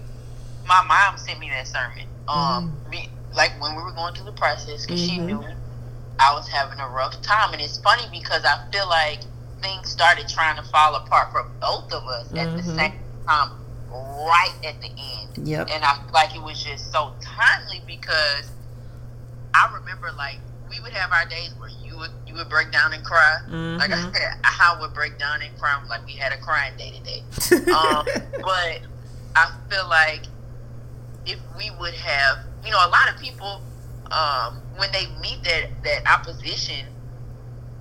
[0.64, 2.06] My mom sent me that sermon.
[2.28, 3.34] Um, mm-hmm.
[3.34, 5.16] like when we were going through the process, because mm-hmm.
[5.16, 5.44] she knew
[6.20, 9.20] I was having a rough time, and it's funny because I feel like
[9.62, 12.36] things started trying to fall apart for both of us mm-hmm.
[12.36, 12.78] at the mm-hmm.
[12.78, 12.92] same
[13.26, 13.50] time,
[13.90, 15.48] right at the end.
[15.48, 15.70] Yep.
[15.72, 18.50] And I feel like it was just so timely because
[19.54, 20.38] I remember like
[20.68, 23.38] we would have our days where you would you would break down and cry.
[23.46, 23.78] Mm-hmm.
[23.78, 24.14] Like I mm-hmm.
[24.14, 27.22] said, I would break down and cry like we had a crying day today.
[27.72, 28.06] um,
[28.42, 28.80] but
[29.34, 30.24] I feel like
[31.26, 33.62] if we would have, you know, a lot of people
[34.10, 36.86] um, when they meet that that opposition,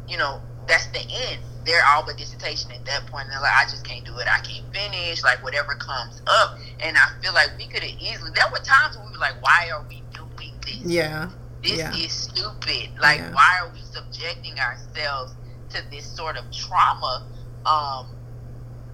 [0.07, 1.41] you know, that's the end.
[1.65, 3.25] They're all but dissertation at that point.
[3.25, 4.27] And they're like, I just can't do it.
[4.27, 5.23] I can't finish.
[5.23, 6.57] Like whatever comes up.
[6.79, 8.31] And I feel like we could have easily.
[8.33, 10.81] There were times when we were like, Why are we doing this?
[10.85, 11.29] Yeah.
[11.61, 11.93] This yeah.
[11.95, 12.89] is stupid.
[13.01, 13.33] Like, yeah.
[13.33, 15.33] why are we subjecting ourselves
[15.71, 17.27] to this sort of trauma?
[17.65, 18.07] Um,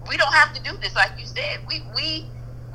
[0.09, 1.59] we don't have to do this, like you said.
[1.67, 2.25] We we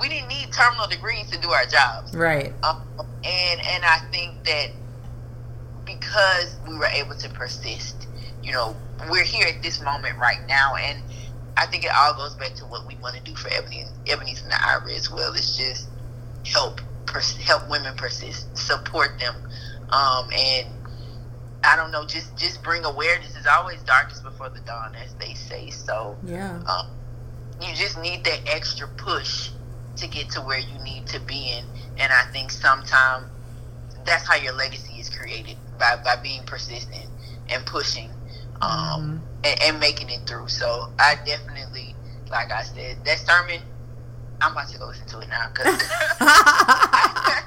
[0.01, 2.53] we didn't need terminal degrees to do our jobs, right?
[2.63, 2.77] Um,
[3.25, 4.69] and and I think that
[5.85, 8.09] because we were able to persist,
[8.43, 8.77] you know,
[9.11, 11.03] we're here at this moment right now, and
[11.57, 14.43] I think it all goes back to what we want to do for Ebony, Ebonies
[14.43, 15.33] and the Ivory as well.
[15.35, 15.89] It's just
[16.47, 19.35] help pers- help women persist, support them,
[19.91, 20.69] um, and
[21.65, 23.37] I don't know, just just bring awareness.
[23.37, 25.71] It's always darkest before the dawn, as they say.
[25.71, 26.87] So yeah, um,
[27.61, 29.51] you just need that extra push
[30.01, 31.65] to get to where you need to be in.
[31.99, 33.27] And I think sometimes
[34.05, 37.07] that's how your legacy is created by, by being persistent
[37.49, 38.11] and pushing
[38.63, 39.17] um, mm-hmm.
[39.45, 40.49] and, and, making it through.
[40.49, 41.95] So I definitely,
[42.31, 43.61] like I said, that sermon,
[44.41, 45.67] I'm about to go listen to it now because
[46.21, 47.43] I,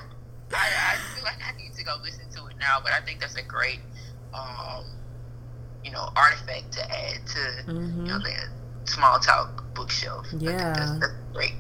[0.52, 2.80] I, feel like I need to go listen to it now.
[2.84, 3.80] But I think that's a great,
[4.34, 4.86] um,
[5.84, 8.06] you know, artifact to add to mm-hmm.
[8.06, 8.34] you know the
[8.86, 10.28] small talk bookshelf.
[10.38, 11.53] Yeah, that's, that's great.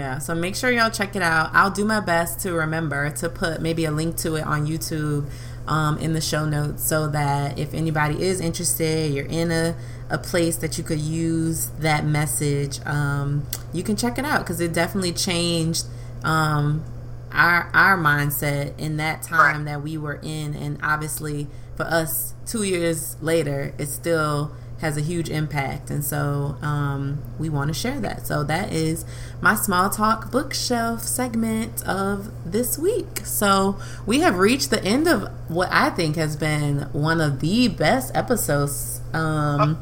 [0.00, 1.50] Yeah, so make sure y'all check it out.
[1.52, 5.28] I'll do my best to remember to put maybe a link to it on YouTube
[5.68, 9.76] um, in the show notes so that if anybody is interested, you're in a,
[10.08, 14.58] a place that you could use that message, um, you can check it out because
[14.58, 15.84] it definitely changed
[16.24, 16.82] um,
[17.30, 21.46] our our mindset in that time that we were in, and obviously
[21.76, 25.90] for us, two years later, it's still has a huge impact.
[25.90, 28.26] And so um, we want to share that.
[28.26, 29.04] So that is
[29.40, 33.20] my small talk bookshelf segment of this week.
[33.24, 37.68] So we have reached the end of what I think has been one of the
[37.68, 39.00] best episodes.
[39.12, 39.78] Um,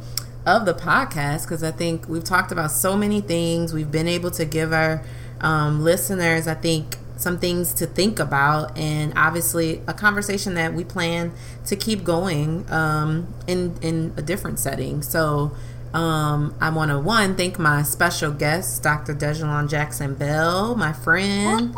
[0.47, 3.75] of the podcast because I think we've talked about so many things.
[3.75, 5.03] We've been able to give our
[5.43, 10.85] um, listeners, I think, some things to think about, and obviously a conversation that we
[10.85, 11.32] plan
[11.66, 15.03] to keep going um, in in a different setting.
[15.03, 15.53] So.
[15.95, 19.15] Um, I want to one thank my special guest, Dr.
[19.15, 21.74] D'Jalon Jackson Bell, my friend,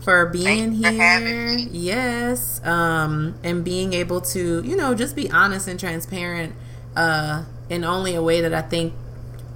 [0.00, 1.58] for being here.
[1.70, 6.56] Yes, um, and being able to, you know, just be honest and transparent
[6.96, 8.94] uh, in only a way that I think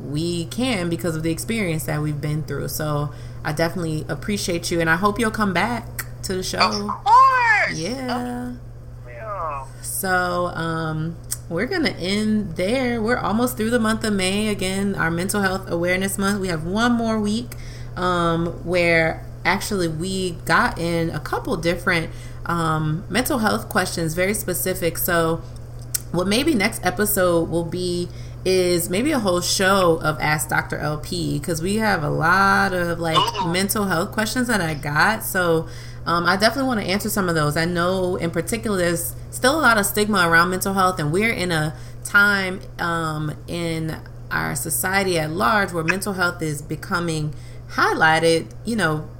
[0.00, 2.68] we can because of the experience that we've been through.
[2.68, 3.12] So
[3.46, 6.58] I definitely appreciate you, and I hope you'll come back to the show.
[6.58, 7.78] Of course.
[7.78, 8.54] Yeah.
[9.82, 11.16] So, um,
[11.48, 13.00] we're gonna end there.
[13.00, 14.48] We're almost through the month of May.
[14.48, 16.40] Again, our mental health awareness month.
[16.40, 17.52] We have one more week
[17.96, 22.10] um, where actually we got in a couple different
[22.46, 24.98] um, mental health questions, very specific.
[24.98, 25.36] So,
[26.10, 28.08] what maybe next episode will be
[28.46, 30.78] is maybe a whole show of Ask Dr.
[30.78, 33.50] LP because we have a lot of like oh.
[33.52, 35.24] mental health questions that I got.
[35.24, 35.66] So
[36.06, 37.56] um, I definitely want to answer some of those.
[37.56, 41.32] I know in particular there's still a lot of stigma around mental health, and we're
[41.32, 43.96] in a time um, in
[44.30, 47.34] our society at large where mental health is becoming
[47.70, 48.54] highlighted.
[48.64, 49.10] You know,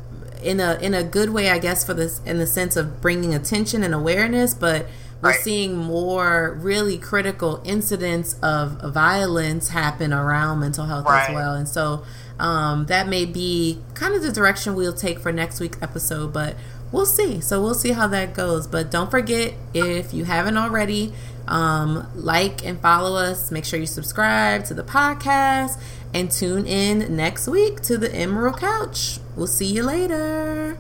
[0.41, 3.35] in a in a good way, I guess, for this in the sense of bringing
[3.35, 4.87] attention and awareness, but
[5.27, 5.41] we're right.
[5.41, 11.29] seeing more really critical incidents of violence happen around mental health right.
[11.29, 11.55] as well.
[11.55, 12.05] And so
[12.39, 16.57] um, that may be kind of the direction we'll take for next week's episode, but
[16.93, 17.41] we'll see.
[17.41, 18.67] So we'll see how that goes.
[18.67, 21.13] But don't forget, if you haven't already,
[21.49, 23.51] um, like and follow us.
[23.51, 25.81] Make sure you subscribe to the podcast
[26.13, 29.19] and tune in next week to the Emerald Couch.
[29.37, 30.79] We'll see you later.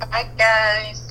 [0.00, 1.09] Bye, guys.